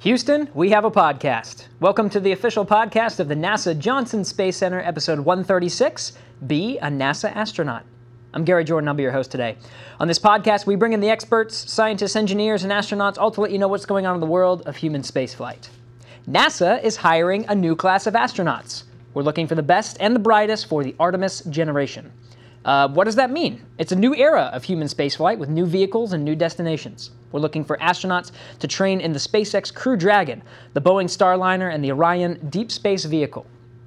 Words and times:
Houston, 0.00 0.48
we 0.54 0.70
have 0.70 0.86
a 0.86 0.90
podcast. 0.90 1.66
Welcome 1.78 2.08
to 2.08 2.20
the 2.20 2.32
official 2.32 2.64
podcast 2.64 3.20
of 3.20 3.28
the 3.28 3.34
NASA 3.34 3.78
Johnson 3.78 4.24
Space 4.24 4.56
Center, 4.56 4.80
episode 4.80 5.18
136 5.20 6.14
Be 6.46 6.78
a 6.78 6.86
NASA 6.86 7.30
Astronaut. 7.36 7.84
I'm 8.32 8.42
Gary 8.46 8.64
Jordan, 8.64 8.88
I'll 8.88 8.94
be 8.94 9.02
your 9.02 9.12
host 9.12 9.30
today. 9.30 9.56
On 9.98 10.08
this 10.08 10.18
podcast, 10.18 10.64
we 10.64 10.74
bring 10.74 10.94
in 10.94 11.00
the 11.00 11.10
experts, 11.10 11.70
scientists, 11.70 12.16
engineers, 12.16 12.62
and 12.62 12.72
astronauts, 12.72 13.18
all 13.18 13.30
to 13.32 13.42
let 13.42 13.50
you 13.52 13.58
know 13.58 13.68
what's 13.68 13.84
going 13.84 14.06
on 14.06 14.14
in 14.14 14.20
the 14.22 14.26
world 14.26 14.62
of 14.66 14.78
human 14.78 15.02
spaceflight. 15.02 15.68
NASA 16.26 16.82
is 16.82 16.96
hiring 16.96 17.44
a 17.50 17.54
new 17.54 17.76
class 17.76 18.06
of 18.06 18.14
astronauts. 18.14 18.84
We're 19.12 19.22
looking 19.24 19.46
for 19.46 19.54
the 19.54 19.62
best 19.62 19.98
and 20.00 20.14
the 20.16 20.20
brightest 20.20 20.64
for 20.66 20.82
the 20.82 20.94
Artemis 20.98 21.42
generation. 21.50 22.10
Uh, 22.64 22.86
what 22.88 23.04
does 23.04 23.14
that 23.14 23.30
mean? 23.30 23.62
It's 23.78 23.92
a 23.92 23.96
new 23.96 24.14
era 24.14 24.50
of 24.52 24.64
human 24.64 24.86
spaceflight 24.86 25.38
with 25.38 25.48
new 25.48 25.64
vehicles 25.64 26.12
and 26.12 26.24
new 26.24 26.36
destinations. 26.36 27.10
We're 27.32 27.40
looking 27.40 27.64
for 27.64 27.78
astronauts 27.78 28.32
to 28.58 28.68
train 28.68 29.00
in 29.00 29.12
the 29.12 29.18
SpaceX 29.18 29.72
Crew 29.72 29.96
Dragon, 29.96 30.42
the 30.74 30.80
Boeing 30.82 31.06
Starliner, 31.06 31.72
and 31.72 31.82
the 31.82 31.90
Orion 31.92 32.48
Deep 32.50 32.70
Space 32.70 33.06
Vehicle. 33.06 33.46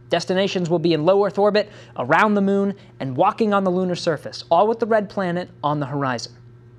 Destinations 0.09 0.69
will 0.69 0.79
be 0.79 0.93
in 0.93 1.05
low 1.05 1.23
Earth 1.25 1.37
orbit, 1.37 1.69
around 1.97 2.33
the 2.33 2.41
moon, 2.41 2.73
and 2.99 3.15
walking 3.15 3.53
on 3.53 3.63
the 3.63 3.71
lunar 3.71 3.95
surface, 3.95 4.43
all 4.49 4.67
with 4.67 4.79
the 4.79 4.87
red 4.87 5.07
planet 5.07 5.49
on 5.63 5.79
the 5.79 5.85
horizon. 5.87 6.31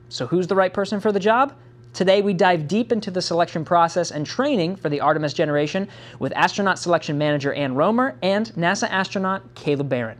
So, 0.08 0.26
who's 0.26 0.46
the 0.46 0.54
right 0.54 0.72
person 0.72 1.00
for 1.00 1.12
the 1.12 1.20
job? 1.20 1.52
Today, 1.92 2.22
we 2.22 2.32
dive 2.34 2.66
deep 2.66 2.90
into 2.90 3.10
the 3.12 3.22
selection 3.22 3.64
process 3.64 4.10
and 4.10 4.26
training 4.26 4.76
for 4.76 4.88
the 4.88 5.00
Artemis 5.00 5.32
generation 5.32 5.88
with 6.18 6.32
astronaut 6.34 6.78
selection 6.78 7.18
manager 7.18 7.52
Anne 7.52 7.74
Roemer 7.74 8.16
and 8.22 8.46
NASA 8.56 8.88
astronaut 8.88 9.54
Kayla 9.54 9.88
Barron. 9.88 10.18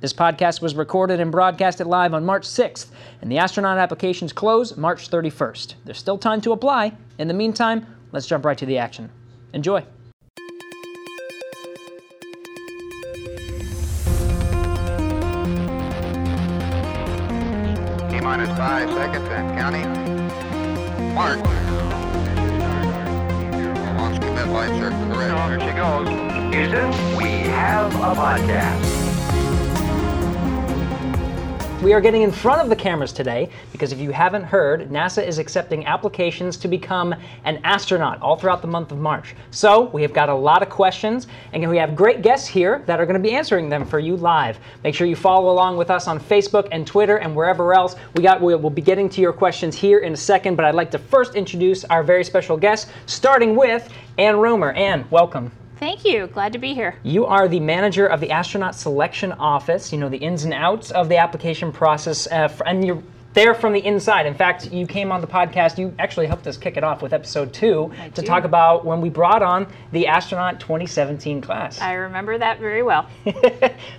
This 0.00 0.14
podcast 0.14 0.62
was 0.62 0.74
recorded 0.74 1.20
and 1.20 1.30
broadcasted 1.30 1.86
live 1.86 2.14
on 2.14 2.24
March 2.24 2.44
6th, 2.44 2.86
and 3.20 3.30
the 3.30 3.36
astronaut 3.38 3.76
applications 3.76 4.32
close 4.32 4.74
March 4.76 5.10
31st. 5.10 5.74
There's 5.84 5.98
still 5.98 6.16
time 6.18 6.40
to 6.40 6.52
apply. 6.52 6.94
In 7.18 7.28
the 7.28 7.34
meantime, 7.34 7.86
let's 8.12 8.26
jump 8.26 8.44
right 8.46 8.56
to 8.56 8.64
the 8.66 8.78
action. 8.78 9.10
Enjoy. 9.52 9.80
T 18.08 18.20
minus 18.20 18.48
five 18.56 18.88
seconds 18.94 19.28
and 19.28 19.58
counting. 19.58 21.14
Mark. 21.14 21.36
Launch 23.98 24.20
commit 24.22 24.48
light 24.48 24.70
circle. 24.78 24.98
Correct. 25.12 25.60
There 25.60 25.60
she 25.60 25.76
goes. 25.76 26.08
Houston, 26.54 26.88
we 27.16 27.46
have 27.50 27.94
a 27.96 28.14
podcast. 28.18 28.99
We 31.82 31.94
are 31.94 32.00
getting 32.02 32.20
in 32.20 32.30
front 32.30 32.60
of 32.60 32.68
the 32.68 32.76
cameras 32.76 33.10
today 33.10 33.48
because 33.72 33.90
if 33.90 33.98
you 34.00 34.10
haven't 34.10 34.42
heard, 34.44 34.90
NASA 34.90 35.26
is 35.26 35.38
accepting 35.38 35.86
applications 35.86 36.58
to 36.58 36.68
become 36.68 37.14
an 37.46 37.58
astronaut 37.64 38.20
all 38.20 38.36
throughout 38.36 38.60
the 38.60 38.68
month 38.68 38.92
of 38.92 38.98
March. 38.98 39.34
So 39.50 39.84
we 39.88 40.02
have 40.02 40.12
got 40.12 40.28
a 40.28 40.34
lot 40.34 40.60
of 40.62 40.68
questions 40.68 41.26
and 41.54 41.66
we 41.70 41.78
have 41.78 41.96
great 41.96 42.20
guests 42.20 42.46
here 42.46 42.82
that 42.84 43.00
are 43.00 43.06
going 43.06 43.14
to 43.20 43.28
be 43.30 43.34
answering 43.34 43.70
them 43.70 43.86
for 43.86 43.98
you 43.98 44.16
live. 44.18 44.58
Make 44.84 44.94
sure 44.94 45.06
you 45.06 45.16
follow 45.16 45.50
along 45.50 45.78
with 45.78 45.90
us 45.90 46.06
on 46.06 46.20
Facebook 46.20 46.68
and 46.70 46.86
Twitter 46.86 47.16
and 47.16 47.34
wherever 47.34 47.72
else. 47.72 47.96
We 48.14 48.22
got 48.22 48.42
we 48.42 48.54
will 48.54 48.68
be 48.68 48.82
getting 48.82 49.08
to 49.08 49.22
your 49.22 49.32
questions 49.32 49.74
here 49.74 50.00
in 50.00 50.12
a 50.12 50.16
second, 50.18 50.56
but 50.56 50.66
I'd 50.66 50.74
like 50.74 50.90
to 50.90 50.98
first 50.98 51.34
introduce 51.34 51.86
our 51.86 52.02
very 52.02 52.24
special 52.24 52.58
guest, 52.58 52.88
starting 53.06 53.56
with 53.56 53.88
Anne 54.18 54.36
Roemer. 54.38 54.72
Anne, 54.72 55.06
welcome. 55.08 55.50
Thank 55.80 56.04
you. 56.04 56.26
Glad 56.26 56.52
to 56.52 56.58
be 56.58 56.74
here. 56.74 56.96
You 57.04 57.24
are 57.24 57.48
the 57.48 57.58
manager 57.58 58.06
of 58.06 58.20
the 58.20 58.30
Astronaut 58.30 58.74
Selection 58.74 59.32
Office. 59.32 59.90
You 59.94 59.98
know 59.98 60.10
the 60.10 60.18
ins 60.18 60.44
and 60.44 60.52
outs 60.52 60.90
of 60.90 61.08
the 61.08 61.16
application 61.16 61.72
process, 61.72 62.26
uh, 62.26 62.50
and 62.66 62.86
you're 62.86 63.02
there 63.32 63.54
from 63.54 63.72
the 63.72 63.84
inside. 63.84 64.26
In 64.26 64.34
fact, 64.34 64.72
you 64.72 64.86
came 64.86 65.12
on 65.12 65.20
the 65.20 65.26
podcast, 65.26 65.78
you 65.78 65.94
actually 65.98 66.26
helped 66.26 66.46
us 66.46 66.56
kick 66.56 66.76
it 66.76 66.84
off 66.84 67.02
with 67.02 67.12
episode 67.12 67.52
two 67.52 67.92
I 68.00 68.08
to 68.10 68.20
do. 68.20 68.26
talk 68.26 68.44
about 68.44 68.84
when 68.84 69.00
we 69.00 69.08
brought 69.08 69.42
on 69.42 69.66
the 69.92 70.06
astronaut 70.06 70.58
2017 70.60 71.40
class. 71.40 71.80
I 71.80 71.94
remember 71.94 72.38
that 72.38 72.58
very 72.58 72.82
well. 72.82 73.08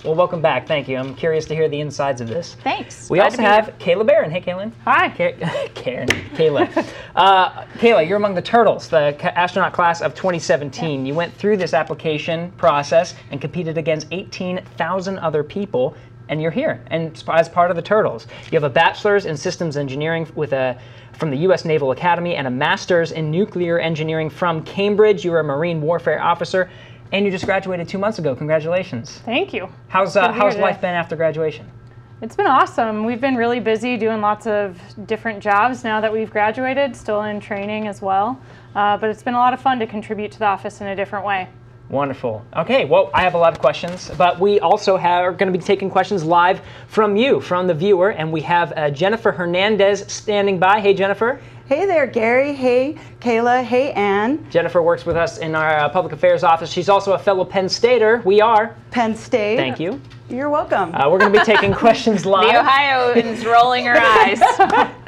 well, 0.03 0.15
welcome 0.15 0.41
back. 0.41 0.67
Thank 0.67 0.87
you. 0.87 0.97
I'm 0.97 1.15
curious 1.15 1.45
to 1.45 1.55
hear 1.55 1.69
the 1.69 1.79
insides 1.79 2.19
of 2.21 2.27
this. 2.27 2.55
Thanks. 2.63 3.09
We 3.09 3.19
Glad 3.19 3.25
also 3.31 3.41
have 3.43 3.65
here. 3.81 3.95
Kayla 3.97 4.05
Barron. 4.05 4.31
Hey, 4.31 4.41
Kaylin. 4.41 4.71
Hi. 4.85 5.09
Karen. 5.75 6.07
Kayla. 6.07 6.85
uh, 7.15 7.63
Kayla, 7.77 8.07
you're 8.07 8.17
among 8.17 8.35
the 8.35 8.41
Turtles, 8.41 8.89
the 8.89 9.15
astronaut 9.37 9.73
class 9.73 10.01
of 10.01 10.13
2017. 10.15 10.71
Yeah. 11.05 11.11
You 11.11 11.15
went 11.15 11.33
through 11.33 11.57
this 11.57 11.73
application 11.73 12.51
process 12.53 13.15
and 13.31 13.39
competed 13.39 13.77
against 13.77 14.07
18,000 14.11 15.19
other 15.19 15.43
people 15.43 15.95
and 16.31 16.41
you're 16.41 16.49
here 16.49 16.83
and 16.89 17.11
as 17.31 17.47
part 17.49 17.69
of 17.69 17.75
the 17.75 17.81
Turtles. 17.81 18.25
You 18.51 18.55
have 18.55 18.63
a 18.63 18.69
bachelor's 18.69 19.25
in 19.25 19.37
systems 19.37 19.77
engineering 19.77 20.27
with 20.35 20.53
a 20.53 20.79
from 21.13 21.29
the 21.29 21.37
U.S. 21.39 21.65
Naval 21.65 21.91
Academy 21.91 22.35
and 22.35 22.47
a 22.47 22.49
master's 22.49 23.11
in 23.11 23.29
nuclear 23.29 23.77
engineering 23.77 24.29
from 24.29 24.63
Cambridge. 24.63 25.23
You're 25.23 25.41
a 25.41 25.43
Marine 25.43 25.79
warfare 25.81 26.19
officer. 26.23 26.69
And 27.13 27.25
you 27.25 27.31
just 27.31 27.45
graduated 27.45 27.89
two 27.89 27.97
months 27.97 28.17
ago. 28.19 28.33
Congratulations. 28.33 29.19
Thank 29.25 29.53
you. 29.53 29.67
How's, 29.89 30.15
uh, 30.15 30.31
how's 30.31 30.55
life 30.55 30.79
been 30.79 30.95
after 30.95 31.17
graduation? 31.17 31.69
It's 32.21 32.37
been 32.37 32.47
awesome. 32.47 33.03
We've 33.05 33.19
been 33.19 33.35
really 33.35 33.59
busy 33.59 33.97
doing 33.97 34.21
lots 34.21 34.47
of 34.47 34.79
different 35.07 35.43
jobs 35.43 35.83
now 35.83 35.99
that 35.99 36.11
we've 36.13 36.29
graduated, 36.31 36.95
still 36.95 37.23
in 37.23 37.41
training 37.41 37.87
as 37.87 38.01
well. 38.01 38.39
Uh, 38.75 38.95
but 38.97 39.09
it's 39.09 39.23
been 39.23 39.33
a 39.33 39.39
lot 39.39 39.53
of 39.53 39.59
fun 39.61 39.77
to 39.79 39.85
contribute 39.87 40.31
to 40.31 40.39
the 40.39 40.45
office 40.45 40.79
in 40.79 40.87
a 40.87 40.95
different 40.95 41.25
way. 41.25 41.49
Wonderful. 41.91 42.43
Okay, 42.55 42.85
well, 42.85 43.11
I 43.13 43.21
have 43.23 43.33
a 43.33 43.37
lot 43.37 43.51
of 43.51 43.59
questions, 43.59 44.09
but 44.17 44.39
we 44.39 44.61
also 44.61 44.95
have, 44.95 45.25
are 45.25 45.33
going 45.33 45.51
to 45.51 45.57
be 45.57 45.63
taking 45.63 45.89
questions 45.89 46.23
live 46.23 46.61
from 46.87 47.17
you, 47.17 47.41
from 47.41 47.67
the 47.67 47.73
viewer, 47.73 48.11
and 48.11 48.31
we 48.31 48.39
have 48.41 48.71
uh, 48.77 48.89
Jennifer 48.89 49.29
Hernandez 49.31 50.05
standing 50.07 50.57
by. 50.57 50.79
Hey, 50.79 50.93
Jennifer. 50.93 51.41
Hey 51.67 51.85
there, 51.85 52.07
Gary. 52.07 52.53
Hey, 52.53 52.97
Kayla. 53.19 53.61
Hey, 53.63 53.91
Anne. 53.91 54.45
Jennifer 54.49 54.81
works 54.81 55.05
with 55.05 55.15
us 55.17 55.39
in 55.39 55.53
our 55.53 55.79
uh, 55.79 55.89
public 55.89 56.13
affairs 56.13 56.43
office. 56.43 56.69
She's 56.71 56.87
also 56.89 57.11
a 57.13 57.19
fellow 57.19 57.43
Penn 57.45 57.67
Stater. 57.67 58.21
We 58.25 58.39
are 58.41 58.73
Penn 58.91 59.13
State. 59.15 59.57
Thank 59.57 59.77
you. 59.79 60.01
You're 60.29 60.49
welcome. 60.49 60.95
Uh, 60.95 61.09
we're 61.11 61.19
going 61.19 61.31
to 61.33 61.39
be 61.39 61.45
taking 61.45 61.73
questions 61.73 62.25
live. 62.25 62.53
The 62.53 62.59
Ohioans 62.61 63.45
rolling 63.45 63.85
her 63.85 63.97
eyes. 63.99 64.89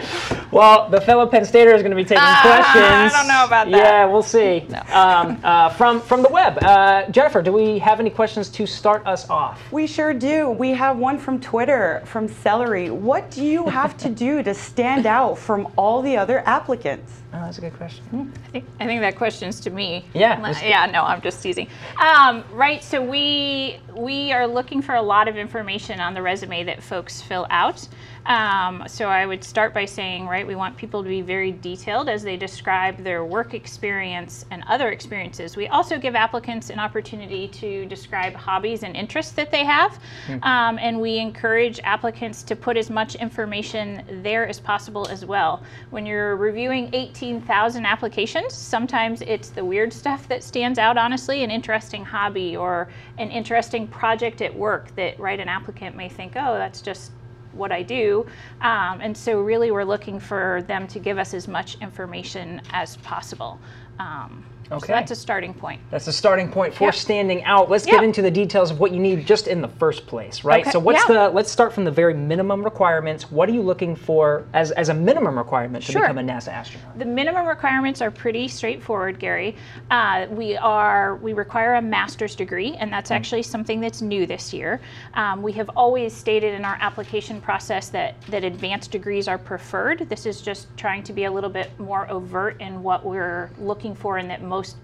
well, 0.50 0.88
the 0.88 1.00
fellow 1.00 1.26
Penn 1.26 1.44
Stater 1.44 1.74
is 1.74 1.82
going 1.82 1.90
to 1.90 1.96
be 1.96 2.02
taking 2.04 2.18
uh, 2.18 2.34
ah, 2.42 2.42
questions. 2.42 3.12
I 3.14 3.18
don't 3.18 3.28
know 3.28 3.44
about 3.44 3.70
that. 3.70 3.70
Yeah, 3.76 4.06
we'll 4.06 4.22
see. 4.22 4.64
No. 4.68 4.80
Um, 5.02 5.40
uh, 5.42 5.68
from 5.70 6.00
from 6.00 6.22
the 6.22 6.28
web, 6.28 6.62
uh, 6.62 7.08
Jennifer, 7.10 7.40
do 7.42 7.50
we 7.50 7.78
have 7.78 7.98
any 7.98 8.10
questions 8.10 8.48
to 8.50 8.66
start 8.66 9.04
us 9.06 9.28
off? 9.30 9.60
We 9.72 9.86
sure 9.86 10.12
do. 10.14 10.50
We 10.50 10.70
have 10.70 10.96
one 10.98 11.18
from 11.18 11.40
Twitter 11.40 12.02
from 12.04 12.28
Celery. 12.28 12.90
What 12.90 13.30
do 13.30 13.44
you 13.44 13.66
have 13.66 13.96
to 13.98 14.10
do 14.10 14.42
to 14.42 14.52
stand 14.54 15.06
out 15.06 15.38
from 15.38 15.66
all 15.76 16.02
the 16.02 16.16
other 16.16 16.46
applicants? 16.46 17.12
Oh, 17.34 17.40
that's 17.40 17.56
a 17.58 17.62
good 17.62 17.72
question. 17.74 18.04
Hmm. 18.06 18.30
I 18.34 18.48
think 18.50 18.64
I 18.80 18.86
think 18.86 19.00
that 19.00 19.16
question's 19.16 19.60
to 19.60 19.70
me. 19.70 20.04
Yeah. 20.14 20.56
Yeah. 20.60 20.86
No, 20.86 21.02
I'm 21.04 21.22
just 21.22 21.42
teasing. 21.42 21.68
Um, 22.00 22.44
right. 22.52 22.82
So 22.84 23.02
we 23.02 23.78
we 23.96 24.30
are 24.32 24.46
looking 24.46 24.82
for 24.82 24.94
a 24.94 25.02
lot 25.02 25.26
of 25.26 25.36
information 25.36 26.00
on 26.00 26.14
the 26.14 26.22
resume 26.22 26.64
that 26.64 26.82
folks 26.82 27.20
fill 27.22 27.46
out. 27.50 27.88
Um, 28.26 28.84
so 28.86 29.08
I 29.08 29.26
would 29.26 29.42
start 29.42 29.74
by 29.74 29.84
saying, 29.84 30.26
right, 30.28 30.46
we 30.46 30.54
want 30.54 30.76
people 30.76 31.02
to 31.02 31.08
be 31.08 31.22
very 31.22 31.52
detailed 31.52 32.08
as 32.08 32.22
they 32.22 32.36
describe 32.36 32.98
their 33.02 33.24
work 33.24 33.52
experience 33.52 34.44
and 34.50 34.62
other 34.68 34.90
experiences. 34.90 35.56
We 35.56 35.66
also 35.68 35.98
give 35.98 36.14
applicants 36.14 36.70
an 36.70 36.78
opportunity 36.78 37.48
to 37.48 37.84
describe 37.86 38.34
hobbies 38.34 38.84
and 38.84 38.94
interests 38.96 39.32
that 39.32 39.50
they 39.50 39.64
have, 39.64 39.98
hmm. 40.26 40.42
um, 40.44 40.78
and 40.80 41.00
we 41.00 41.18
encourage 41.18 41.80
applicants 41.82 42.42
to 42.44 42.54
put 42.54 42.76
as 42.76 42.90
much 42.90 43.14
information 43.16 44.22
there 44.22 44.46
as 44.46 44.60
possible 44.60 45.08
as 45.08 45.24
well. 45.24 45.62
When 45.90 46.06
you're 46.06 46.36
reviewing 46.36 46.90
18,000 46.92 47.84
applications, 47.84 48.52
sometimes 48.54 49.22
it's 49.22 49.50
the 49.50 49.64
weird 49.64 49.92
stuff 49.92 50.28
that 50.28 50.44
stands 50.44 50.78
out, 50.78 50.96
honestly, 50.96 51.42
an 51.42 51.50
interesting 51.50 52.04
hobby 52.04 52.56
or 52.56 52.88
an 53.18 53.30
interesting 53.30 53.88
project 53.88 54.42
at 54.42 54.54
work 54.54 54.94
that, 54.94 55.18
right, 55.18 55.40
an 55.40 55.48
applicant 55.48 55.96
may 55.96 56.08
think, 56.08 56.32
oh, 56.36 56.54
that's 56.56 56.80
just 56.80 57.10
what 57.54 57.72
I 57.72 57.82
do. 57.82 58.26
Um, 58.60 59.00
and 59.00 59.16
so 59.16 59.40
really 59.40 59.70
we're 59.70 59.84
looking 59.84 60.18
for 60.18 60.62
them 60.66 60.86
to 60.88 60.98
give 60.98 61.18
us 61.18 61.34
as 61.34 61.48
much 61.48 61.76
information 61.80 62.60
as 62.72 62.96
possible. 62.98 63.58
Um, 63.98 64.44
Okay. 64.70 64.80
So 64.86 64.92
that's 64.92 65.10
a 65.10 65.16
starting 65.16 65.52
point. 65.54 65.80
That's 65.90 66.06
a 66.06 66.12
starting 66.12 66.48
point 66.50 66.72
for 66.74 66.84
yep. 66.88 66.94
standing 66.94 67.42
out. 67.44 67.70
Let's 67.70 67.86
yep. 67.86 67.96
get 67.96 68.04
into 68.04 68.22
the 68.22 68.30
details 68.30 68.70
of 68.70 68.80
what 68.80 68.92
you 68.92 69.00
need 69.00 69.26
just 69.26 69.46
in 69.48 69.60
the 69.60 69.68
first 69.68 70.06
place, 70.06 70.44
right? 70.44 70.62
Okay. 70.62 70.70
So 70.70 70.78
what's 70.78 71.06
yeah. 71.08 71.26
the 71.26 71.30
let's 71.30 71.50
start 71.50 71.72
from 71.72 71.84
the 71.84 71.90
very 71.90 72.14
minimum 72.14 72.62
requirements. 72.64 73.30
What 73.30 73.48
are 73.48 73.52
you 73.52 73.62
looking 73.62 73.96
for 73.96 74.46
as, 74.52 74.70
as 74.72 74.88
a 74.88 74.94
minimum 74.94 75.36
requirement 75.36 75.84
to 75.84 75.92
sure. 75.92 76.02
become 76.02 76.18
a 76.18 76.22
NASA 76.22 76.48
astronaut? 76.48 76.98
The 76.98 77.04
minimum 77.04 77.46
requirements 77.46 78.00
are 78.00 78.10
pretty 78.10 78.48
straightforward, 78.48 79.18
Gary. 79.18 79.56
Uh, 79.90 80.26
we 80.30 80.56
are 80.56 81.16
we 81.16 81.32
require 81.32 81.74
a 81.74 81.82
master's 81.82 82.34
degree, 82.34 82.74
and 82.78 82.90
that's 82.92 83.10
mm 83.10 83.14
-hmm. 83.16 83.18
actually 83.18 83.42
something 83.54 83.80
that's 83.82 84.00
new 84.02 84.26
this 84.26 84.52
year. 84.54 84.78
Um, 85.20 85.42
we 85.46 85.52
have 85.58 85.68
always 85.76 86.12
stated 86.24 86.52
in 86.58 86.64
our 86.64 86.76
application 86.80 87.40
process 87.40 87.88
that 87.90 88.14
that 88.30 88.44
advanced 88.44 88.92
degrees 88.92 89.28
are 89.28 89.38
preferred. 89.38 90.08
This 90.08 90.26
is 90.26 90.46
just 90.46 90.68
trying 90.76 91.02
to 91.06 91.12
be 91.12 91.26
a 91.26 91.30
little 91.36 91.50
bit 91.50 91.68
more 91.78 92.04
overt 92.12 92.60
in 92.60 92.82
what 92.82 93.00
we're 93.04 93.48
looking 93.58 93.94
for 93.98 94.18
and 94.18 94.28
that 94.30 94.40
most 94.52 94.76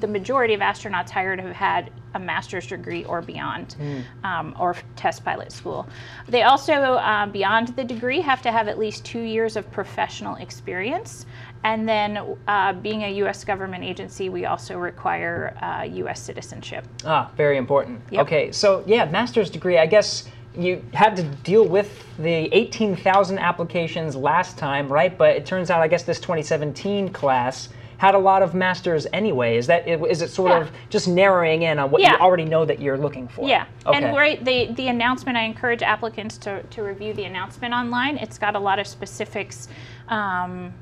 the 0.00 0.06
majority 0.06 0.54
of 0.54 0.60
astronauts 0.60 1.10
hired 1.10 1.40
have 1.40 1.50
had 1.56 1.90
a 2.14 2.18
master's 2.20 2.64
degree 2.68 3.04
or 3.06 3.20
beyond, 3.20 3.74
mm. 3.80 4.04
um, 4.22 4.54
or 4.60 4.76
test 4.94 5.24
pilot 5.24 5.50
school. 5.50 5.84
They 6.28 6.42
also, 6.44 6.74
um, 6.98 7.32
beyond 7.32 7.68
the 7.74 7.82
degree, 7.82 8.20
have 8.20 8.40
to 8.42 8.52
have 8.52 8.68
at 8.68 8.78
least 8.78 9.04
two 9.04 9.22
years 9.22 9.56
of 9.56 9.68
professional 9.72 10.36
experience. 10.36 11.26
And 11.64 11.88
then, 11.88 12.36
uh, 12.46 12.74
being 12.74 13.02
a 13.02 13.12
U.S. 13.22 13.42
government 13.44 13.82
agency, 13.82 14.28
we 14.28 14.44
also 14.46 14.78
require 14.78 15.56
uh, 15.60 15.82
U.S. 16.02 16.20
citizenship. 16.22 16.86
Ah, 17.04 17.32
very 17.36 17.56
important. 17.56 18.00
Yep. 18.12 18.24
Okay, 18.26 18.52
so 18.52 18.84
yeah, 18.86 19.06
master's 19.06 19.50
degree, 19.50 19.78
I 19.78 19.86
guess 19.86 20.28
you 20.56 20.84
had 20.92 21.16
to 21.16 21.24
deal 21.50 21.66
with 21.66 21.90
the 22.18 22.36
18,000 22.52 23.40
applications 23.40 24.14
last 24.14 24.56
time, 24.56 24.86
right? 24.86 25.18
But 25.18 25.30
it 25.34 25.44
turns 25.46 25.68
out, 25.68 25.80
I 25.82 25.88
guess, 25.88 26.04
this 26.04 26.20
2017 26.20 27.08
class 27.08 27.70
had 27.98 28.14
a 28.14 28.18
lot 28.18 28.42
of 28.42 28.54
masters 28.54 29.06
anyway. 29.12 29.56
Is 29.56 29.66
that 29.66 29.86
is 29.86 30.22
it 30.22 30.30
sort 30.30 30.50
yeah. 30.50 30.60
of 30.62 30.70
just 30.90 31.08
narrowing 31.08 31.62
in 31.62 31.78
on 31.78 31.90
what 31.90 32.00
yeah. 32.00 32.12
you 32.12 32.18
already 32.18 32.44
know 32.44 32.64
that 32.64 32.80
you're 32.80 32.98
looking 32.98 33.28
for? 33.28 33.48
Yeah. 33.48 33.66
Okay. 33.86 33.98
And 34.02 34.16
right, 34.16 34.44
the 34.44 34.72
the 34.74 34.88
announcement. 34.88 35.36
I 35.36 35.42
encourage 35.42 35.82
applicants 35.82 36.38
to 36.38 36.62
to 36.62 36.82
review 36.82 37.14
the 37.14 37.24
announcement 37.24 37.74
online. 37.74 38.16
It's 38.18 38.38
got 38.38 38.56
a 38.56 38.60
lot 38.60 38.78
of 38.78 38.86
specifics. 38.86 39.68
Um, 40.08 40.72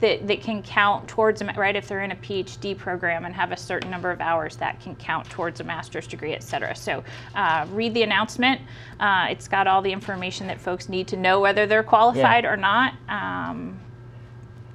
that, 0.00 0.26
that 0.26 0.40
can 0.40 0.62
count 0.62 1.06
towards 1.06 1.42
a 1.42 1.44
right 1.56 1.76
if 1.76 1.86
they're 1.88 2.02
in 2.04 2.12
a 2.12 2.16
PhD 2.16 2.78
program 2.78 3.26
and 3.26 3.34
have 3.34 3.52
a 3.52 3.56
certain 3.56 3.90
number 3.90 4.10
of 4.10 4.20
hours 4.22 4.56
that 4.56 4.80
can 4.80 4.94
count 4.96 5.28
towards 5.28 5.60
a 5.60 5.64
master's 5.64 6.06
degree, 6.06 6.32
et 6.32 6.42
cetera. 6.42 6.74
So 6.74 7.04
uh, 7.34 7.66
read 7.72 7.92
the 7.92 8.02
announcement. 8.02 8.60
Uh, 9.00 9.26
it's 9.28 9.48
got 9.48 9.66
all 9.66 9.82
the 9.82 9.92
information 9.92 10.46
that 10.46 10.58
folks 10.58 10.88
need 10.88 11.08
to 11.08 11.16
know 11.18 11.40
whether 11.40 11.66
they're 11.66 11.82
qualified 11.82 12.44
yeah. 12.44 12.50
or 12.50 12.56
not. 12.56 12.94
Um, 13.08 13.78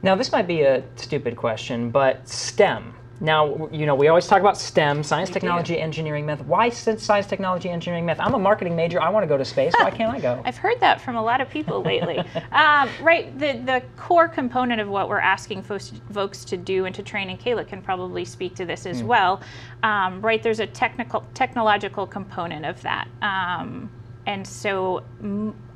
now, 0.03 0.15
this 0.15 0.31
might 0.31 0.47
be 0.47 0.61
a 0.61 0.83
stupid 0.95 1.35
question, 1.35 1.89
but 1.89 2.27
STEM. 2.27 2.93
Now, 3.19 3.67
you 3.71 3.87
know, 3.87 3.95
we 3.95 4.09
always 4.09 4.27
talk 4.27 4.41
about 4.41 4.57
STEM, 4.59 5.01
science, 5.01 5.31
technology, 5.31 5.79
engineering, 5.81 6.23
math. 6.27 6.41
Why 6.41 6.69
science, 6.69 7.25
technology, 7.25 7.67
engineering, 7.67 8.05
math? 8.05 8.19
I'm 8.19 8.35
a 8.35 8.39
marketing 8.39 8.75
major. 8.75 9.01
I 9.01 9.09
want 9.09 9.23
to 9.23 9.27
go 9.27 9.37
to 9.39 9.43
space. 9.45 9.73
Why 9.79 9.89
can't 9.89 10.13
I 10.13 10.19
go? 10.19 10.39
I've 10.45 10.57
heard 10.57 10.79
that 10.81 11.01
from 11.01 11.15
a 11.15 11.23
lot 11.23 11.41
of 11.41 11.49
people 11.49 11.81
lately. 11.81 12.19
um, 12.51 12.87
right, 13.01 13.35
the, 13.39 13.53
the 13.53 13.81
core 13.95 14.27
component 14.27 14.79
of 14.81 14.87
what 14.87 15.09
we're 15.09 15.17
asking 15.17 15.63
folks, 15.63 15.93
folks 16.11 16.45
to 16.45 16.57
do 16.57 16.85
and 16.85 16.93
to 16.93 17.01
train, 17.01 17.31
and 17.31 17.39
Kayla 17.39 17.67
can 17.67 17.81
probably 17.81 18.23
speak 18.23 18.53
to 18.57 18.65
this 18.65 18.85
as 18.85 19.01
mm. 19.01 19.07
well. 19.07 19.41
Um, 19.81 20.21
right, 20.21 20.43
there's 20.43 20.59
a 20.59 20.67
technical, 20.67 21.25
technological 21.33 22.05
component 22.05 22.67
of 22.67 22.79
that. 22.83 23.07
Um, 23.23 23.89
and 24.27 24.47
so 24.47 25.03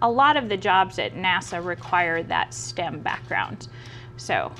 a 0.03 0.11
lot 0.11 0.37
of 0.37 0.47
the 0.47 0.57
jobs 0.57 0.99
at 0.99 1.15
NASA 1.15 1.63
require 1.65 2.21
that 2.21 2.53
STEM 2.53 2.99
background. 2.99 3.67
So. 4.21 4.51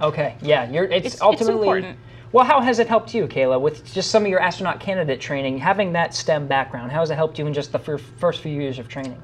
Okay. 0.00 0.36
Yeah. 0.40 0.70
You're. 0.70 0.84
It's, 0.84 1.14
it's 1.14 1.20
ultimately. 1.20 1.78
It's 1.90 1.98
Well, 2.32 2.44
how 2.44 2.60
has 2.60 2.78
it 2.78 2.86
helped 2.86 3.14
you, 3.14 3.26
Kayla, 3.26 3.60
with 3.60 3.92
just 3.92 4.10
some 4.10 4.22
of 4.22 4.28
your 4.28 4.40
astronaut 4.40 4.78
candidate 4.80 5.20
training, 5.20 5.58
having 5.58 5.92
that 5.94 6.14
STEM 6.14 6.46
background? 6.46 6.92
How 6.92 7.00
has 7.00 7.10
it 7.10 7.16
helped 7.16 7.38
you 7.38 7.46
in 7.46 7.52
just 7.54 7.72
the 7.72 7.78
fir 7.78 7.98
first 7.98 8.40
few 8.42 8.52
years 8.52 8.78
of 8.78 8.86
training? 8.88 9.20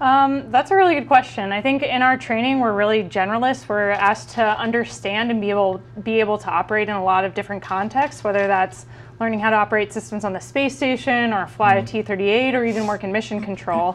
Um, 0.00 0.52
that's 0.52 0.70
a 0.70 0.76
really 0.76 0.94
good 0.94 1.08
question. 1.08 1.52
I 1.52 1.60
think 1.62 1.82
in 1.82 2.02
our 2.02 2.16
training, 2.18 2.60
we're 2.60 2.74
really 2.74 3.02
generalists. 3.02 3.66
We're 3.68 3.90
asked 3.92 4.30
to 4.32 4.42
understand 4.44 5.30
and 5.30 5.40
be 5.40 5.50
able 5.50 5.82
be 6.04 6.20
able 6.20 6.38
to 6.38 6.48
operate 6.50 6.88
in 6.88 6.94
a 6.94 7.02
lot 7.04 7.24
of 7.24 7.34
different 7.34 7.62
contexts, 7.64 8.22
whether 8.22 8.46
that's 8.46 8.86
learning 9.18 9.40
how 9.40 9.48
to 9.50 9.56
operate 9.56 9.92
systems 9.94 10.24
on 10.24 10.34
the 10.34 10.40
space 10.40 10.76
station, 10.76 11.32
or 11.32 11.46
fly 11.48 11.72
mm 11.74 11.78
-hmm. 11.78 11.96
a 11.96 12.02
mm-hmm. 12.04 12.16
T-38, 12.16 12.54
or 12.54 12.62
even 12.70 12.86
work 12.86 13.02
in 13.04 13.10
mission 13.10 13.40
control. 13.44 13.94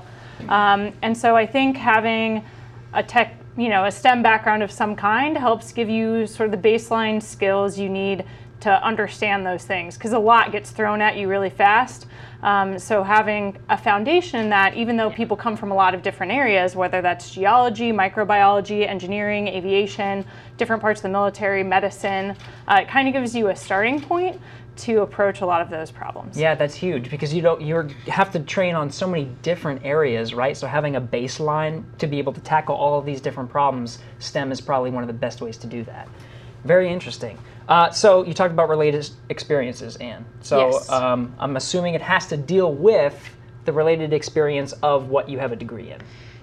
Um, 0.49 0.81
and 1.01 1.15
so 1.15 1.37
I 1.37 1.47
think 1.47 1.77
having 1.77 2.41
a 2.93 3.03
tech 3.03 3.27
you 3.57 3.69
know, 3.69 3.85
a 3.85 3.91
STEM 3.91 4.23
background 4.23 4.63
of 4.63 4.71
some 4.71 4.95
kind 4.95 5.37
helps 5.37 5.71
give 5.73 5.89
you 5.89 6.25
sort 6.27 6.53
of 6.53 6.61
the 6.61 6.69
baseline 6.69 7.21
skills 7.21 7.77
you 7.77 7.89
need 7.89 8.23
to 8.61 8.71
understand 8.85 9.43
those 9.45 9.63
things 9.65 9.97
because 9.97 10.13
a 10.13 10.19
lot 10.19 10.51
gets 10.51 10.69
thrown 10.69 11.01
at 11.01 11.17
you 11.17 11.27
really 11.27 11.49
fast. 11.49 12.05
Um, 12.43 12.77
so 12.77 13.03
having 13.03 13.57
a 13.69 13.77
foundation 13.77 14.39
in 14.39 14.49
that, 14.49 14.75
even 14.75 14.95
though 14.97 15.09
people 15.09 15.35
come 15.35 15.57
from 15.57 15.71
a 15.71 15.75
lot 15.75 15.93
of 15.93 16.01
different 16.03 16.31
areas, 16.31 16.75
whether 16.75 17.01
that's 17.01 17.31
geology, 17.31 17.91
microbiology, 17.91 18.87
engineering, 18.87 19.47
aviation, 19.47 20.23
different 20.57 20.81
parts 20.81 20.99
of 20.99 21.03
the 21.03 21.09
military, 21.09 21.63
medicine, 21.63 22.35
uh, 22.67 22.79
it 22.81 22.87
kind 22.87 23.07
of 23.07 23.13
gives 23.13 23.35
you 23.35 23.49
a 23.49 23.55
starting 23.55 23.99
point 23.99 24.39
to 24.81 25.01
approach 25.03 25.41
a 25.41 25.45
lot 25.45 25.61
of 25.61 25.69
those 25.69 25.91
problems. 25.91 26.35
Yeah, 26.37 26.55
that's 26.55 26.73
huge 26.75 27.09
because 27.11 27.31
you 27.33 27.41
don't 27.43 27.61
you 27.61 27.87
have 28.07 28.31
to 28.33 28.39
train 28.39 28.73
on 28.75 28.89
so 28.89 29.07
many 29.07 29.25
different 29.43 29.81
areas, 29.85 30.33
right? 30.33 30.57
So 30.57 30.65
having 30.67 30.95
a 30.95 31.01
baseline 31.01 31.83
to 31.99 32.07
be 32.07 32.17
able 32.17 32.33
to 32.33 32.41
tackle 32.41 32.73
all 32.75 32.97
of 32.97 33.05
these 33.05 33.21
different 33.21 33.47
problems, 33.49 33.99
STEM 34.19 34.51
is 34.51 34.59
probably 34.59 34.89
one 34.91 35.03
of 35.03 35.07
the 35.07 35.13
best 35.13 35.39
ways 35.41 35.55
to 35.57 35.67
do 35.67 35.83
that. 35.85 36.07
Very 36.65 36.91
interesting. 36.91 37.37
Uh, 37.67 37.91
so 37.91 38.25
you 38.25 38.33
talked 38.33 38.51
about 38.53 38.69
related 38.69 39.07
experiences, 39.29 39.95
Anne. 39.97 40.25
So 40.41 40.71
yes. 40.71 40.89
um, 40.89 41.31
I'm 41.39 41.55
assuming 41.57 41.93
it 41.93 42.01
has 42.01 42.25
to 42.27 42.37
deal 42.37 42.73
with 42.73 43.15
the 43.65 43.71
related 43.73 44.13
experience 44.13 44.73
of 44.81 45.09
what 45.09 45.29
you 45.29 45.37
have 45.39 45.51
a 45.51 45.55
degree 45.55 45.91
in. 45.91 46.01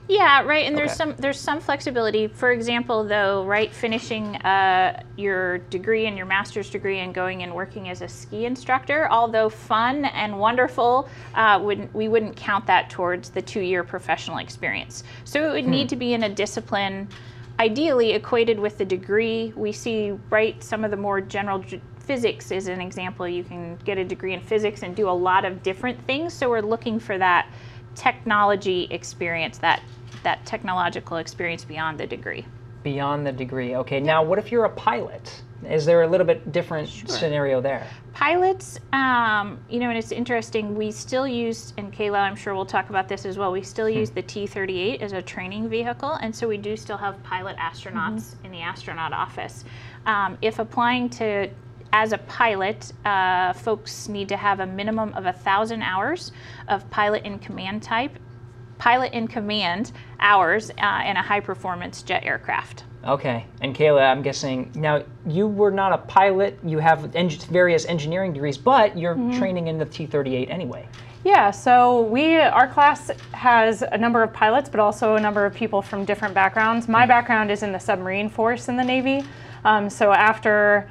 Yeah, 0.09 0.41
right. 0.45 0.65
And 0.65 0.75
okay. 0.75 0.87
there's 0.87 0.97
some 0.97 1.15
there's 1.19 1.39
some 1.39 1.61
flexibility. 1.61 2.29
For 2.29 2.51
example, 2.53 3.05
though, 3.05 3.45
right, 3.45 3.71
finishing 3.71 4.37
uh, 4.37 5.03
your 5.17 5.59
degree 5.59 6.07
and 6.07 6.17
your 6.17 6.25
master's 6.25 6.71
degree 6.71 7.01
and 7.01 7.13
going 7.15 7.43
and 7.43 7.55
working 7.55 7.91
as 7.91 8.01
a 8.01 8.09
ski 8.09 8.47
instructor, 8.47 9.07
although 9.11 9.51
fun 9.51 10.07
and 10.07 10.39
wonderful, 10.39 11.11
uh, 11.35 11.61
wouldn't, 11.63 11.95
we 11.95 12.09
wouldn't 12.09 12.35
count 12.37 12.65
that 12.67 12.89
towards 12.89 13.29
the 13.29 13.43
two-year 13.43 13.85
professional 13.85 14.39
experience. 14.39 15.05
So 15.25 15.47
it 15.47 15.53
would 15.53 15.65
hmm. 15.65 15.73
need 15.73 15.91
to 15.91 15.97
be 15.97 16.15
in 16.15 16.23
a 16.23 16.29
discipline, 16.31 17.07
ideally 17.61 18.13
equated 18.13 18.59
with 18.59 18.79
the 18.79 18.87
degree. 18.87 19.53
We 19.57 19.73
see 19.73 20.13
right 20.31 20.63
some 20.65 20.85
of 20.87 20.91
the 20.91 20.97
more 20.97 21.21
general 21.21 21.63
physics 22.01 22.51
is 22.51 22.69
an 22.69 22.81
example. 22.81 23.29
You 23.29 23.45
can 23.45 23.77
get 23.85 23.99
a 23.99 24.05
degree 24.07 24.33
in 24.33 24.41
physics 24.41 24.83
and 24.85 24.97
do 24.97 25.07
a 25.07 25.13
lot 25.29 25.45
of 25.45 25.63
different 25.63 26.01
things. 26.07 26.33
So 26.33 26.49
we're 26.49 26.63
looking 26.63 26.99
for 26.99 27.19
that 27.19 27.53
technology 27.95 28.87
experience, 28.93 29.59
that 29.59 29.83
that 30.23 30.45
technological 30.47 31.17
experience 31.19 31.65
beyond 31.65 31.99
the 31.99 32.07
degree. 32.07 32.47
Beyond 32.83 33.27
the 33.27 33.33
degree. 33.33 33.77
Okay, 33.77 33.99
yeah. 33.99 34.05
now 34.05 34.23
what 34.23 34.39
if 34.39 34.51
you're 34.53 34.65
a 34.65 34.71
pilot? 34.71 35.43
Is 35.69 35.85
there 35.85 36.03
a 36.03 36.07
little 36.07 36.27
bit 36.27 36.53
different 36.53 36.89
sure. 36.89 37.09
scenario 37.09 37.61
there? 37.61 37.85
Pilots, 38.15 38.79
um, 38.93 39.59
you 39.69 39.81
know, 39.81 39.89
and 39.89 39.99
it's 39.99 40.13
interesting, 40.13 40.77
we 40.77 40.93
still 40.93 41.27
use, 41.27 41.73
and 41.79 41.93
Kayla, 41.93 42.21
I'm 42.21 42.37
sure 42.37 42.55
we'll 42.55 42.65
talk 42.67 42.91
about 42.91 43.09
this 43.09 43.27
as 43.27 43.37
well, 43.39 43.51
we 43.51 43.63
still 43.63 43.91
hmm. 43.91 43.99
use 43.99 44.11
the 44.11 44.23
T 44.23 44.47
38 44.47 45.03
as 45.03 45.13
a 45.13 45.23
training 45.23 45.69
vehicle, 45.69 46.13
and 46.15 46.35
so 46.35 46.47
we 46.47 46.57
do 46.59 46.77
still 46.77 46.97
have 46.97 47.21
pilot 47.25 47.57
astronauts 47.57 48.21
mm 48.33 48.33
-hmm. 48.33 48.45
in 48.47 48.53
the 48.53 48.63
astronaut 48.71 49.13
office. 49.13 49.65
Um, 50.07 50.37
if 50.41 50.59
applying 50.59 51.09
to 51.11 51.25
as 51.91 52.13
a 52.13 52.19
pilot, 52.39 52.93
uh, 53.07 53.53
folks 53.65 54.09
need 54.09 54.29
to 54.29 54.37
have 54.37 54.63
a 54.63 54.67
minimum 54.67 55.09
of 55.17 55.25
a 55.27 55.33
1,000 55.33 55.83
hours 55.83 56.33
of 56.69 56.83
pilot 56.91 57.25
in 57.25 57.39
command 57.39 57.83
type 57.83 58.13
pilot 58.79 59.13
in 59.13 59.29
command 59.29 59.93
hours 60.21 60.71
uh, 60.71 61.03
in 61.05 61.17
a 61.17 61.23
high 61.23 61.41
performance 61.41 62.03
jet 62.03 62.25
aircraft. 62.25 62.85
Okay, 63.05 63.47
and 63.61 63.77
Kayla, 63.77 64.11
I'm 64.11 64.23
guessing 64.23 64.71
now 64.75 65.03
you 65.27 65.47
were 65.47 65.71
not 65.71 65.93
a 65.93 65.99
pilot. 65.99 66.59
You 66.65 66.79
have 66.79 67.15
en 67.15 67.29
various 67.29 67.85
engineering 67.87 68.33
degrees, 68.33 68.57
but 68.59 68.97
you're 68.97 69.15
mm 69.15 69.19
-hmm. 69.31 69.39
training 69.39 69.69
in 69.69 69.79
the 69.79 69.85
T-38 69.85 70.51
anyway. 70.51 70.85
Yeah, 71.25 71.51
so 71.53 71.73
we 72.13 72.41
our 72.53 72.69
class 72.75 73.11
has 73.33 73.83
a 73.83 73.97
number 73.97 74.23
of 74.23 74.31
pilots, 74.33 74.71
but 74.71 74.81
also 74.81 75.15
a 75.17 75.21
number 75.21 75.47
of 75.47 75.53
people 75.55 75.83
from 75.89 76.05
different 76.05 76.35
backgrounds. 76.35 76.87
My 76.89 76.93
mm-hmm. 76.93 77.09
background 77.09 77.51
is 77.51 77.63
in 77.63 77.73
the 77.73 77.79
submarine 77.81 78.29
force 78.31 78.73
in 78.73 78.79
the 78.79 78.85
Navy. 78.85 79.25
Um, 79.65 79.91
so 79.91 80.13
after 80.13 80.83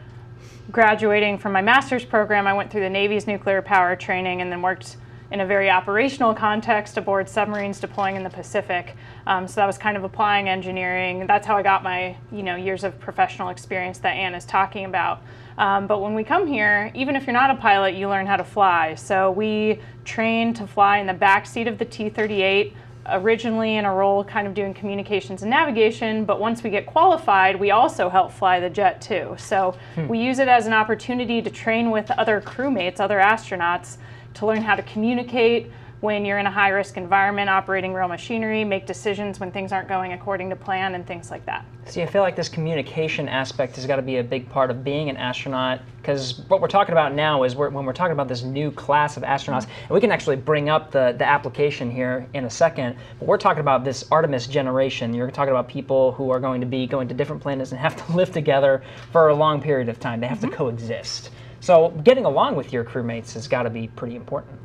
graduating 0.72 1.39
from 1.41 1.53
my 1.53 1.62
master's 1.62 2.06
program, 2.06 2.48
I 2.48 2.53
went 2.58 2.70
through 2.72 2.84
the 2.84 3.01
Navy's 3.01 3.25
nuclear 3.25 3.62
power 3.62 3.96
training 3.98 4.41
and 4.41 4.50
then 4.51 4.62
worked 4.62 4.98
in 5.31 5.41
a 5.41 5.46
very 5.46 5.69
operational 5.69 6.34
context 6.34 6.98
aboard 6.98 7.27
submarines 7.27 7.79
deploying 7.79 8.15
in 8.15 8.24
the 8.24 8.29
Pacific. 8.29 8.96
Um, 9.25 9.48
so 9.48 9.55
that 9.55 9.65
was 9.65 9.77
kind 9.77 9.98
of 9.98 10.03
applying 10.03 10.48
engineering. 10.48 11.27
That's 11.27 11.46
how 11.46 11.57
I 11.57 11.63
got 11.63 11.84
my 11.84 12.15
you 12.31 12.43
know 12.43 12.55
years 12.55 12.84
of 12.84 12.98
professional 13.00 13.50
experience 13.50 13.98
that 14.00 14.13
Anne 14.13 14.36
is 14.36 14.46
talking 14.46 14.86
about. 14.86 15.22
Um, 15.57 15.88
but 15.88 16.00
when 16.00 16.13
we 16.13 16.24
come 16.24 16.46
here, 16.48 16.91
even 16.93 17.15
if 17.15 17.25
you're 17.25 17.34
not 17.34 17.50
a 17.50 17.55
pilot, 17.55 17.96
you 17.96 18.07
learn 18.07 18.27
how 18.27 18.38
to 18.38 18.43
fly. 18.43 18.93
So 18.96 19.31
we 19.31 19.79
train 20.05 20.53
to 20.55 20.67
fly 20.67 21.00
in 21.00 21.07
the 21.07 21.13
back 21.13 21.46
seat 21.48 21.67
of 21.67 21.77
the 21.79 21.86
T-38 21.86 22.74
originally 23.10 23.77
in 23.77 23.86
a 23.86 23.93
role 23.93 24.22
kind 24.22 24.46
of 24.46 24.53
doing 24.53 24.74
communications 24.74 25.41
and 25.41 25.50
navigation, 25.50 26.25
but 26.25 26.41
once 26.41 26.62
we 26.62 26.69
get 26.69 26.86
qualified, 26.86 27.55
we 27.57 27.72
also 27.72 28.10
help 28.10 28.34
fly 28.34 28.60
the 28.60 28.69
jet 28.69 29.01
too. 29.01 29.34
So 29.38 29.77
hmm. 29.96 30.10
we 30.10 30.19
use 30.19 30.39
it 30.39 30.50
as 30.50 30.67
an 30.67 30.74
opportunity 30.74 31.41
to 31.41 31.50
train 31.50 31.89
with 31.89 32.12
other 32.12 32.41
crewmates, 32.41 33.00
other 33.00 33.17
astronauts, 33.19 33.96
to 34.38 34.46
learn 34.46 34.62
how 34.62 34.75
to 34.75 34.84
communicate 34.84 35.70
when 36.00 36.24
you're 36.24 36.38
in 36.38 36.46
a 36.46 36.51
high 36.51 36.70
risk 36.70 36.96
environment 36.96 37.50
operating 37.50 37.91
real 37.91 38.08
machinery, 38.08 38.63
make 38.63 38.86
decisions 38.86 39.39
when 39.39 39.51
things 39.51 39.72
aren't 39.72 39.88
going 39.88 40.13
according 40.13 40.48
to 40.51 40.56
plan, 40.56 40.94
and 40.94 41.08
things 41.08 41.32
like 41.32 41.44
that. 41.48 41.65
See, 41.86 42.03
I 42.03 42.06
feel 42.06 42.22
like 42.22 42.36
this 42.36 42.48
communication 42.50 43.27
aspect 43.27 43.75
has 43.77 43.88
got 43.88 43.96
to 43.96 44.03
be 44.03 44.17
a 44.17 44.24
big 44.24 44.48
part 44.48 44.70
of 44.70 44.84
being 44.84 45.10
an 45.10 45.17
astronaut? 45.17 45.82
Because 46.00 46.41
what 46.50 46.62
we're 46.62 46.67
talking 46.67 46.91
about 46.91 47.15
now 47.15 47.41
is 47.41 47.56
we're, 47.56 47.70
when 47.70 47.84
we're 47.84 47.94
talking 47.94 48.12
about 48.12 48.27
this 48.27 48.44
new 48.44 48.70
class 48.70 49.17
of 49.17 49.24
astronauts, 49.24 49.63
and 49.65 49.89
we 49.89 50.00
can 50.00 50.12
actually 50.12 50.36
bring 50.36 50.70
up 50.70 50.91
the, 50.91 51.15
the 51.17 51.25
application 51.25 51.89
here 51.89 52.29
in 52.36 52.46
a 52.46 52.50
second, 52.50 52.96
but 53.17 53.27
we're 53.27 53.36
talking 53.38 53.62
about 53.62 53.84
this 53.84 54.06
Artemis 54.12 54.46
generation. 54.46 55.15
You're 55.15 55.32
talking 55.32 55.50
about 55.50 55.67
people 55.67 56.12
who 56.12 56.29
are 56.29 56.39
going 56.39 56.62
to 56.62 56.67
be 56.67 56.86
going 56.86 57.08
to 57.08 57.15
different 57.15 57.41
planets 57.41 57.72
and 57.72 57.79
have 57.82 57.96
to 58.06 58.15
live 58.15 58.32
together 58.32 58.84
for 59.12 59.29
a 59.29 59.34
long 59.34 59.60
period 59.60 59.89
of 59.89 60.00
time, 60.00 60.20
they 60.20 60.27
have 60.27 60.38
mm-hmm. 60.41 60.51
to 60.51 60.56
coexist. 60.58 61.32
So 61.67 61.89
getting 62.05 62.24
along 62.24 62.55
with 62.55 62.71
your 62.71 62.86
crewmates 62.86 63.33
has 63.33 63.45
got 63.45 63.63
to 63.63 63.69
be 63.69 63.89
pretty 63.89 64.15
important. 64.15 64.57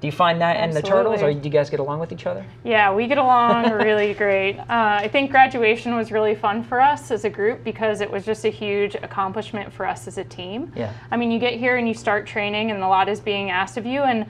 Do 0.00 0.08
you 0.08 0.12
find 0.12 0.40
that 0.40 0.56
and 0.56 0.72
the 0.72 0.80
turtles, 0.80 1.20
or 1.20 1.30
do 1.30 1.38
you 1.46 1.50
guys 1.50 1.68
get 1.68 1.78
along 1.78 2.00
with 2.00 2.10
each 2.10 2.24
other? 2.24 2.42
Yeah, 2.64 2.90
we 2.94 3.06
get 3.06 3.18
along 3.18 3.70
really 3.70 4.14
great. 4.14 4.58
Uh, 4.58 4.64
I 4.96 5.08
think 5.08 5.30
graduation 5.30 5.94
was 5.94 6.10
really 6.10 6.34
fun 6.34 6.64
for 6.64 6.80
us 6.80 7.10
as 7.10 7.26
a 7.26 7.30
group 7.30 7.62
because 7.64 8.00
it 8.00 8.10
was 8.10 8.24
just 8.24 8.46
a 8.46 8.48
huge 8.48 8.94
accomplishment 8.94 9.70
for 9.70 9.84
us 9.84 10.08
as 10.08 10.16
a 10.16 10.24
team. 10.24 10.72
Yeah. 10.74 10.94
I 11.10 11.18
mean, 11.18 11.30
you 11.30 11.38
get 11.38 11.58
here 11.58 11.76
and 11.76 11.86
you 11.86 11.92
start 11.92 12.26
training, 12.26 12.70
and 12.70 12.82
a 12.82 12.88
lot 12.88 13.10
is 13.10 13.20
being 13.20 13.50
asked 13.50 13.76
of 13.76 13.84
you, 13.84 14.00
and 14.00 14.24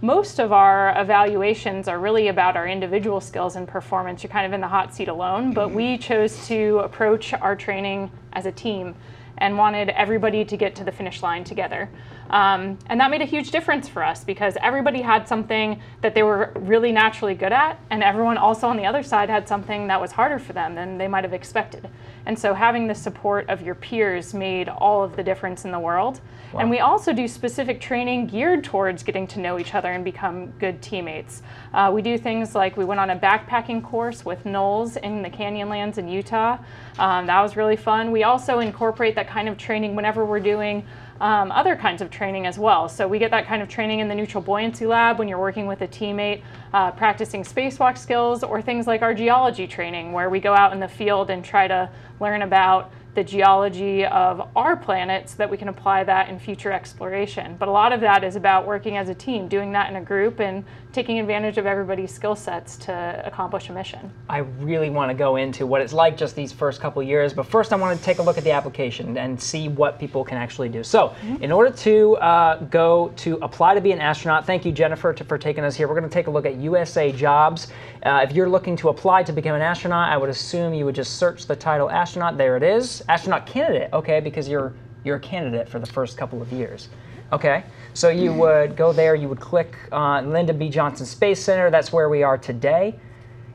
most 0.00 0.38
of 0.38 0.52
our 0.52 0.94
evaluations 1.00 1.88
are 1.88 1.98
really 1.98 2.28
about 2.28 2.56
our 2.56 2.68
individual 2.68 3.20
skills 3.20 3.56
and 3.56 3.66
performance. 3.66 4.22
You're 4.22 4.30
kind 4.30 4.46
of 4.46 4.52
in 4.52 4.60
the 4.60 4.68
hot 4.68 4.94
seat 4.94 5.08
alone, 5.08 5.52
but 5.52 5.72
we 5.72 5.98
chose 5.98 6.46
to 6.46 6.78
approach 6.84 7.32
our 7.34 7.56
training 7.56 8.12
as 8.32 8.46
a 8.46 8.52
team 8.52 8.94
and 9.42 9.58
wanted 9.58 9.88
everybody 9.90 10.44
to 10.44 10.56
get 10.56 10.76
to 10.76 10.84
the 10.84 10.92
finish 10.92 11.20
line 11.20 11.42
together. 11.42 11.90
Um, 12.30 12.78
and 12.86 13.00
that 13.00 13.10
made 13.10 13.22
a 13.22 13.26
huge 13.26 13.50
difference 13.50 13.88
for 13.88 14.02
us 14.02 14.24
because 14.24 14.56
everybody 14.62 15.00
had 15.02 15.26
something 15.26 15.80
that 16.00 16.14
they 16.14 16.22
were 16.22 16.52
really 16.56 16.92
naturally 16.92 17.34
good 17.34 17.52
at, 17.52 17.78
and 17.90 18.02
everyone 18.02 18.38
also 18.38 18.68
on 18.68 18.76
the 18.76 18.86
other 18.86 19.02
side 19.02 19.28
had 19.28 19.48
something 19.48 19.86
that 19.88 20.00
was 20.00 20.12
harder 20.12 20.38
for 20.38 20.52
them 20.52 20.74
than 20.74 20.98
they 20.98 21.08
might 21.08 21.24
have 21.24 21.32
expected. 21.34 21.88
And 22.24 22.38
so 22.38 22.54
having 22.54 22.86
the 22.86 22.94
support 22.94 23.48
of 23.50 23.62
your 23.62 23.74
peers 23.74 24.32
made 24.32 24.68
all 24.68 25.02
of 25.02 25.16
the 25.16 25.22
difference 25.22 25.64
in 25.64 25.72
the 25.72 25.78
world. 25.80 26.20
Wow. 26.52 26.60
And 26.60 26.70
we 26.70 26.78
also 26.78 27.12
do 27.12 27.26
specific 27.26 27.80
training 27.80 28.28
geared 28.28 28.62
towards 28.62 29.02
getting 29.02 29.26
to 29.28 29.40
know 29.40 29.58
each 29.58 29.74
other 29.74 29.92
and 29.92 30.04
become 30.04 30.48
good 30.52 30.80
teammates. 30.80 31.42
Uh, 31.74 31.90
we 31.92 32.02
do 32.02 32.16
things 32.16 32.54
like 32.54 32.76
we 32.76 32.84
went 32.84 33.00
on 33.00 33.10
a 33.10 33.16
backpacking 33.18 33.82
course 33.82 34.24
with 34.24 34.44
NOLS 34.44 34.96
in 34.98 35.22
the 35.22 35.30
Canyonlands 35.30 35.98
in 35.98 36.06
Utah. 36.08 36.58
Um, 36.98 37.26
that 37.26 37.40
was 37.40 37.56
really 37.56 37.76
fun. 37.76 38.12
We 38.12 38.22
also 38.22 38.60
incorporate 38.60 39.14
that 39.16 39.28
kind 39.28 39.48
of 39.48 39.56
training 39.58 39.96
whenever 39.96 40.24
we're 40.24 40.40
doing 40.40 40.84
um, 41.22 41.52
other 41.52 41.76
kinds 41.76 42.02
of 42.02 42.10
training 42.10 42.46
as 42.46 42.58
well. 42.58 42.88
So 42.88 43.06
we 43.06 43.20
get 43.20 43.30
that 43.30 43.46
kind 43.46 43.62
of 43.62 43.68
training 43.68 44.00
in 44.00 44.08
the 44.08 44.14
neutral 44.14 44.42
buoyancy 44.42 44.86
lab 44.86 45.20
when 45.20 45.28
you're 45.28 45.38
working 45.38 45.68
with 45.68 45.80
a 45.82 45.86
teammate, 45.88 46.42
uh, 46.74 46.90
practicing 46.90 47.44
spacewalk 47.44 47.96
skills, 47.96 48.42
or 48.42 48.60
things 48.60 48.88
like 48.88 49.02
our 49.02 49.14
geology 49.14 49.68
training, 49.68 50.12
where 50.12 50.28
we 50.28 50.40
go 50.40 50.52
out 50.52 50.72
in 50.72 50.80
the 50.80 50.88
field 50.88 51.30
and 51.30 51.44
try 51.44 51.68
to 51.68 51.88
learn 52.18 52.42
about 52.42 52.92
the 53.14 53.22
geology 53.22 54.04
of 54.06 54.48
our 54.56 54.74
planet 54.74 55.28
so 55.28 55.36
that 55.36 55.48
we 55.50 55.56
can 55.56 55.68
apply 55.68 56.02
that 56.02 56.28
in 56.28 56.40
future 56.40 56.72
exploration. 56.72 57.56
But 57.56 57.68
a 57.68 57.70
lot 57.70 57.92
of 57.92 58.00
that 58.00 58.24
is 58.24 58.34
about 58.36 58.66
working 58.66 58.96
as 58.96 59.08
a 59.08 59.14
team, 59.14 59.46
doing 59.48 59.70
that 59.72 59.90
in 59.90 59.96
a 59.96 60.00
group 60.00 60.40
and 60.40 60.64
taking 60.92 61.18
advantage 61.18 61.56
of 61.58 61.64
everybody's 61.66 62.12
skill 62.12 62.36
sets 62.36 62.76
to 62.76 63.22
accomplish 63.24 63.68
a 63.70 63.72
mission. 63.72 64.12
I 64.28 64.38
really 64.38 64.90
want 64.90 65.10
to 65.10 65.14
go 65.14 65.36
into 65.36 65.66
what 65.66 65.80
it's 65.80 65.92
like 65.92 66.16
just 66.16 66.36
these 66.36 66.52
first 66.52 66.80
couple 66.80 67.02
years, 67.02 67.32
but 67.32 67.46
first 67.46 67.72
I 67.72 67.76
want 67.76 67.98
to 67.98 68.04
take 68.04 68.18
a 68.18 68.22
look 68.22 68.36
at 68.38 68.44
the 68.44 68.50
application 68.50 69.16
and 69.16 69.40
see 69.40 69.68
what 69.68 69.98
people 69.98 70.22
can 70.24 70.36
actually 70.38 70.68
do. 70.68 70.82
So, 70.82 71.08
mm 71.22 71.28
-hmm. 71.28 71.42
in 71.44 71.52
order 71.52 71.72
to 71.88 71.96
uh, 72.30 72.52
go 72.70 73.10
to 73.24 73.30
apply 73.46 73.74
to 73.74 73.80
be 73.88 73.92
an 73.92 74.00
astronaut, 74.00 74.44
thank 74.46 74.62
you, 74.64 74.74
Jennifer, 74.76 75.14
to, 75.14 75.24
for 75.24 75.38
taking 75.38 75.64
us 75.66 75.76
here. 75.76 75.86
We're 75.88 75.98
going 76.00 76.10
to 76.12 76.16
take 76.20 76.28
a 76.30 76.32
look 76.32 76.46
at 76.46 76.52
USA 76.70 77.04
Jobs. 77.12 77.60
Uh, 78.06 78.24
if 78.24 78.30
you're 78.36 78.50
looking 78.56 78.76
to 78.80 78.88
apply 78.88 79.22
to 79.24 79.32
become 79.32 79.56
an 79.56 79.62
astronaut, 79.62 80.06
I 80.16 80.16
would 80.16 80.30
assume 80.30 80.74
you 80.76 80.84
would 80.84 80.96
just 80.96 81.18
search 81.18 81.46
the 81.46 81.56
title 81.56 81.88
astronaut. 81.90 82.36
There 82.36 82.56
it 82.56 82.62
is, 82.76 83.04
astronaut 83.08 83.42
candidate. 83.54 83.88
Okay, 83.92 84.20
because 84.20 84.50
you're 84.50 84.70
you're 85.04 85.16
a 85.16 85.28
candidate 85.32 85.68
for 85.68 85.80
the 85.80 85.90
first 85.96 86.18
couple 86.18 86.38
of 86.40 86.48
years. 86.52 86.88
Okay. 87.32 87.64
So 87.94 88.10
you 88.10 88.30
hmm. 88.32 88.38
would 88.40 88.76
go 88.76 88.92
there, 88.92 89.14
you 89.14 89.28
would 89.28 89.40
click 89.40 89.74
on 89.90 90.30
Lyndon 90.30 90.58
B. 90.58 90.68
Johnson 90.68 91.06
Space 91.06 91.42
Center. 91.42 91.70
That's 91.70 91.92
where 91.92 92.08
we 92.08 92.22
are 92.22 92.36
today. 92.38 92.94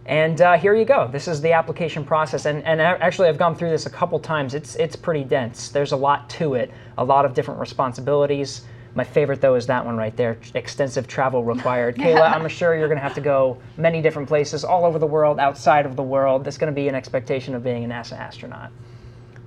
And 0.07 0.39
uh, 0.41 0.57
here 0.57 0.73
you 0.73 0.85
go. 0.85 1.07
This 1.11 1.27
is 1.27 1.41
the 1.41 1.51
application 1.53 2.03
process. 2.05 2.45
And, 2.45 2.63
and 2.63 2.79
actually, 2.81 3.27
I've 3.27 3.37
gone 3.37 3.55
through 3.55 3.69
this 3.71 3.85
a 3.85 3.89
couple 3.89 4.17
times. 4.19 4.53
It's, 4.53 4.75
it's 4.77 4.95
pretty 4.95 5.23
dense. 5.25 5.67
There's 5.69 5.91
a 5.91 5.97
lot 5.97 6.29
to 6.31 6.53
it, 6.53 6.71
a 6.97 7.03
lot 7.03 7.25
of 7.25 7.33
different 7.33 7.59
responsibilities. 7.59 8.61
My 8.95 9.03
favorite, 9.03 9.41
though, 9.41 9.55
is 9.55 9.67
that 9.67 9.85
one 9.85 9.97
right 9.97 10.15
there 10.15 10.37
extensive 10.55 11.07
travel 11.07 11.43
required. 11.43 11.95
Kayla, 11.97 12.33
I'm 12.33 12.47
sure 12.47 12.73
you're 12.75 12.87
going 12.87 12.97
to 12.97 13.03
have 13.03 13.15
to 13.15 13.21
go 13.21 13.57
many 13.75 14.01
different 14.01 14.29
places 14.29 14.63
all 14.63 14.85
over 14.85 14.97
the 14.97 15.05
world, 15.05 15.39
outside 15.39 15.85
of 15.85 15.95
the 15.97 16.03
world. 16.03 16.45
That's 16.45 16.57
going 16.57 16.71
to 16.73 16.75
be 16.75 16.87
an 16.87 16.95
expectation 16.95 17.53
of 17.53 17.61
being 17.63 17.83
a 17.83 17.87
NASA 17.87 18.13
astronaut. 18.17 18.71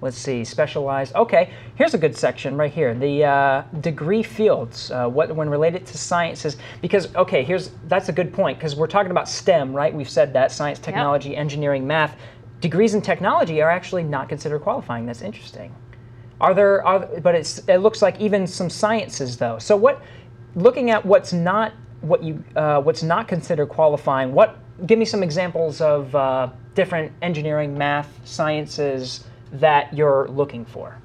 Let's 0.02 0.16
see, 0.16 0.44
specialized. 0.44 1.14
Okay, 1.14 1.50
here's 1.74 1.92
a 1.92 1.98
good 1.98 2.16
section 2.16 2.56
right 2.56 2.72
here. 2.72 2.94
The 2.94 3.24
uh, 3.24 3.62
degree 3.80 4.22
fields, 4.22 4.90
uh, 4.90 5.06
what 5.08 5.34
when 5.36 5.50
related 5.50 5.84
to 5.86 5.98
sciences, 5.98 6.56
because 6.80 7.14
okay, 7.16 7.44
here's 7.44 7.72
that's 7.86 8.08
a 8.08 8.12
good 8.12 8.32
point 8.32 8.56
because 8.58 8.76
we're 8.76 8.86
talking 8.86 9.10
about 9.10 9.28
STEM, 9.28 9.74
right? 9.74 9.92
We've 9.92 10.08
said 10.08 10.32
that 10.32 10.52
science, 10.52 10.78
technology, 10.78 11.30
yep. 11.30 11.38
engineering, 11.38 11.86
math. 11.86 12.16
Degrees 12.62 12.94
in 12.94 13.02
technology 13.02 13.60
are 13.60 13.70
actually 13.70 14.02
not 14.02 14.28
considered 14.28 14.60
qualifying. 14.60 15.04
That's 15.04 15.20
interesting. 15.22 15.74
Are 16.40 16.54
there? 16.54 16.86
Are, 16.86 17.00
but 17.20 17.34
it 17.34 17.78
looks 17.80 18.00
like 18.00 18.18
even 18.20 18.46
some 18.46 18.70
sciences 18.70 19.36
though. 19.36 19.58
So 19.58 19.76
what? 19.76 20.00
Looking 20.54 20.90
at 20.90 21.04
what's 21.04 21.34
not 21.34 21.72
what 22.00 22.22
you 22.24 22.42
uh, 22.56 22.80
what's 22.80 23.02
not 23.02 23.28
considered 23.28 23.66
qualifying. 23.68 24.32
What? 24.32 24.56
Give 24.86 24.98
me 24.98 25.04
some 25.04 25.22
examples 25.22 25.82
of 25.82 26.14
uh, 26.14 26.48
different 26.74 27.12
engineering, 27.20 27.76
math, 27.76 28.10
sciences 28.24 29.24
that 29.52 29.92
you're 29.92 30.28
looking 30.28 30.64
for? 30.64 30.96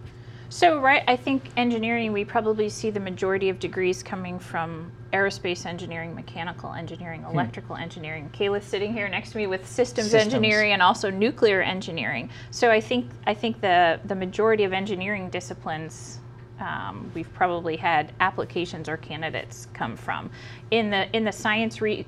So, 0.49 0.79
right, 0.79 1.03
I 1.07 1.17
think 1.17 1.49
engineering, 1.57 2.13
we 2.13 2.23
probably 2.23 2.69
see 2.69 2.89
the 2.89 2.99
majority 2.99 3.49
of 3.49 3.59
degrees 3.59 4.01
coming 4.01 4.39
from 4.39 4.89
aerospace 5.11 5.65
engineering, 5.65 6.15
mechanical 6.15 6.71
engineering, 6.71 7.23
hmm. 7.23 7.33
electrical 7.35 7.75
hmm. 7.75 7.81
engineering. 7.81 8.29
Kayla's 8.33 8.63
sitting 8.63 8.93
here 8.93 9.09
next 9.09 9.31
to 9.31 9.37
me 9.37 9.47
with 9.47 9.67
systems, 9.67 10.11
systems, 10.11 10.33
engineering 10.33 10.71
and 10.71 10.81
also 10.81 11.09
nuclear 11.09 11.61
engineering. 11.61 12.29
So, 12.51 12.71
I 12.71 12.79
think, 12.79 13.09
I 13.27 13.33
think 13.33 13.59
the, 13.59 13.99
the 14.05 14.15
majority 14.15 14.63
of 14.63 14.73
engineering 14.73 15.29
disciplines. 15.29 16.19
Um, 16.57 17.11
we've 17.13 17.31
probably 17.33 17.75
had 17.75 18.13
applications 18.21 18.87
or 18.87 18.95
candidates 18.95 19.67
come 19.73 19.97
from 19.97 20.29
in 20.71 20.89
the 20.89 21.11
in 21.13 21.25
the 21.25 21.31
science 21.33 21.81
re- 21.81 22.05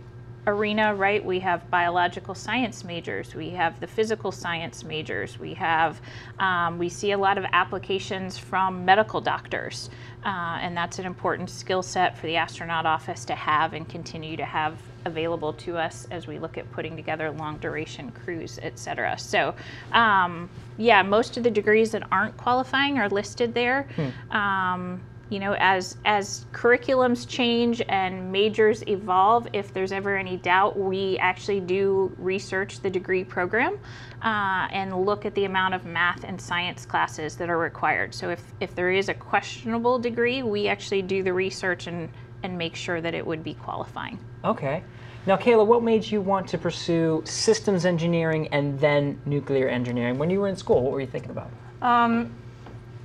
arena, 0.47 0.95
right, 0.95 1.23
we 1.23 1.39
have 1.41 1.69
biological 1.69 2.33
science 2.33 2.85
majors, 2.85 3.35
we 3.35 3.49
have 3.49 3.79
the 3.81 3.85
physical 3.85 4.31
science 4.31 4.83
majors, 4.83 5.37
we 5.37 5.53
have, 5.53 5.99
um, 6.39 6.77
we 6.79 6.87
see 6.87 7.11
a 7.11 7.17
lot 7.17 7.37
of 7.37 7.43
applications 7.51 8.37
from 8.37 8.85
medical 8.85 9.19
doctors, 9.19 9.89
uh, 10.25 10.29
and 10.61 10.75
that's 10.75 10.99
an 10.99 11.05
important 11.05 11.49
skill 11.49 11.83
set 11.83 12.17
for 12.17 12.27
the 12.27 12.35
astronaut 12.37 12.85
office 12.85 13.25
to 13.25 13.35
have 13.35 13.73
and 13.73 13.89
continue 13.89 14.37
to 14.37 14.45
have 14.45 14.77
available 15.03 15.51
to 15.51 15.77
us 15.77 16.07
as 16.11 16.27
we 16.27 16.39
look 16.39 16.57
at 16.57 16.69
putting 16.71 16.95
together 16.95 17.29
long 17.31 17.57
duration 17.57 18.09
crews, 18.11 18.57
et 18.61 18.79
cetera. 18.79 19.19
So, 19.19 19.53
um, 19.91 20.49
yeah, 20.77 21.01
most 21.01 21.35
of 21.35 21.43
the 21.43 21.51
degrees 21.51 21.91
that 21.91 22.07
aren't 22.09 22.37
qualifying 22.37 22.97
are 22.99 23.09
listed 23.09 23.53
there. 23.53 23.85
Hmm. 23.97 24.31
Um, 24.35 25.01
you 25.29 25.39
know, 25.39 25.55
as 25.59 25.97
as 26.05 26.45
curriculums 26.53 27.27
change 27.27 27.81
and 27.89 28.31
majors 28.31 28.83
evolve, 28.87 29.47
if 29.53 29.73
there's 29.73 29.91
ever 29.91 30.15
any 30.15 30.37
doubt, 30.37 30.77
we 30.79 31.17
actually 31.19 31.59
do 31.59 32.11
research 32.17 32.79
the 32.79 32.89
degree 32.89 33.23
program 33.23 33.77
uh, 34.23 34.67
and 34.71 35.05
look 35.05 35.25
at 35.25 35.35
the 35.35 35.45
amount 35.45 35.73
of 35.73 35.85
math 35.85 36.23
and 36.23 36.39
science 36.39 36.85
classes 36.85 37.35
that 37.37 37.49
are 37.49 37.57
required. 37.57 38.13
So 38.15 38.29
if 38.29 38.41
if 38.61 38.73
there 38.75 38.91
is 38.91 39.09
a 39.09 39.13
questionable 39.13 39.99
degree, 39.99 40.43
we 40.43 40.67
actually 40.67 41.01
do 41.01 41.23
the 41.23 41.33
research 41.33 41.87
and 41.87 42.09
and 42.43 42.57
make 42.57 42.75
sure 42.75 43.01
that 43.01 43.13
it 43.13 43.25
would 43.25 43.43
be 43.43 43.55
qualifying. 43.55 44.19
Okay. 44.45 44.83
Now, 45.25 45.35
Kayla, 45.35 45.65
what 45.67 45.83
made 45.83 46.09
you 46.09 46.21
want 46.21 46.47
to 46.49 46.57
pursue 46.57 47.21
systems 47.25 47.85
engineering 47.85 48.47
and 48.53 48.79
then 48.79 49.19
nuclear 49.25 49.67
engineering 49.67 50.17
when 50.17 50.29
you 50.29 50.39
were 50.39 50.47
in 50.47 50.55
school? 50.55 50.81
What 50.83 50.93
were 50.93 51.01
you 51.01 51.07
thinking 51.07 51.31
about? 51.31 51.49
Um, 51.81 52.31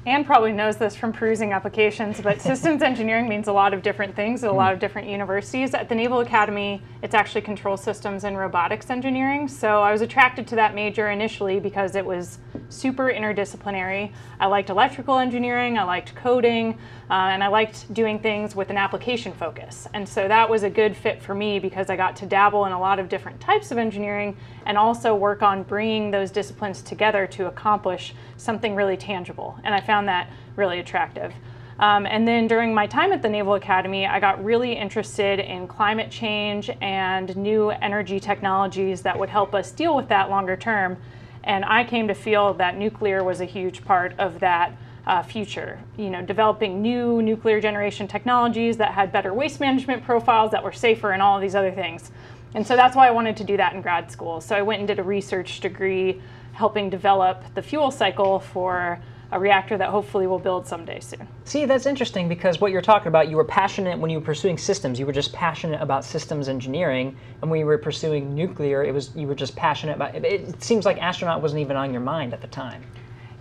Anne 0.04 0.24
probably 0.24 0.50
knows 0.52 0.78
this 0.78 0.96
from 0.96 1.12
perusing 1.12 1.52
applications, 1.52 2.20
but 2.20 2.40
systems 2.40 2.82
engineering 2.82 3.28
means 3.28 3.46
a 3.46 3.52
lot 3.52 3.72
of 3.72 3.82
different 3.82 4.16
things 4.16 4.42
at 4.42 4.50
a 4.50 4.52
lot 4.52 4.72
of 4.72 4.78
hmm. 4.78 4.80
different 4.80 5.08
universities. 5.08 5.74
At 5.74 5.88
the 5.88 5.94
Naval 5.94 6.20
Academy, 6.20 6.82
it's 7.02 7.14
actually 7.14 7.42
control 7.42 7.76
systems 7.76 8.24
and 8.24 8.36
robotics 8.36 8.90
engineering. 8.90 9.46
So 9.46 9.80
I 9.80 9.92
was 9.92 10.00
attracted 10.00 10.48
to 10.48 10.56
that 10.56 10.74
major 10.74 11.10
initially 11.10 11.60
because 11.60 11.94
it 11.94 12.04
was 12.04 12.38
super 12.68 13.12
interdisciplinary. 13.12 14.12
I 14.40 14.46
liked 14.46 14.70
electrical 14.70 15.18
engineering, 15.18 15.78
I 15.78 15.84
liked 15.84 16.14
coding, 16.16 16.78
uh, 17.12 17.28
and 17.28 17.44
I 17.44 17.48
liked 17.48 17.92
doing 17.92 18.18
things 18.18 18.56
with 18.56 18.70
an 18.70 18.78
application 18.78 19.34
focus. 19.34 19.86
And 19.92 20.08
so 20.08 20.26
that 20.28 20.48
was 20.48 20.62
a 20.62 20.70
good 20.70 20.96
fit 20.96 21.20
for 21.22 21.34
me 21.34 21.58
because 21.58 21.90
I 21.90 21.96
got 21.96 22.16
to 22.16 22.26
dabble 22.26 22.64
in 22.64 22.72
a 22.72 22.80
lot 22.80 22.98
of 22.98 23.10
different 23.10 23.38
types 23.38 23.70
of 23.70 23.76
engineering 23.76 24.34
and 24.64 24.78
also 24.78 25.14
work 25.14 25.42
on 25.42 25.62
bringing 25.62 26.10
those 26.10 26.30
disciplines 26.30 26.80
together 26.80 27.26
to 27.26 27.48
accomplish 27.48 28.14
something 28.38 28.74
really 28.74 28.96
tangible. 28.96 29.58
And 29.62 29.74
I 29.74 29.80
found 29.82 30.08
that 30.08 30.30
really 30.56 30.78
attractive. 30.78 31.34
Um, 31.80 32.06
and 32.06 32.26
then 32.26 32.46
during 32.46 32.72
my 32.74 32.86
time 32.86 33.12
at 33.12 33.20
the 33.20 33.28
Naval 33.28 33.54
Academy, 33.54 34.06
I 34.06 34.18
got 34.18 34.42
really 34.42 34.72
interested 34.72 35.38
in 35.38 35.68
climate 35.68 36.10
change 36.10 36.70
and 36.80 37.36
new 37.36 37.68
energy 37.68 38.20
technologies 38.20 39.02
that 39.02 39.18
would 39.18 39.28
help 39.28 39.54
us 39.54 39.70
deal 39.70 39.94
with 39.94 40.08
that 40.08 40.30
longer 40.30 40.56
term. 40.56 40.96
And 41.44 41.62
I 41.66 41.84
came 41.84 42.08
to 42.08 42.14
feel 42.14 42.54
that 42.54 42.78
nuclear 42.78 43.22
was 43.22 43.42
a 43.42 43.46
huge 43.46 43.84
part 43.84 44.18
of 44.18 44.40
that 44.40 44.74
uh, 45.06 45.22
future. 45.22 45.80
You 45.96 46.10
know, 46.10 46.22
developing 46.22 46.80
new 46.80 47.22
nuclear 47.22 47.60
generation 47.60 48.06
technologies 48.06 48.76
that 48.76 48.92
had 48.92 49.12
better 49.12 49.32
waste 49.34 49.60
management 49.60 50.04
profiles 50.04 50.50
that 50.52 50.62
were 50.62 50.72
safer 50.72 51.12
and 51.12 51.22
all 51.22 51.36
of 51.36 51.42
these 51.42 51.54
other 51.54 51.72
things. 51.72 52.10
And 52.54 52.66
so 52.66 52.76
that's 52.76 52.94
why 52.94 53.08
I 53.08 53.10
wanted 53.10 53.36
to 53.38 53.44
do 53.44 53.56
that 53.56 53.72
in 53.72 53.80
grad 53.80 54.10
school. 54.10 54.40
So 54.40 54.54
I 54.54 54.62
went 54.62 54.80
and 54.80 54.88
did 54.88 54.98
a 54.98 55.02
research 55.02 55.60
degree 55.60 56.20
helping 56.52 56.90
develop 56.90 57.42
the 57.54 57.62
fuel 57.62 57.90
cycle 57.90 58.38
for 58.38 59.00
a 59.32 59.38
reactor 59.40 59.78
that 59.78 59.88
hopefully 59.88 60.26
we'll 60.26 60.38
build 60.38 60.66
someday 60.66 61.00
soon. 61.00 61.26
See, 61.44 61.64
that's 61.64 61.86
interesting 61.86 62.28
because 62.28 62.60
what 62.60 62.70
you're 62.70 62.82
talking 62.82 63.08
about, 63.08 63.30
you 63.30 63.36
were 63.38 63.46
passionate 63.46 63.98
when 63.98 64.10
you 64.10 64.18
were 64.18 64.24
pursuing 64.26 64.58
systems. 64.58 65.00
You 65.00 65.06
were 65.06 65.12
just 65.14 65.32
passionate 65.32 65.80
about 65.80 66.04
systems 66.04 66.50
engineering, 66.50 67.16
and 67.40 67.50
when 67.50 67.58
you 67.58 67.64
were 67.64 67.78
pursuing 67.78 68.34
nuclear, 68.34 68.84
it 68.84 68.92
was 68.92 69.16
you 69.16 69.26
were 69.26 69.34
just 69.34 69.56
passionate 69.56 69.96
about. 69.96 70.14
It, 70.14 70.22
it 70.26 70.62
seems 70.62 70.84
like 70.84 70.98
astronaut 71.00 71.40
wasn't 71.40 71.62
even 71.62 71.76
on 71.76 71.92
your 71.92 72.02
mind 72.02 72.34
at 72.34 72.42
the 72.42 72.48
time. 72.48 72.82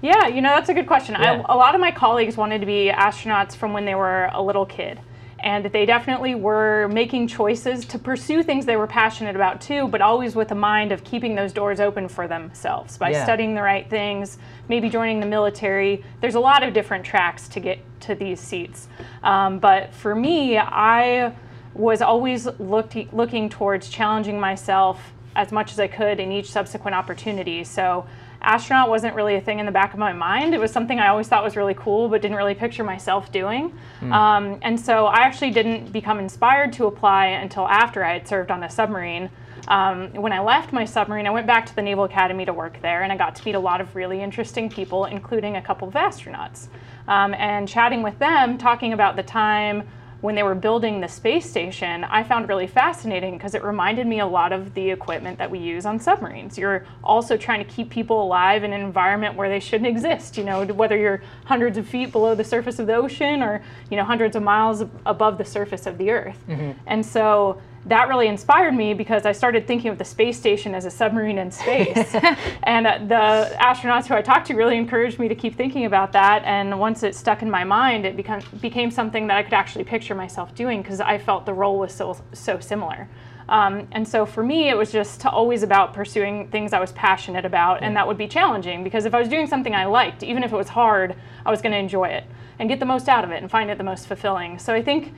Yeah, 0.01 0.27
you 0.27 0.41
know, 0.41 0.49
that's 0.49 0.69
a 0.69 0.73
good 0.73 0.87
question. 0.87 1.15
Yeah. 1.19 1.33
I, 1.47 1.53
a 1.53 1.55
lot 1.57 1.75
of 1.75 1.81
my 1.81 1.91
colleagues 1.91 2.35
wanted 2.35 2.59
to 2.59 2.65
be 2.65 2.89
astronauts 2.91 3.55
from 3.55 3.71
when 3.71 3.85
they 3.85 3.93
were 3.95 4.29
a 4.33 4.41
little 4.41 4.65
kid. 4.65 4.99
And 5.43 5.65
they 5.65 5.87
definitely 5.87 6.35
were 6.35 6.87
making 6.89 7.27
choices 7.27 7.83
to 7.85 7.97
pursue 7.97 8.43
things 8.43 8.63
they 8.65 8.75
were 8.77 8.85
passionate 8.85 9.35
about 9.35 9.59
too, 9.59 9.87
but 9.87 9.99
always 9.99 10.35
with 10.35 10.49
the 10.49 10.55
mind 10.55 10.91
of 10.91 11.03
keeping 11.03 11.33
those 11.33 11.51
doors 11.51 11.79
open 11.79 12.07
for 12.09 12.27
themselves 12.27 12.97
by 12.97 13.09
yeah. 13.09 13.23
studying 13.23 13.55
the 13.55 13.61
right 13.61 13.89
things, 13.89 14.37
maybe 14.69 14.87
joining 14.87 15.19
the 15.19 15.25
military. 15.25 16.03
There's 16.19 16.35
a 16.35 16.39
lot 16.39 16.61
of 16.61 16.73
different 16.75 17.03
tracks 17.03 17.47
to 17.49 17.59
get 17.59 17.79
to 18.01 18.13
these 18.13 18.39
seats. 18.39 18.87
Um, 19.23 19.57
but 19.57 19.93
for 19.95 20.13
me, 20.13 20.57
I 20.59 21.35
was 21.73 22.03
always 22.03 22.45
looked, 22.59 22.95
looking 23.11 23.49
towards 23.49 23.89
challenging 23.89 24.39
myself 24.39 25.11
as 25.35 25.51
much 25.51 25.71
as 25.71 25.79
I 25.79 25.87
could 25.87 26.19
in 26.19 26.31
each 26.31 26.51
subsequent 26.51 26.93
opportunity. 26.93 27.63
So 27.63 28.05
astronaut 28.41 28.89
wasn't 28.89 29.15
really 29.15 29.35
a 29.35 29.41
thing 29.41 29.59
in 29.59 29.65
the 29.65 29.71
back 29.71 29.93
of 29.93 29.99
my 29.99 30.13
mind. 30.13 30.53
It 30.53 30.59
was 30.59 30.71
something 30.71 30.99
I 30.99 31.07
always 31.09 31.27
thought 31.27 31.43
was 31.43 31.55
really 31.55 31.75
cool, 31.75 32.09
but 32.09 32.21
didn't 32.21 32.37
really 32.37 32.55
picture 32.55 32.83
myself 32.83 33.31
doing. 33.31 33.73
Mm. 34.01 34.13
Um, 34.13 34.59
and 34.61 34.79
so 34.79 35.05
I 35.07 35.19
actually 35.19 35.51
didn't 35.51 35.91
become 35.91 36.19
inspired 36.19 36.73
to 36.73 36.87
apply 36.87 37.27
until 37.27 37.67
after 37.67 38.03
I 38.03 38.13
had 38.13 38.27
served 38.27 38.51
on 38.51 38.63
a 38.63 38.69
submarine. 38.69 39.29
Um, 39.67 40.11
when 40.13 40.33
I 40.33 40.39
left 40.39 40.73
my 40.73 40.85
submarine, 40.85 41.27
I 41.27 41.29
went 41.29 41.45
back 41.45 41.65
to 41.67 41.75
the 41.75 41.83
Naval 41.83 42.05
Academy 42.05 42.45
to 42.45 42.53
work 42.53 42.81
there, 42.81 43.03
and 43.03 43.11
I 43.11 43.17
got 43.17 43.35
to 43.35 43.45
meet 43.45 43.53
a 43.55 43.59
lot 43.59 43.79
of 43.79 43.95
really 43.95 44.21
interesting 44.21 44.69
people, 44.69 45.05
including 45.05 45.57
a 45.57 45.61
couple 45.61 45.87
of 45.87 45.93
astronauts. 45.93 46.67
Um, 47.07 47.33
and 47.35 47.67
chatting 47.67 48.01
with 48.01 48.17
them, 48.17 48.57
talking 48.57 48.93
about 48.93 49.15
the 49.15 49.23
time 49.23 49.83
when 50.21 50.35
they 50.35 50.43
were 50.43 50.55
building 50.55 51.01
the 51.01 51.07
space 51.07 51.49
station, 51.49 52.03
I 52.05 52.23
found 52.23 52.47
really 52.47 52.67
fascinating 52.67 53.37
because 53.37 53.55
it 53.55 53.63
reminded 53.63 54.05
me 54.07 54.19
a 54.19 54.25
lot 54.25 54.51
of 54.53 54.73
the 54.75 54.89
equipment 54.91 55.37
that 55.39 55.49
we 55.49 55.57
use 55.59 55.85
on 55.85 55.99
submarines. 55.99 56.57
You're 56.57 56.85
also 57.03 57.35
trying 57.37 57.65
to 57.65 57.69
keep 57.69 57.89
people 57.89 58.21
alive 58.21 58.63
in 58.63 58.71
an 58.71 58.81
environment 58.81 59.35
where 59.35 59.49
they 59.49 59.59
shouldn't 59.59 59.87
exist, 59.87 60.37
you 60.37 60.43
know, 60.43 60.63
whether 60.65 60.95
you're 60.95 61.23
hundreds 61.45 61.77
of 61.77 61.87
feet 61.87 62.11
below 62.11 62.35
the 62.35 62.43
surface 62.43 62.77
of 62.77 62.85
the 62.87 62.93
ocean 62.93 63.41
or, 63.41 63.63
you 63.89 63.97
know, 63.97 64.03
hundreds 64.03 64.35
of 64.35 64.43
miles 64.43 64.81
above 65.07 65.39
the 65.39 65.45
surface 65.45 65.87
of 65.87 65.97
the 65.97 66.11
earth. 66.11 66.39
Mm-hmm. 66.47 66.71
And 66.85 67.03
so 67.05 67.59
that 67.85 68.07
really 68.09 68.27
inspired 68.27 68.73
me 68.75 68.93
because 68.93 69.25
I 69.25 69.31
started 69.31 69.65
thinking 69.65 69.89
of 69.89 69.97
the 69.97 70.05
space 70.05 70.37
station 70.37 70.75
as 70.75 70.85
a 70.85 70.91
submarine 70.91 71.39
in 71.39 71.49
space. 71.51 72.13
and 72.63 72.85
uh, 72.85 72.99
the 73.07 73.55
astronauts 73.55 74.05
who 74.05 74.13
I 74.13 74.21
talked 74.21 74.47
to 74.47 74.53
really 74.55 74.77
encouraged 74.77 75.17
me 75.17 75.27
to 75.27 75.35
keep 75.35 75.55
thinking 75.55 75.85
about 75.85 76.11
that. 76.11 76.43
And 76.45 76.79
once 76.79 77.01
it 77.01 77.15
stuck 77.15 77.41
in 77.41 77.49
my 77.49 77.63
mind, 77.63 78.05
it 78.05 78.15
become, 78.15 78.41
became 78.61 78.91
something 78.91 79.25
that 79.27 79.37
I 79.37 79.43
could 79.43 79.53
actually 79.53 79.83
picture 79.83 80.13
myself 80.13 80.53
doing 80.53 80.81
because 80.81 80.99
I 81.01 81.17
felt 81.17 81.45
the 81.47 81.53
role 81.53 81.79
was 81.79 81.91
so, 81.93 82.17
so 82.33 82.59
similar. 82.59 83.09
Um, 83.49 83.87
and 83.91 84.07
so 84.07 84.25
for 84.27 84.43
me, 84.43 84.69
it 84.69 84.77
was 84.77 84.91
just 84.91 85.25
always 85.25 85.63
about 85.63 85.93
pursuing 85.93 86.49
things 86.49 86.73
I 86.73 86.79
was 86.79 86.91
passionate 86.93 87.43
about, 87.43 87.81
yeah. 87.81 87.87
and 87.87 87.97
that 87.97 88.07
would 88.07 88.17
be 88.17 88.27
challenging 88.27 88.81
because 88.81 89.03
if 89.05 89.13
I 89.13 89.19
was 89.19 89.27
doing 89.27 89.45
something 89.45 89.75
I 89.75 89.85
liked, 89.85 90.23
even 90.23 90.41
if 90.43 90.53
it 90.53 90.55
was 90.55 90.69
hard, 90.69 91.15
I 91.45 91.51
was 91.51 91.61
going 91.61 91.73
to 91.73 91.77
enjoy 91.77 92.05
it 92.09 92.23
and 92.59 92.69
get 92.69 92.79
the 92.79 92.85
most 92.85 93.09
out 93.09 93.25
of 93.25 93.31
it 93.31 93.41
and 93.41 93.51
find 93.51 93.69
it 93.69 93.77
the 93.77 93.83
most 93.83 94.07
fulfilling. 94.07 94.57
So 94.57 94.73
I 94.73 94.81
think 94.81 95.13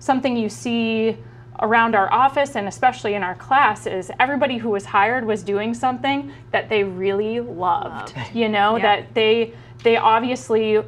something 0.00 0.36
you 0.36 0.48
see 0.48 1.16
around 1.60 1.94
our 1.94 2.12
office 2.12 2.54
and 2.56 2.68
especially 2.68 3.14
in 3.14 3.22
our 3.22 3.34
class 3.36 3.86
is 3.86 4.10
everybody 4.20 4.58
who 4.58 4.68
was 4.70 4.84
hired 4.84 5.24
was 5.24 5.42
doing 5.42 5.72
something 5.74 6.32
that 6.50 6.68
they 6.68 6.84
really 6.84 7.40
loved, 7.40 8.14
loved. 8.16 8.34
you 8.36 8.48
know 8.48 8.76
yeah. 8.76 8.82
that 9.00 9.14
they 9.14 9.52
they 9.86 9.96
obviously 9.96 10.82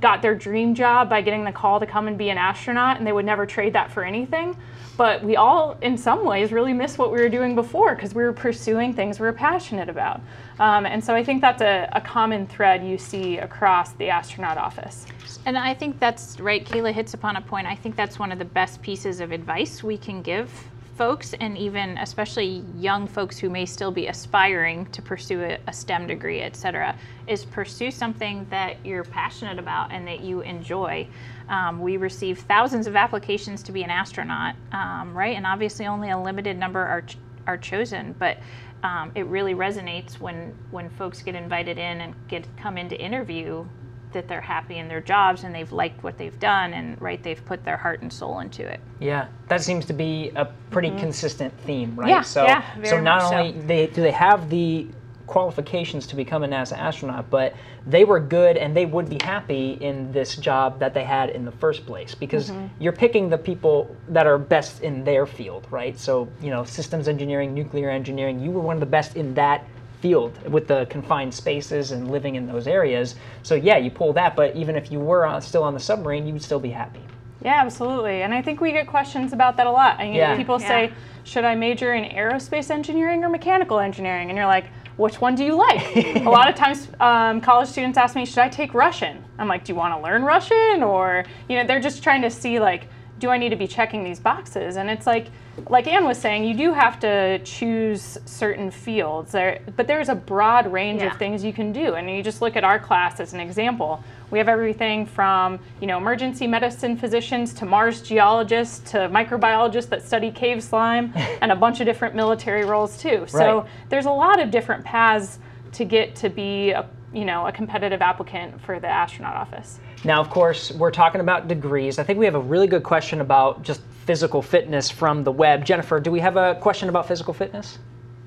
got 0.00 0.22
their 0.22 0.34
dream 0.34 0.74
job 0.74 1.10
by 1.10 1.20
getting 1.20 1.44
the 1.44 1.52
call 1.52 1.78
to 1.78 1.84
come 1.84 2.08
and 2.08 2.16
be 2.16 2.30
an 2.30 2.38
astronaut, 2.38 2.96
and 2.96 3.06
they 3.06 3.12
would 3.12 3.26
never 3.26 3.44
trade 3.44 3.74
that 3.74 3.92
for 3.92 4.02
anything. 4.02 4.56
But 4.96 5.22
we 5.22 5.36
all, 5.36 5.76
in 5.82 5.98
some 5.98 6.24
ways, 6.24 6.50
really 6.50 6.72
miss 6.72 6.96
what 6.96 7.12
we 7.12 7.20
were 7.20 7.28
doing 7.28 7.54
before 7.54 7.94
because 7.94 8.14
we 8.14 8.22
were 8.22 8.32
pursuing 8.32 8.94
things 8.94 9.20
we 9.20 9.26
were 9.26 9.34
passionate 9.34 9.90
about. 9.90 10.22
Um, 10.58 10.86
and 10.86 11.04
so 11.04 11.14
I 11.14 11.22
think 11.22 11.42
that's 11.42 11.60
a, 11.60 11.90
a 11.92 12.00
common 12.00 12.46
thread 12.46 12.82
you 12.82 12.96
see 12.96 13.36
across 13.36 13.92
the 13.92 14.08
astronaut 14.08 14.56
office. 14.56 15.04
And 15.44 15.58
I 15.58 15.74
think 15.74 15.98
that's 15.98 16.40
right. 16.40 16.64
Kayla 16.64 16.92
hits 16.94 17.12
upon 17.12 17.36
a 17.36 17.40
point. 17.42 17.66
I 17.66 17.74
think 17.76 17.96
that's 17.96 18.18
one 18.18 18.32
of 18.32 18.38
the 18.38 18.44
best 18.46 18.80
pieces 18.80 19.20
of 19.20 19.30
advice 19.32 19.82
we 19.82 19.98
can 19.98 20.22
give 20.22 20.48
folks 20.96 21.32
and 21.40 21.56
even 21.56 21.96
especially 21.98 22.64
young 22.76 23.06
folks 23.06 23.38
who 23.38 23.48
may 23.48 23.64
still 23.64 23.90
be 23.90 24.08
aspiring 24.08 24.84
to 24.86 25.00
pursue 25.00 25.42
a, 25.42 25.58
a 25.66 25.72
STEM 25.72 26.06
degree, 26.06 26.40
et 26.42 26.54
cetera, 26.54 26.96
is 27.26 27.44
pursue 27.44 27.90
something 27.90 28.46
that 28.50 28.76
you're 28.84 29.04
passionate 29.04 29.58
about 29.58 29.90
and 29.92 30.06
that 30.06 30.20
you 30.20 30.40
enjoy. 30.42 31.06
Um, 31.48 31.80
we 31.80 31.96
receive 31.96 32.40
thousands 32.40 32.86
of 32.86 32.94
applications 32.96 33.62
to 33.64 33.72
be 33.72 33.82
an 33.82 33.90
astronaut, 33.90 34.54
um, 34.72 35.14
right? 35.16 35.36
And 35.36 35.46
obviously 35.46 35.86
only 35.86 36.10
a 36.10 36.18
limited 36.18 36.58
number 36.58 36.80
are, 36.84 37.02
ch- 37.02 37.16
are 37.46 37.56
chosen, 37.56 38.14
but 38.18 38.38
um, 38.82 39.12
it 39.14 39.26
really 39.26 39.54
resonates 39.54 40.20
when, 40.20 40.54
when 40.70 40.90
folks 40.90 41.22
get 41.22 41.34
invited 41.34 41.78
in 41.78 42.00
and 42.02 42.14
get 42.28 42.46
come 42.56 42.76
in 42.76 42.88
to 42.90 42.96
interview 42.96 43.64
that 44.12 44.28
they're 44.28 44.40
happy 44.40 44.78
in 44.78 44.88
their 44.88 45.00
jobs 45.00 45.44
and 45.44 45.54
they've 45.54 45.72
liked 45.72 46.02
what 46.02 46.16
they've 46.18 46.38
done 46.38 46.72
and 46.74 47.00
right 47.00 47.22
they've 47.22 47.44
put 47.44 47.64
their 47.64 47.76
heart 47.76 48.02
and 48.02 48.12
soul 48.12 48.40
into 48.40 48.66
it 48.66 48.80
yeah 49.00 49.28
that 49.48 49.62
seems 49.62 49.84
to 49.86 49.92
be 49.92 50.30
a 50.36 50.44
pretty 50.70 50.88
mm-hmm. 50.88 50.98
consistent 50.98 51.52
theme 51.64 51.94
right 51.96 52.08
yeah, 52.08 52.20
so 52.20 52.44
yeah, 52.44 52.62
so 52.84 53.00
not 53.00 53.22
only 53.32 53.52
so. 53.58 53.66
they 53.66 53.86
do 53.88 54.02
they 54.02 54.10
have 54.12 54.48
the 54.50 54.86
qualifications 55.26 56.06
to 56.06 56.14
become 56.14 56.42
a 56.44 56.48
NASA 56.48 56.76
astronaut, 56.76 57.30
but 57.30 57.54
they 57.86 58.04
were 58.04 58.20
good 58.20 58.58
and 58.58 58.76
they 58.76 58.84
would 58.84 59.08
be 59.08 59.16
happy 59.22 59.78
in 59.80 60.12
this 60.12 60.36
job 60.36 60.78
that 60.80 60.92
they 60.92 61.04
had 61.04 61.30
in 61.30 61.42
the 61.46 61.52
first 61.52 61.86
place 61.86 62.14
because 62.14 62.50
mm-hmm. 62.50 62.66
you're 62.82 62.92
picking 62.92 63.30
the 63.30 63.38
people 63.38 63.96
that 64.08 64.26
are 64.26 64.36
best 64.36 64.82
in 64.82 65.02
their 65.04 65.24
field, 65.24 65.66
right? 65.70 65.98
So, 65.98 66.28
you 66.42 66.50
know, 66.50 66.64
systems 66.64 67.08
engineering, 67.08 67.54
nuclear 67.54 67.88
engineering, 67.88 68.40
you 68.40 68.50
were 68.50 68.60
one 68.60 68.76
of 68.76 68.80
the 68.80 68.84
best 68.84 69.16
in 69.16 69.32
that 69.34 69.64
field 70.02 70.36
with 70.50 70.66
the 70.66 70.86
confined 70.90 71.32
spaces 71.32 71.92
and 71.92 72.10
living 72.10 72.34
in 72.34 72.46
those 72.46 72.66
areas. 72.66 73.14
So 73.42 73.54
yeah, 73.54 73.78
you 73.78 73.90
pull 73.90 74.12
that, 74.14 74.36
but 74.36 74.54
even 74.56 74.76
if 74.76 74.90
you 74.90 74.98
were 74.98 75.24
uh, 75.24 75.40
still 75.40 75.62
on 75.62 75.72
the 75.72 75.80
submarine, 75.80 76.26
you 76.26 76.32
would 76.34 76.42
still 76.42 76.60
be 76.60 76.70
happy. 76.70 77.00
Yeah, 77.40 77.62
absolutely. 77.64 78.22
And 78.22 78.34
I 78.34 78.42
think 78.42 78.60
we 78.60 78.72
get 78.72 78.86
questions 78.86 79.32
about 79.32 79.56
that 79.56 79.66
a 79.66 79.70
lot. 79.70 79.98
I 79.98 80.04
mean, 80.04 80.14
yeah. 80.14 80.36
people 80.36 80.60
yeah. 80.60 80.68
say, 80.68 80.92
should 81.24 81.44
I 81.44 81.54
major 81.54 81.94
in 81.94 82.04
aerospace 82.14 82.70
engineering 82.70 83.24
or 83.24 83.28
mechanical 83.28 83.78
engineering? 83.80 84.28
And 84.28 84.36
you're 84.36 84.46
like, 84.46 84.66
which 84.96 85.20
one 85.20 85.34
do 85.34 85.44
you 85.44 85.54
like? 85.54 85.96
a 86.24 86.28
lot 86.28 86.48
of 86.48 86.54
times, 86.54 86.88
um, 87.00 87.40
college 87.40 87.68
students 87.68 87.96
ask 87.96 88.14
me, 88.14 88.26
should 88.26 88.38
I 88.38 88.48
take 88.48 88.74
Russian? 88.74 89.24
I'm 89.38 89.48
like, 89.48 89.64
do 89.64 89.72
you 89.72 89.76
want 89.76 89.94
to 89.94 90.00
learn 90.00 90.22
Russian? 90.22 90.82
Or, 90.82 91.24
you 91.48 91.56
know, 91.56 91.66
they're 91.66 91.80
just 91.80 92.02
trying 92.02 92.22
to 92.22 92.30
see, 92.30 92.60
like, 92.60 92.88
do 93.18 93.28
I 93.30 93.38
need 93.38 93.48
to 93.48 93.56
be 93.56 93.66
checking 93.66 94.04
these 94.04 94.20
boxes? 94.20 94.76
And 94.76 94.90
it's 94.90 95.06
like, 95.06 95.26
like 95.68 95.86
Anne 95.86 96.04
was 96.06 96.18
saying, 96.18 96.44
you 96.44 96.54
do 96.54 96.72
have 96.72 96.98
to 97.00 97.38
choose 97.40 98.16
certain 98.24 98.70
fields 98.70 99.32
there, 99.32 99.60
but 99.76 99.86
there's 99.86 100.08
a 100.08 100.14
broad 100.14 100.70
range 100.72 101.02
yeah. 101.02 101.12
of 101.12 101.18
things 101.18 101.44
you 101.44 101.52
can 101.52 101.72
do. 101.72 101.94
And 101.94 102.10
you 102.10 102.22
just 102.22 102.40
look 102.40 102.56
at 102.56 102.64
our 102.64 102.78
class 102.78 103.20
as 103.20 103.34
an 103.34 103.40
example. 103.40 104.02
We 104.30 104.38
have 104.38 104.48
everything 104.48 105.04
from 105.04 105.58
you 105.80 105.86
know 105.86 105.98
emergency 105.98 106.46
medicine 106.46 106.96
physicians 106.96 107.52
to 107.54 107.66
Mars 107.66 108.00
geologists 108.00 108.90
to 108.92 109.00
microbiologists 109.10 109.90
that 109.90 110.02
study 110.02 110.30
cave 110.30 110.62
slime 110.62 111.12
and 111.16 111.52
a 111.52 111.56
bunch 111.56 111.80
of 111.80 111.86
different 111.86 112.14
military 112.14 112.64
roles 112.64 112.96
too. 112.96 113.24
So 113.28 113.60
right. 113.60 113.70
there's 113.90 114.06
a 114.06 114.10
lot 114.10 114.40
of 114.40 114.50
different 114.50 114.84
paths 114.84 115.38
to 115.72 115.84
get 115.84 116.14
to 116.16 116.30
be 116.30 116.70
a 116.70 116.86
you 117.14 117.24
know, 117.24 117.46
a 117.46 117.52
competitive 117.52 118.00
applicant 118.00 118.60
for 118.62 118.80
the 118.80 118.86
astronaut 118.88 119.34
office. 119.34 119.80
Now, 120.04 120.20
of 120.20 120.30
course, 120.30 120.72
we're 120.72 120.90
talking 120.90 121.20
about 121.20 121.48
degrees. 121.48 121.98
I 121.98 122.02
think 122.04 122.18
we 122.18 122.24
have 122.24 122.34
a 122.34 122.40
really 122.40 122.66
good 122.66 122.82
question 122.82 123.20
about 123.20 123.62
just 123.62 123.82
physical 124.06 124.42
fitness 124.42 124.90
from 124.90 125.22
the 125.22 125.30
web. 125.32 125.64
Jennifer, 125.64 126.00
do 126.00 126.10
we 126.10 126.20
have 126.20 126.36
a 126.36 126.56
question 126.56 126.88
about 126.88 127.06
physical 127.06 127.34
fitness? 127.34 127.78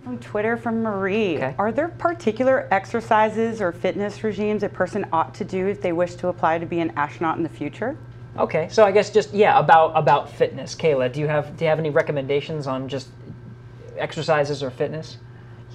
On 0.06 0.17
Twitter 0.19 0.56
from 0.56 0.84
Marie. 0.84 1.38
Okay. 1.38 1.56
Are 1.58 1.71
there 1.71 1.88
particular 1.89 2.67
exercises 2.71 3.60
or 3.60 3.71
fitness 3.71 4.24
regimes 4.24 4.62
a 4.62 4.69
person 4.69 5.06
ought 5.12 5.34
to 5.36 5.43
do 5.43 5.67
if 5.67 5.82
they 5.82 5.93
wish 5.93 6.13
to 6.15 6.28
apply 6.28 6.60
to 6.60 6.65
be 6.65 6.80
an 6.80 6.93
astronaut 6.95 7.38
in 7.38 7.43
the 7.43 7.50
future? 7.50 7.98
Okay, 8.38 8.67
so 8.69 8.86
I 8.86 8.91
guess 8.91 9.10
just 9.10 9.34
yeah 9.34 9.58
about 9.58 9.93
about 9.95 10.30
fitness. 10.30 10.76
Kayla, 10.76 11.12
do 11.12 11.19
you 11.21 11.28
have 11.28 11.56
do 11.58 11.63
you 11.65 11.69
have 11.69 11.80
any 11.80 11.89
recommendations 11.89 12.67
on 12.67 12.88
just 12.88 13.08
exercises 13.98 14.62
or 14.62 14.69
fitness? 14.69 15.17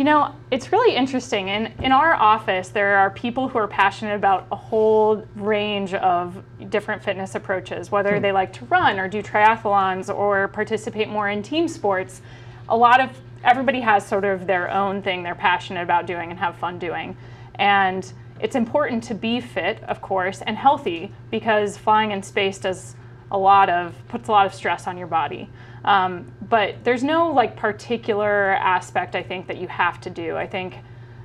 You 0.01 0.05
know, 0.05 0.35
it's 0.51 0.73
really 0.73 0.97
interesting. 0.97 1.51
And 1.51 1.75
in, 1.79 1.85
in 1.87 1.93
our 1.93 2.15
office, 2.15 2.71
there 2.71 2.97
are 2.97 3.11
people 3.11 3.49
who 3.49 3.59
are 3.59 3.69
passionate 3.69 4.15
about 4.15 4.47
a 4.51 4.57
whole 4.57 5.23
range 5.37 5.93
of 5.93 6.43
different 6.71 7.05
fitness 7.05 7.35
approaches, 7.35 7.91
whether 7.93 8.17
hmm. 8.17 8.23
they 8.23 8.33
like 8.33 8.51
to 8.55 8.65
run 8.65 8.99
or 8.99 9.09
do 9.09 9.23
triathlons 9.23 10.09
or 10.09 10.49
participate 10.49 11.11
more 11.11 11.29
in 11.29 11.43
team 11.43 11.69
sports. 11.69 12.23
A 12.71 12.77
lot 12.79 12.99
of 13.03 13.11
everybody 13.45 13.81
has 13.83 14.07
sort 14.09 14.25
of 14.25 14.47
their 14.47 14.71
own 14.71 15.03
thing 15.03 15.23
they're 15.23 15.35
passionate 15.35 15.83
about 15.83 16.07
doing 16.07 16.31
and 16.31 16.39
have 16.41 16.57
fun 16.57 16.79
doing. 16.79 17.15
And 17.57 18.11
it's 18.41 18.57
important 18.57 19.05
to 19.05 19.15
be 19.15 19.39
fit, 19.39 19.83
of 19.83 20.01
course, 20.01 20.41
and 20.41 20.57
healthy 20.57 21.13
because 21.31 21.77
flying 21.77 22.13
in 22.13 22.23
space 22.23 22.57
does 22.57 22.97
a 23.31 23.37
lot 23.37 23.69
of 23.69 23.93
puts 24.09 24.31
a 24.31 24.33
lot 24.33 24.47
of 24.47 24.55
stress 24.55 24.87
on 24.87 24.97
your 24.97 25.07
body. 25.09 25.51
Um, 25.85 26.33
but 26.51 26.75
there's 26.85 27.03
no 27.05 27.31
like 27.33 27.57
particular 27.57 28.51
aspect 28.61 29.15
I 29.17 29.23
think 29.23 29.47
that 29.47 29.57
you 29.57 29.69
have 29.69 30.01
to 30.03 30.11
do. 30.11 30.37
I 30.37 30.47
think 30.47 30.75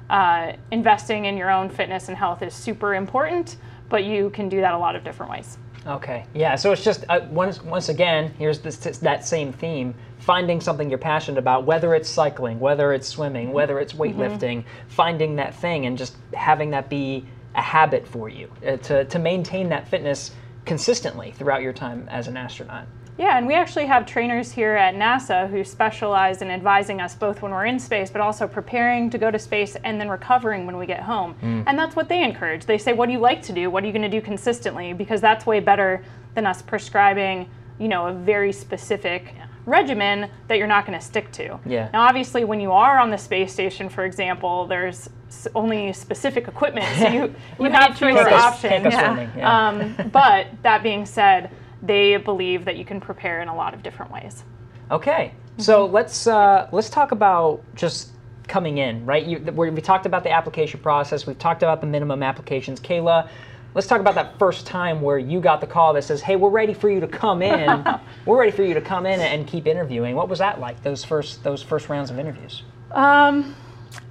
uh, 0.10 0.54
investing 0.72 1.26
in 1.26 1.36
your 1.36 1.50
own 1.50 1.68
fitness 1.70 2.08
and 2.08 2.16
health 2.16 2.44
is 2.44 2.54
super 2.54 2.94
important, 2.94 3.58
but 3.90 4.06
you 4.06 4.30
can 4.30 4.48
do 4.48 4.62
that 4.62 4.74
a 4.74 4.78
lot 4.78 4.96
of 4.96 5.04
different 5.04 5.32
ways. 5.32 5.58
Okay, 5.88 6.26
yeah. 6.34 6.56
So 6.56 6.72
it's 6.72 6.84
just 6.84 7.06
uh, 7.10 7.22
once 7.32 7.62
once 7.62 7.90
again, 7.90 8.34
here's 8.38 8.60
this, 8.60 8.78
that 8.78 9.26
same 9.26 9.52
theme: 9.52 9.94
finding 10.20 10.62
something 10.62 10.90
you're 10.90 10.98
passionate 11.00 11.38
about, 11.40 11.66
whether 11.66 11.94
it's 11.96 12.10
cycling, 12.10 12.60
whether 12.60 12.94
it's 12.94 13.08
swimming, 13.08 13.52
whether 13.52 13.80
it's 13.80 13.94
mm-hmm. 13.94 14.20
weightlifting, 14.22 14.60
mm-hmm. 14.60 14.90
finding 14.90 15.36
that 15.38 15.56
thing 15.56 15.88
and 15.88 15.98
just 15.98 16.16
having 16.34 16.70
that 16.72 16.88
be 16.90 17.26
a 17.56 17.62
habit 17.62 18.08
for 18.08 18.30
you 18.30 18.52
uh, 18.66 18.78
to 18.78 19.06
to 19.06 19.20
maintain 19.20 19.70
that 19.70 19.88
fitness 19.88 20.32
consistently 20.66 21.32
throughout 21.32 21.62
your 21.64 21.74
time 21.74 22.08
as 22.12 22.28
an 22.28 22.38
astronaut. 22.38 22.88
Yeah, 23.18 23.38
and 23.38 23.48
we 23.48 23.54
actually 23.54 23.86
have 23.86 24.06
trainers 24.06 24.52
here 24.52 24.74
at 24.76 24.94
NASA 24.94 25.50
who 25.50 25.64
specialize 25.64 26.42
in 26.42 26.50
advising 26.52 27.00
us 27.00 27.16
both 27.16 27.42
when 27.42 27.52
we're 27.52 27.66
in 27.66 27.80
space, 27.80 28.10
but 28.10 28.20
also 28.20 28.46
preparing 28.48 29.10
to 29.10 29.18
go 29.18 29.32
to 29.32 29.40
space 29.40 29.78
and 29.86 30.00
then 30.00 30.10
recovering 30.10 30.66
when 30.66 30.76
we 30.78 30.86
get 30.86 31.02
home. 31.02 31.36
Mm. 31.42 31.64
And 31.66 31.80
that's 31.80 31.96
what 31.96 32.10
they 32.10 32.24
encourage. 32.24 32.66
They 32.66 32.78
say, 32.78 32.92
What 32.94 33.06
do 33.06 33.14
you 33.14 33.20
like 33.20 33.42
to 33.44 33.54
do? 33.54 33.70
What 33.70 33.84
are 33.84 33.88
you 33.88 33.94
going 33.94 34.10
to 34.10 34.10
do 34.10 34.22
consistently? 34.22 34.92
Because 34.92 35.22
that's 35.22 35.46
way 35.46 35.62
better 35.62 36.04
than 36.34 36.46
us 36.46 36.62
prescribing, 36.62 37.50
you 37.80 37.88
know, 37.88 38.08
a 38.08 38.14
very 38.14 38.52
specific 38.52 39.34
regimen 39.66 40.30
that 40.48 40.58
you're 40.58 40.68
not 40.68 40.86
going 40.86 41.00
to 41.00 41.04
stick 41.04 41.32
to. 41.32 41.58
Yeah. 41.66 41.90
Now, 41.94 42.02
obviously, 42.02 42.44
when 42.44 42.60
you 42.60 42.74
are 42.74 43.00
on 43.00 43.12
the 43.12 43.18
space 43.18 43.54
station, 43.54 43.88
for 43.88 44.04
example, 44.04 44.68
there's 44.68 45.10
only 45.56 45.94
specific 45.94 46.50
equipment, 46.50 46.86
so 47.00 47.08
you, 47.08 47.36
you, 47.62 47.72
have 47.72 47.98
fewer 47.98 48.28
options. 48.30 48.94
Yeah. 48.94 49.30
Yeah. 49.38 49.68
Um, 49.70 50.10
but 50.12 50.48
that 50.64 50.84
being 50.84 51.06
said, 51.06 51.50
they 51.86 52.18
believe 52.18 52.66
that 52.66 52.78
you 52.78 52.86
can 52.86 53.00
prepare 53.00 53.42
in 53.42 53.48
a 53.48 53.56
lot 53.56 53.74
of 53.74 53.84
different 53.84 54.12
ways. 54.12 54.44
Okay, 54.92 55.34
mm-hmm. 55.38 55.62
so 55.62 55.86
let's 55.86 56.28
uh, 56.28 56.68
let's 56.72 56.90
talk 56.90 57.12
about 57.12 57.64
just 57.76 58.10
coming 58.48 58.78
in, 58.78 59.06
right? 59.06 59.26
You, 59.26 59.40
we 59.40 59.72
talked 59.82 60.06
about 60.06 60.24
the 60.24 60.32
application 60.32 60.80
process. 60.80 61.26
We've 61.26 61.40
talked 61.40 61.64
about 61.64 61.82
the 61.82 61.88
minimum 61.88 62.22
applications. 62.22 62.80
Kayla, 62.80 63.30
let's 63.74 63.88
talk 63.88 64.00
about 64.02 64.14
that 64.16 64.38
first 64.38 64.68
time 64.68 65.02
where 65.02 65.18
you 65.18 65.40
got 65.40 65.62
the 65.62 65.68
call 65.68 65.94
that 65.94 66.04
says, 66.04 66.22
"Hey, 66.22 66.36
we're 66.36 66.50
ready 66.52 66.74
for 66.74 66.90
you 66.90 67.00
to 67.00 67.08
come 67.08 67.42
in. 67.42 67.84
we're 68.26 68.40
ready 68.40 68.52
for 68.52 68.64
you 68.64 68.74
to 68.74 68.82
come 68.82 69.06
in 69.06 69.20
and 69.20 69.48
keep 69.48 69.66
interviewing." 69.68 70.16
What 70.16 70.30
was 70.30 70.40
that 70.40 70.60
like? 70.60 70.82
Those 70.84 71.04
first 71.04 71.44
those 71.44 71.62
first 71.64 71.90
rounds 71.90 72.10
of 72.12 72.20
interviews. 72.20 72.64
Um, 72.92 73.56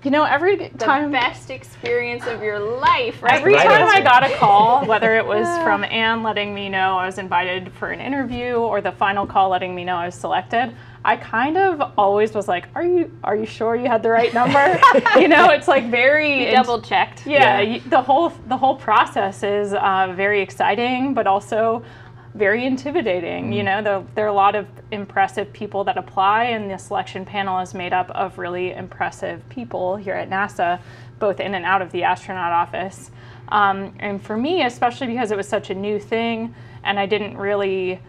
you 0.02 0.10
know, 0.10 0.24
every 0.24 0.56
the 0.56 0.68
time 0.78 1.12
best 1.12 1.50
experience 1.50 2.26
of 2.26 2.42
your 2.42 2.58
life. 2.60 3.22
Right? 3.22 3.34
Every 3.40 3.54
right 3.54 3.66
time 3.66 3.82
answer. 3.88 3.96
I 3.96 4.00
got 4.02 4.22
a 4.22 4.34
call, 4.36 4.84
whether 4.86 5.16
it 5.16 5.24
was 5.24 5.46
from 5.62 5.84
Anne 5.84 6.22
letting 6.22 6.54
me 6.54 6.68
know 6.68 6.98
I 6.98 7.06
was 7.06 7.18
invited 7.18 7.72
for 7.72 7.90
an 7.90 8.00
interview, 8.00 8.54
or 8.54 8.80
the 8.80 8.92
final 8.92 9.26
call 9.26 9.48
letting 9.48 9.74
me 9.74 9.82
know 9.84 9.96
I 9.96 10.06
was 10.06 10.14
selected, 10.14 10.74
I 11.06 11.16
kind 11.16 11.56
of 11.56 11.92
always 11.98 12.32
was 12.34 12.48
like, 12.48 12.66
"Are 12.74 12.84
you 12.84 13.16
are 13.24 13.36
you 13.36 13.46
sure 13.46 13.76
you 13.76 13.86
had 13.86 14.02
the 14.02 14.10
right 14.10 14.32
number?" 14.34 14.78
you 15.18 15.28
know, 15.28 15.48
it's 15.50 15.68
like 15.68 15.90
very 15.90 16.50
double 16.50 16.80
checked. 16.82 17.26
Yeah, 17.26 17.60
yeah, 17.60 17.80
the 17.86 18.00
whole 18.00 18.30
the 18.48 18.56
whole 18.56 18.76
process 18.76 19.42
is 19.42 19.72
uh, 19.74 20.12
very 20.16 20.40
exciting, 20.42 21.14
but 21.14 21.26
also 21.26 21.82
very 22.34 22.64
intimidating. 22.66 23.52
You 23.52 23.62
mm. 23.62 23.64
know, 23.66 23.82
there, 23.82 24.04
there, 24.14 24.24
are 24.24 24.28
a 24.28 24.32
lot 24.34 24.54
of 24.54 24.66
impressive 24.90 25.52
people 25.52 25.84
that 25.84 25.96
apply, 25.96 26.44
and 26.46 26.70
the 26.70 26.76
selection 26.76 27.24
panel 27.24 27.60
is 27.60 27.72
made 27.74 27.92
up 27.92 28.10
of 28.10 28.38
really 28.38 28.72
impressive 28.72 29.48
people 29.48 29.96
here 29.96 30.14
at 30.14 30.28
NASA, 30.28 30.80
both 31.18 31.40
in 31.40 31.54
and 31.54 31.64
out 31.64 31.80
of 31.80 31.92
the 31.92 32.02
astronaut 32.02 32.52
office. 32.52 33.10
Um, 33.48 33.94
and 34.00 34.20
for 34.22 34.36
me, 34.36 34.64
especially 34.64 35.06
because 35.06 35.30
it 35.30 35.36
was 35.36 35.48
such 35.48 35.70
a 35.70 35.74
new 35.74 35.98
thing, 35.98 36.54
and 36.82 36.98
I 36.98 37.06
didn't 37.06 37.36
really, 37.36 38.00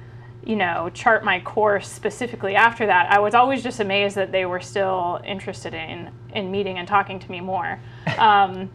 you 0.44 0.56
know, 0.56 0.90
chart 0.94 1.24
my 1.24 1.40
course 1.42 1.88
specifically 1.88 2.56
after 2.56 2.88
that, 2.88 3.12
I 3.12 3.20
was 3.20 3.34
always 3.36 3.64
just 3.64 3.80
amazed 3.80 4.16
that 4.16 4.32
they 4.32 4.46
were 4.46 4.60
still 4.60 5.22
interested 5.26 5.74
in 5.74 6.12
in 6.34 6.52
meeting 6.52 6.78
and 6.80 6.88
talking 6.88 7.20
to 7.20 7.32
me 7.32 7.42
more. 7.42 7.80
Um, 8.18 8.70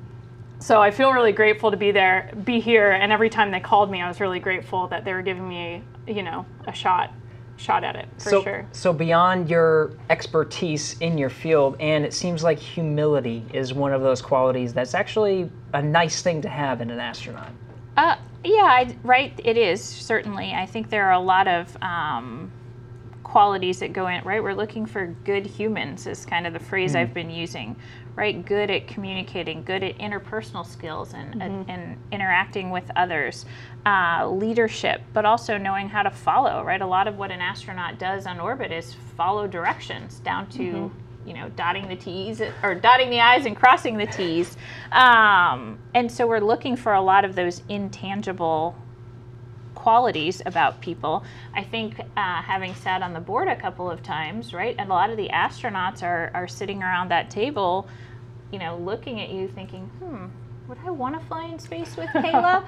so 0.60 0.80
I 0.80 0.90
feel 0.90 1.12
really 1.12 1.32
grateful 1.32 1.70
to 1.70 1.76
be 1.78 1.90
there, 1.90 2.30
be 2.44 2.60
here. 2.60 2.90
And 2.90 3.10
every 3.10 3.30
time 3.30 3.50
they 3.50 3.60
called 3.60 3.90
me, 3.90 4.02
I 4.02 4.08
was 4.08 4.20
really 4.20 4.38
grateful 4.38 4.86
that 4.88 5.04
they 5.06 5.12
were 5.14 5.22
giving 5.22 5.48
me, 5.48 5.82
you 6.06 6.22
know, 6.22 6.44
a 6.66 6.72
shot, 6.72 7.12
shot 7.56 7.82
at 7.82 7.96
it 7.96 8.06
for 8.18 8.28
so, 8.30 8.42
sure. 8.42 8.66
So 8.72 8.92
beyond 8.92 9.48
your 9.48 9.94
expertise 10.10 10.98
in 11.00 11.16
your 11.16 11.30
field, 11.30 11.76
and 11.80 12.04
it 12.04 12.12
seems 12.12 12.42
like 12.42 12.58
humility 12.58 13.42
is 13.54 13.72
one 13.72 13.92
of 13.94 14.02
those 14.02 14.20
qualities 14.20 14.72
that's 14.74 14.94
actually 14.94 15.50
a 15.72 15.82
nice 15.82 16.20
thing 16.22 16.42
to 16.42 16.48
have 16.50 16.80
in 16.82 16.90
an 16.90 17.00
astronaut. 17.00 17.52
Uh, 17.96 18.16
yeah, 18.44 18.62
I, 18.64 18.94
right. 19.02 19.38
It 19.42 19.56
is 19.56 19.82
certainly. 19.82 20.52
I 20.52 20.66
think 20.66 20.90
there 20.90 21.06
are 21.06 21.12
a 21.14 21.20
lot 21.20 21.48
of. 21.48 21.74
Um, 21.82 22.52
qualities 23.22 23.78
that 23.78 23.92
go 23.92 24.08
in 24.08 24.20
right 24.24 24.42
we're 24.42 24.52
looking 24.52 24.84
for 24.84 25.06
good 25.24 25.46
humans 25.46 26.08
is 26.08 26.26
kind 26.26 26.48
of 26.48 26.52
the 26.52 26.58
phrase 26.58 26.94
mm. 26.94 26.96
i've 26.96 27.14
been 27.14 27.30
using 27.30 27.76
right? 28.16 28.44
Good 28.44 28.70
at 28.70 28.86
communicating, 28.86 29.62
good 29.62 29.82
at 29.82 29.96
interpersonal 29.98 30.66
skills 30.66 31.14
and, 31.14 31.42
uh, 31.42 31.46
mm-hmm. 31.46 31.70
and 31.70 31.98
interacting 32.12 32.70
with 32.70 32.90
others, 32.96 33.46
uh, 33.86 34.28
leadership, 34.30 35.02
but 35.12 35.24
also 35.24 35.56
knowing 35.56 35.88
how 35.88 36.02
to 36.02 36.10
follow, 36.10 36.62
right? 36.64 36.80
A 36.80 36.86
lot 36.86 37.08
of 37.08 37.18
what 37.18 37.30
an 37.30 37.40
astronaut 37.40 37.98
does 37.98 38.26
on 38.26 38.40
orbit 38.40 38.72
is 38.72 38.94
follow 39.16 39.46
directions 39.46 40.18
down 40.20 40.46
to. 40.50 40.62
Mm-hmm 40.62 40.98
you 41.26 41.34
know, 41.34 41.50
dotting 41.50 41.86
the 41.86 41.94
T's 41.96 42.40
or 42.62 42.74
dotting 42.74 43.10
the 43.10 43.20
I's 43.20 43.44
and 43.44 43.54
crossing 43.54 43.98
the 43.98 44.06
T's. 44.06 44.56
Um, 44.90 45.78
and 45.94 46.10
so 46.10 46.26
we're 46.26 46.40
looking 46.40 46.76
for 46.76 46.94
a 46.94 47.00
lot 47.00 47.26
of 47.26 47.34
those 47.34 47.60
intangible 47.68 48.74
qualities 49.74 50.42
about 50.46 50.80
people. 50.80 51.24
I 51.54 51.62
think 51.62 51.98
uh, 52.16 52.42
having 52.42 52.74
sat 52.74 53.02
on 53.02 53.12
the 53.12 53.20
board 53.20 53.48
a 53.48 53.56
couple 53.56 53.90
of 53.90 54.02
times, 54.02 54.52
right, 54.52 54.74
and 54.78 54.90
a 54.90 54.94
lot 54.94 55.10
of 55.10 55.16
the 55.16 55.28
astronauts 55.28 56.02
are, 56.02 56.30
are 56.34 56.48
sitting 56.48 56.82
around 56.82 57.10
that 57.10 57.30
table, 57.30 57.88
you 58.52 58.58
know, 58.58 58.78
looking 58.78 59.20
at 59.20 59.30
you 59.30 59.48
thinking, 59.48 59.84
hmm, 60.00 60.26
would 60.68 60.78
I 60.84 60.90
want 60.90 61.18
to 61.20 61.26
fly 61.26 61.44
in 61.44 61.58
space 61.58 61.96
with 61.96 62.08
Kayla? 62.10 62.64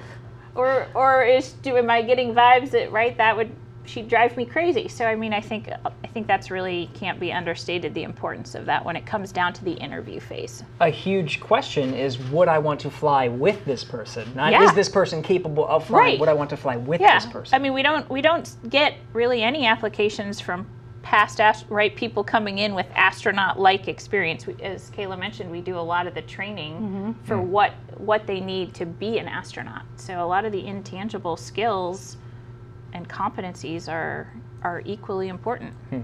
or, 0.54 0.86
or 0.94 1.24
is 1.24 1.52
do 1.52 1.76
am 1.78 1.90
I 1.90 2.02
getting 2.02 2.34
vibes 2.34 2.72
that 2.72 2.92
right 2.92 3.16
that 3.16 3.34
would 3.36 3.54
she'd 3.84 4.08
drive 4.08 4.36
me 4.36 4.44
crazy. 4.44 4.88
So 4.88 5.04
I 5.04 5.14
mean, 5.14 5.32
I 5.32 5.40
think 5.40 5.68
I 5.84 6.06
think 6.08 6.26
that's 6.26 6.50
really 6.50 6.90
can't 6.94 7.18
be 7.18 7.32
understated 7.32 7.94
the 7.94 8.02
importance 8.02 8.54
of 8.54 8.66
that 8.66 8.84
when 8.84 8.96
it 8.96 9.06
comes 9.06 9.32
down 9.32 9.52
to 9.54 9.64
the 9.64 9.72
interview 9.72 10.20
phase. 10.20 10.62
A 10.80 10.88
huge 10.88 11.40
question 11.40 11.94
is 11.94 12.18
would 12.30 12.48
I 12.48 12.58
want 12.58 12.80
to 12.80 12.90
fly 12.90 13.28
with 13.28 13.64
this 13.64 13.84
person? 13.84 14.30
Not 14.34 14.52
yeah. 14.52 14.62
is 14.64 14.72
this 14.74 14.88
person 14.88 15.22
capable 15.22 15.66
of 15.66 15.86
flying? 15.86 16.02
Right. 16.12 16.20
Would 16.20 16.28
I 16.28 16.34
want 16.34 16.50
to 16.50 16.56
fly 16.56 16.76
with 16.76 17.00
yeah. 17.00 17.18
this 17.18 17.26
person? 17.26 17.54
I 17.54 17.58
mean, 17.58 17.72
we 17.72 17.82
don't 17.82 18.08
we 18.10 18.20
don't 18.22 18.50
get 18.68 18.96
really 19.12 19.42
any 19.42 19.66
applications 19.66 20.40
from 20.40 20.66
past 21.02 21.40
ast- 21.40 21.66
right 21.68 21.96
people 21.96 22.22
coming 22.22 22.58
in 22.58 22.76
with 22.76 22.86
astronaut 22.94 23.58
like 23.58 23.88
experience 23.88 24.46
we, 24.46 24.54
as 24.62 24.88
Kayla 24.92 25.18
mentioned 25.18 25.50
we 25.50 25.60
do 25.60 25.76
a 25.76 25.80
lot 25.80 26.06
of 26.06 26.14
the 26.14 26.22
training 26.22 26.74
mm-hmm. 26.80 27.24
for 27.26 27.34
mm. 27.34 27.42
what 27.42 27.72
what 27.98 28.24
they 28.28 28.38
need 28.38 28.72
to 28.72 28.86
be 28.86 29.18
an 29.18 29.26
astronaut 29.26 29.82
so 29.96 30.24
a 30.24 30.24
lot 30.24 30.44
of 30.44 30.52
the 30.52 30.64
intangible 30.64 31.36
skills 31.36 32.18
and 32.94 33.08
competencies 33.08 33.90
are 33.90 34.32
are 34.62 34.82
equally 34.84 35.28
important. 35.28 35.72
Hmm. 35.90 36.00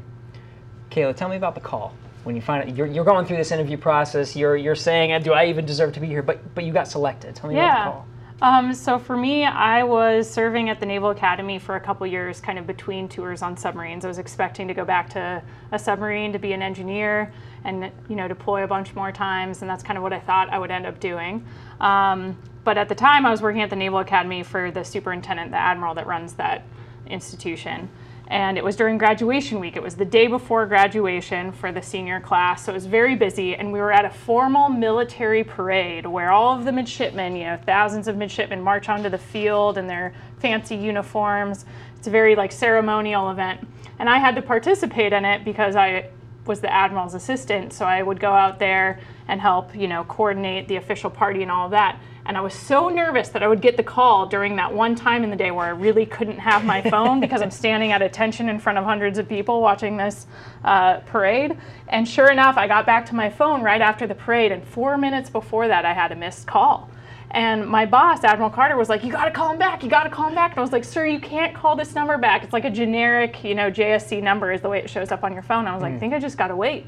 Kayla, 0.90 1.14
tell 1.14 1.28
me 1.28 1.36
about 1.36 1.54
the 1.54 1.60
call. 1.60 1.94
When 2.24 2.34
you 2.34 2.42
find 2.42 2.62
out 2.68 2.76
you're, 2.76 2.86
you're 2.86 3.04
going 3.04 3.24
through 3.24 3.36
this 3.36 3.52
interview 3.52 3.76
process, 3.76 4.34
you're 4.34 4.56
you're 4.56 4.74
saying, 4.74 5.22
"Do 5.22 5.32
I 5.32 5.46
even 5.46 5.64
deserve 5.64 5.92
to 5.94 6.00
be 6.00 6.06
here?" 6.06 6.22
But 6.22 6.54
but 6.54 6.64
you 6.64 6.72
got 6.72 6.88
selected. 6.88 7.34
Tell 7.34 7.48
me 7.48 7.56
yeah. 7.56 7.70
about 7.82 7.84
the 7.84 7.90
call. 7.92 8.06
Um, 8.40 8.72
so 8.72 8.98
for 9.00 9.16
me, 9.16 9.44
I 9.44 9.82
was 9.82 10.30
serving 10.30 10.68
at 10.68 10.78
the 10.78 10.86
Naval 10.86 11.10
Academy 11.10 11.58
for 11.58 11.74
a 11.74 11.80
couple 11.80 12.06
years, 12.06 12.40
kind 12.40 12.56
of 12.56 12.68
between 12.68 13.08
tours 13.08 13.42
on 13.42 13.56
submarines. 13.56 14.04
I 14.04 14.08
was 14.08 14.18
expecting 14.18 14.68
to 14.68 14.74
go 14.74 14.84
back 14.84 15.10
to 15.10 15.42
a 15.72 15.78
submarine 15.78 16.32
to 16.32 16.38
be 16.38 16.52
an 16.52 16.62
engineer 16.62 17.32
and 17.64 17.90
you 18.08 18.14
know 18.16 18.28
deploy 18.28 18.62
a 18.64 18.68
bunch 18.68 18.94
more 18.94 19.12
times, 19.12 19.62
and 19.62 19.70
that's 19.70 19.82
kind 19.82 19.96
of 19.96 20.02
what 20.02 20.12
I 20.12 20.20
thought 20.20 20.50
I 20.50 20.58
would 20.58 20.70
end 20.70 20.86
up 20.86 21.00
doing. 21.00 21.44
Um, 21.80 22.40
but 22.64 22.76
at 22.76 22.88
the 22.88 22.94
time, 22.94 23.24
I 23.26 23.30
was 23.30 23.40
working 23.42 23.62
at 23.62 23.70
the 23.70 23.76
Naval 23.76 24.00
Academy 24.00 24.42
for 24.42 24.70
the 24.70 24.84
superintendent, 24.84 25.50
the 25.52 25.56
admiral 25.56 25.94
that 25.94 26.06
runs 26.06 26.34
that 26.34 26.64
institution. 27.08 27.88
And 28.28 28.58
it 28.58 28.64
was 28.64 28.76
during 28.76 28.98
graduation 28.98 29.58
week. 29.58 29.76
It 29.76 29.82
was 29.82 29.96
the 29.96 30.04
day 30.04 30.26
before 30.26 30.66
graduation 30.66 31.50
for 31.50 31.72
the 31.72 31.80
senior 31.80 32.20
class, 32.20 32.64
so 32.66 32.72
it 32.72 32.74
was 32.74 32.84
very 32.84 33.16
busy. 33.16 33.56
And 33.56 33.72
we 33.72 33.78
were 33.80 33.90
at 33.92 34.04
a 34.04 34.10
formal 34.10 34.68
military 34.68 35.42
parade 35.42 36.04
where 36.06 36.30
all 36.30 36.56
of 36.58 36.66
the 36.66 36.72
midshipmen, 36.72 37.36
you 37.36 37.44
know, 37.44 37.58
thousands 37.64 38.06
of 38.06 38.18
midshipmen 38.18 38.60
march 38.60 38.90
onto 38.90 39.08
the 39.08 39.16
field 39.18 39.78
in 39.78 39.86
their 39.86 40.12
fancy 40.40 40.76
uniforms. 40.76 41.64
It's 41.96 42.06
a 42.06 42.10
very 42.10 42.36
like 42.36 42.52
ceremonial 42.52 43.30
event. 43.30 43.66
And 43.98 44.10
I 44.10 44.18
had 44.18 44.34
to 44.36 44.42
participate 44.42 45.14
in 45.14 45.24
it 45.24 45.42
because 45.42 45.74
I 45.74 46.10
was 46.48 46.60
the 46.60 46.72
admiral's 46.72 47.14
assistant, 47.14 47.72
so 47.72 47.84
I 47.84 48.02
would 48.02 48.18
go 48.18 48.32
out 48.32 48.58
there 48.58 48.98
and 49.28 49.40
help, 49.40 49.76
you 49.76 49.86
know, 49.86 50.02
coordinate 50.04 50.66
the 50.66 50.76
official 50.76 51.10
party 51.10 51.42
and 51.42 51.50
all 51.50 51.66
of 51.66 51.70
that. 51.72 52.00
And 52.24 52.36
I 52.36 52.40
was 52.40 52.52
so 52.54 52.88
nervous 52.88 53.28
that 53.30 53.42
I 53.42 53.48
would 53.48 53.60
get 53.62 53.76
the 53.76 53.82
call 53.82 54.26
during 54.26 54.56
that 54.56 54.74
one 54.74 54.94
time 54.94 55.24
in 55.24 55.30
the 55.30 55.36
day 55.36 55.50
where 55.50 55.64
I 55.64 55.70
really 55.70 56.04
couldn't 56.04 56.38
have 56.38 56.64
my 56.64 56.82
phone 56.90 57.20
because 57.20 57.40
I'm 57.40 57.50
standing 57.50 57.92
at 57.92 58.02
attention 58.02 58.48
in 58.48 58.58
front 58.58 58.78
of 58.78 58.84
hundreds 58.84 59.18
of 59.18 59.28
people 59.28 59.60
watching 59.60 59.96
this 59.96 60.26
uh, 60.64 60.98
parade. 61.06 61.56
And 61.88 62.08
sure 62.08 62.30
enough, 62.30 62.56
I 62.56 62.66
got 62.66 62.84
back 62.84 63.06
to 63.06 63.14
my 63.14 63.30
phone 63.30 63.62
right 63.62 63.80
after 63.80 64.06
the 64.06 64.14
parade, 64.14 64.50
and 64.50 64.66
four 64.66 64.96
minutes 64.98 65.30
before 65.30 65.68
that, 65.68 65.84
I 65.84 65.92
had 65.92 66.10
a 66.10 66.16
missed 66.16 66.46
call. 66.46 66.90
And 67.30 67.66
my 67.68 67.84
boss, 67.84 68.24
Admiral 68.24 68.50
Carter, 68.50 68.76
was 68.76 68.88
like, 68.88 69.04
"You 69.04 69.12
got 69.12 69.26
to 69.26 69.30
call 69.30 69.50
him 69.52 69.58
back. 69.58 69.82
You 69.84 69.90
got 69.90 70.04
to 70.04 70.10
call 70.10 70.28
him 70.28 70.34
back." 70.34 70.52
And 70.52 70.58
I 70.58 70.62
was 70.62 70.72
like, 70.72 70.84
"Sir, 70.84 71.04
you 71.06 71.20
can't 71.20 71.54
call 71.54 71.76
this 71.76 71.94
number 71.94 72.16
back. 72.16 72.42
It's 72.42 72.52
like 72.54 72.64
a 72.64 72.70
generic, 72.70 73.44
you 73.44 73.54
know, 73.54 73.70
JSC 73.70 74.22
number 74.22 74.50
is 74.50 74.62
the 74.62 74.68
way 74.68 74.78
it 74.78 74.88
shows 74.88 75.12
up 75.12 75.24
on 75.24 75.34
your 75.34 75.42
phone." 75.42 75.66
I 75.66 75.74
was 75.74 75.80
mm. 75.80 75.84
like, 75.84 75.94
"I 75.94 75.98
think 75.98 76.14
I 76.14 76.18
just 76.18 76.38
got 76.38 76.48
to 76.48 76.56
wait." 76.56 76.86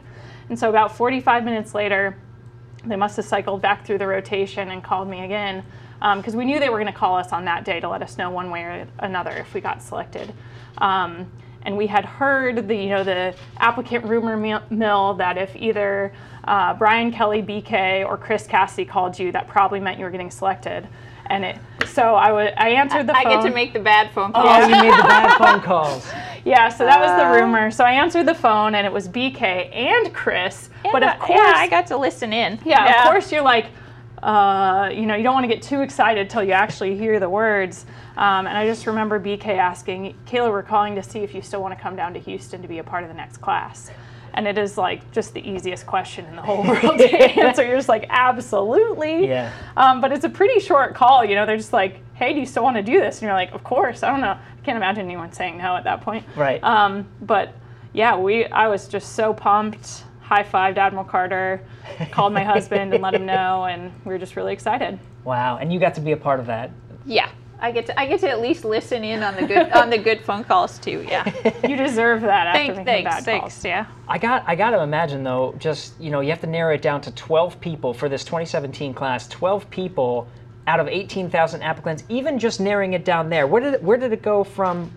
And 0.48 0.59
so 0.59 0.70
about 0.70 0.96
45 0.96 1.44
minutes 1.44 1.74
later, 1.74 2.16
they 2.85 2.96
must 2.96 3.16
have 3.16 3.26
cycled 3.26 3.61
back 3.61 3.85
through 3.85 3.98
the 3.98 4.07
rotation 4.07 4.70
and 4.70 4.83
called 4.83 5.07
me 5.09 5.24
again 5.24 5.62
because 6.16 6.35
um, 6.35 6.38
we 6.38 6.46
knew 6.46 6.59
they 6.59 6.70
were 6.70 6.79
going 6.79 6.90
to 6.90 6.98
call 6.98 7.16
us 7.16 7.31
on 7.33 7.44
that 7.44 7.62
day 7.66 7.79
to 7.79 7.88
let 7.88 8.00
us 8.00 8.16
know 8.16 8.31
one 8.31 8.50
way 8.50 8.62
or 8.62 8.88
another 9.00 9.33
if 9.33 9.53
we 9.53 9.61
got 9.61 9.83
selected. 9.83 10.33
Um, 10.79 11.31
and 11.64 11.76
we 11.76 11.86
had 11.86 12.04
heard 12.04 12.68
the 12.68 12.74
you 12.74 12.88
know 12.88 13.04
the 13.04 13.34
applicant 13.58 14.04
rumor 14.04 14.36
mill 14.70 15.14
that 15.14 15.36
if 15.38 15.54
either 15.56 16.12
uh, 16.44 16.74
Brian 16.74 17.10
Kelly 17.12 17.42
BK 17.42 18.06
or 18.06 18.16
Chris 18.16 18.46
Cassidy 18.46 18.84
called 18.86 19.18
you, 19.18 19.30
that 19.32 19.46
probably 19.46 19.78
meant 19.78 19.98
you 19.98 20.04
were 20.04 20.10
getting 20.10 20.30
selected. 20.30 20.88
And 21.26 21.44
it 21.44 21.58
so 21.88 22.14
I 22.14 22.32
would 22.32 22.54
I 22.56 22.70
answered 22.70 23.06
the 23.06 23.16
I, 23.16 23.24
phone. 23.24 23.32
I 23.32 23.34
get 23.42 23.48
to 23.48 23.54
make 23.54 23.72
the 23.72 23.78
bad 23.80 24.10
phone 24.12 24.30
oh, 24.34 24.42
calls. 24.42 24.58
Oh, 24.58 24.66
you 24.68 24.70
made 24.90 24.98
the 24.98 25.02
bad 25.02 25.38
phone 25.38 25.60
calls. 25.60 26.06
Yeah, 26.44 26.68
so 26.70 26.84
that 26.84 26.98
was 26.98 27.10
the 27.10 27.26
uh. 27.26 27.34
rumor. 27.34 27.70
So 27.70 27.84
I 27.84 27.92
answered 27.92 28.24
the 28.26 28.34
phone 28.34 28.74
and 28.74 28.86
it 28.86 28.92
was 28.92 29.06
BK 29.08 29.74
and 29.74 30.12
Chris. 30.14 30.70
And 30.84 30.92
but 30.92 31.02
of 31.02 31.18
course, 31.20 31.38
yeah, 31.42 31.52
I 31.56 31.68
got 31.68 31.86
to 31.88 31.96
listen 31.96 32.32
in. 32.32 32.58
Yeah, 32.64 32.84
yeah. 32.84 33.02
of 33.02 33.08
course 33.08 33.30
you're 33.30 33.42
like, 33.42 33.66
uh, 34.22 34.90
you 34.92 35.06
know, 35.06 35.14
you 35.14 35.22
don't 35.22 35.33
want 35.35 35.44
to 35.44 35.48
get 35.52 35.62
too 35.62 35.80
excited 35.80 36.28
till 36.28 36.42
you 36.42 36.52
actually 36.52 36.96
hear 36.96 37.18
the 37.18 37.28
words. 37.28 37.87
Um, 38.16 38.46
and 38.46 38.56
I 38.56 38.66
just 38.66 38.87
remember 38.87 39.18
BK 39.18 39.46
asking, 39.56 40.14
Kayla, 40.26 40.50
we're 40.50 40.62
calling 40.62 40.94
to 40.96 41.02
see 41.02 41.20
if 41.20 41.35
you 41.35 41.40
still 41.42 41.62
want 41.62 41.76
to 41.76 41.80
come 41.80 41.96
down 41.96 42.12
to 42.14 42.20
Houston 42.20 42.61
to 42.62 42.68
be 42.68 42.78
a 42.78 42.85
part 42.85 43.02
of 43.02 43.09
the 43.09 43.14
next 43.14 43.38
class. 43.38 43.90
And 44.35 44.46
it 44.46 44.59
is 44.59 44.78
like 44.78 45.11
just 45.11 45.35
the 45.35 45.40
easiest 45.48 45.87
question 45.87 46.24
in 46.26 46.37
the 46.37 46.42
whole 46.42 46.62
world 46.64 46.98
to 46.98 47.18
answer. 47.40 47.64
You're 47.64 47.76
just 47.76 47.88
like, 47.88 48.06
absolutely. 48.11 49.26
Yeah. 49.26 49.52
Um, 49.76 50.00
but 50.00 50.12
it's 50.12 50.24
a 50.24 50.28
pretty 50.30 50.61
short 50.61 50.94
call. 50.94 51.24
You 51.24 51.35
know, 51.37 51.46
they're 51.46 51.56
just 51.56 51.72
like, 51.72 52.00
hey, 52.14 52.35
do 52.35 52.40
you 52.40 52.46
still 52.46 52.62
want 52.62 52.76
to 52.76 52.83
do 52.83 53.00
this? 53.00 53.16
And 53.18 53.22
you're 53.22 53.33
like, 53.33 53.52
of 53.52 53.64
course. 53.64 54.02
I 54.02 54.11
don't 54.11 54.20
know. 54.20 54.33
I 54.37 54.64
can't 54.64 54.76
imagine 54.76 55.06
anyone 55.06 55.33
saying 55.33 55.56
no 55.56 55.76
at 55.76 55.85
that 55.85 56.02
point. 56.02 56.26
Right. 56.37 56.62
Um, 56.62 57.06
but 57.22 57.54
yeah, 57.94 58.16
we. 58.16 58.46
I 58.46 58.68
was 58.68 58.87
just 58.87 59.14
so 59.16 59.33
pumped 59.35 60.04
high 60.30 60.44
fived 60.44 60.78
Admiral 60.78 61.04
Carter, 61.04 61.60
called 62.12 62.32
my 62.32 62.44
husband 62.44 62.94
and 62.94 63.02
let 63.02 63.14
him 63.14 63.26
know, 63.26 63.64
and 63.64 63.92
we 64.04 64.12
were 64.12 64.18
just 64.18 64.36
really 64.36 64.52
excited. 64.52 64.96
Wow! 65.24 65.58
And 65.58 65.72
you 65.72 65.80
got 65.80 65.94
to 65.96 66.00
be 66.00 66.12
a 66.12 66.16
part 66.16 66.38
of 66.38 66.46
that. 66.46 66.70
Yeah, 67.04 67.28
I 67.58 67.72
get 67.72 67.86
to 67.86 68.00
I 68.00 68.06
get 68.06 68.20
to 68.20 68.30
at 68.30 68.40
least 68.40 68.64
listen 68.64 69.02
in 69.02 69.22
on 69.24 69.34
the 69.34 69.44
good 69.44 69.72
on 69.72 69.90
the 69.90 69.98
good 69.98 70.20
phone 70.24 70.44
calls 70.44 70.78
too. 70.78 71.04
Yeah, 71.08 71.24
you 71.68 71.76
deserve 71.76 72.20
that. 72.22 72.46
After 72.46 72.74
thanks, 72.76 72.84
thanks, 72.90 73.10
bad 73.10 73.24
thanks. 73.24 73.54
Calls. 73.56 73.64
Yeah. 73.64 73.86
I 74.06 74.18
got 74.18 74.44
I 74.46 74.54
got 74.54 74.70
to 74.70 74.80
imagine 74.82 75.24
though, 75.24 75.52
just 75.58 76.00
you 76.00 76.10
know, 76.12 76.20
you 76.20 76.30
have 76.30 76.40
to 76.42 76.46
narrow 76.46 76.74
it 76.74 76.82
down 76.82 77.00
to 77.02 77.10
12 77.14 77.60
people 77.60 77.92
for 77.92 78.08
this 78.08 78.22
2017 78.22 78.94
class. 78.94 79.26
12 79.28 79.68
people 79.70 80.28
out 80.68 80.78
of 80.78 80.86
18,000 80.86 81.62
applicants. 81.62 82.04
Even 82.08 82.38
just 82.38 82.60
narrowing 82.60 82.92
it 82.92 83.04
down 83.04 83.28
there, 83.28 83.48
where 83.48 83.60
did 83.62 83.74
it, 83.74 83.82
where 83.82 83.96
did 83.96 84.12
it 84.12 84.22
go 84.22 84.44
from 84.44 84.92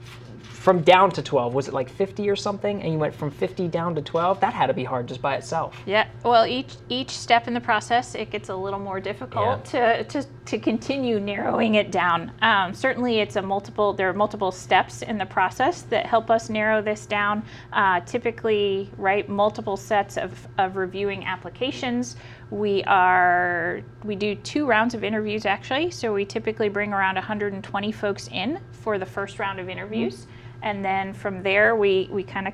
from 0.63 0.81
down 0.81 1.11
to 1.11 1.21
12 1.21 1.53
was 1.53 1.67
it 1.67 1.73
like 1.73 1.89
50 1.89 2.29
or 2.29 2.37
something 2.37 2.81
and 2.81 2.93
you 2.93 2.97
went 2.97 3.13
from 3.13 3.29
50 3.29 3.67
down 3.67 3.93
to 3.95 4.01
12 4.01 4.39
that 4.39 4.53
had 4.53 4.67
to 4.67 4.73
be 4.73 4.85
hard 4.85 5.07
just 5.09 5.21
by 5.21 5.35
itself 5.35 5.75
yeah 5.85 6.07
well 6.23 6.45
each 6.45 6.77
each 6.87 7.09
step 7.09 7.49
in 7.49 7.53
the 7.53 7.59
process 7.59 8.15
it 8.15 8.29
gets 8.29 8.47
a 8.47 8.55
little 8.55 8.79
more 8.79 9.01
difficult 9.01 9.73
yeah. 9.73 10.01
to, 10.03 10.03
to 10.21 10.25
to 10.45 10.57
continue 10.57 11.19
narrowing 11.19 11.75
it 11.75 11.91
down. 11.91 12.31
Um, 12.41 12.73
certainly, 12.73 13.19
it's 13.19 13.35
a 13.37 13.41
multiple. 13.41 13.93
There 13.93 14.09
are 14.09 14.13
multiple 14.13 14.51
steps 14.51 15.01
in 15.01 15.17
the 15.17 15.25
process 15.25 15.83
that 15.83 16.05
help 16.05 16.29
us 16.29 16.49
narrow 16.49 16.81
this 16.81 17.05
down. 17.05 17.43
Uh, 17.71 18.01
typically, 18.01 18.89
right, 18.97 19.27
multiple 19.29 19.77
sets 19.77 20.17
of, 20.17 20.47
of 20.57 20.75
reviewing 20.75 21.23
applications. 21.25 22.15
We 22.49 22.83
are 22.83 23.81
we 24.03 24.15
do 24.15 24.35
two 24.35 24.65
rounds 24.65 24.93
of 24.93 25.03
interviews 25.03 25.45
actually. 25.45 25.91
So 25.91 26.13
we 26.13 26.25
typically 26.25 26.69
bring 26.69 26.93
around 26.93 27.15
120 27.15 27.91
folks 27.91 28.27
in 28.29 28.59
for 28.71 28.97
the 28.99 29.05
first 29.05 29.39
round 29.39 29.59
of 29.59 29.69
interviews, 29.69 30.15
mm-hmm. 30.21 30.59
and 30.63 30.83
then 30.83 31.13
from 31.13 31.41
there 31.43 31.75
we 31.75 32.09
we 32.11 32.23
kind 32.23 32.47
of 32.47 32.53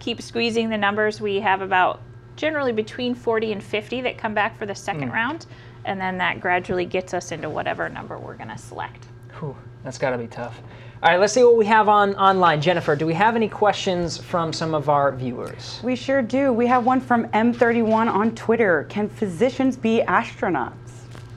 keep 0.00 0.20
squeezing 0.20 0.68
the 0.68 0.78
numbers. 0.78 1.20
We 1.20 1.38
have 1.40 1.62
about 1.62 2.02
generally 2.36 2.72
between 2.72 3.14
40 3.14 3.52
and 3.52 3.62
50 3.62 4.00
that 4.00 4.18
come 4.18 4.34
back 4.34 4.58
for 4.58 4.66
the 4.66 4.74
second 4.74 5.10
mm. 5.10 5.12
round 5.12 5.46
and 5.84 6.00
then 6.00 6.18
that 6.18 6.40
gradually 6.40 6.84
gets 6.86 7.14
us 7.14 7.32
into 7.32 7.48
whatever 7.48 7.88
number 7.88 8.18
we're 8.18 8.34
going 8.36 8.48
to 8.48 8.58
select. 8.58 9.06
Whew, 9.38 9.56
that's 9.82 9.98
got 9.98 10.10
to 10.10 10.18
be 10.18 10.26
tough. 10.26 10.60
All 11.02 11.10
right, 11.10 11.20
let's 11.20 11.32
see 11.34 11.44
what 11.44 11.56
we 11.56 11.66
have 11.66 11.88
on 11.88 12.14
online. 12.14 12.60
Jennifer, 12.62 12.96
do 12.96 13.04
we 13.06 13.12
have 13.14 13.36
any 13.36 13.48
questions 13.48 14.16
from 14.16 14.52
some 14.52 14.74
of 14.74 14.88
our 14.88 15.12
viewers? 15.12 15.80
We 15.82 15.96
sure 15.96 16.22
do. 16.22 16.52
We 16.52 16.66
have 16.66 16.86
one 16.86 17.00
from 17.00 17.26
M31 17.28 18.08
on 18.12 18.34
Twitter. 18.34 18.86
Can 18.88 19.08
physicians 19.08 19.76
be 19.76 20.02
astronauts? 20.08 20.72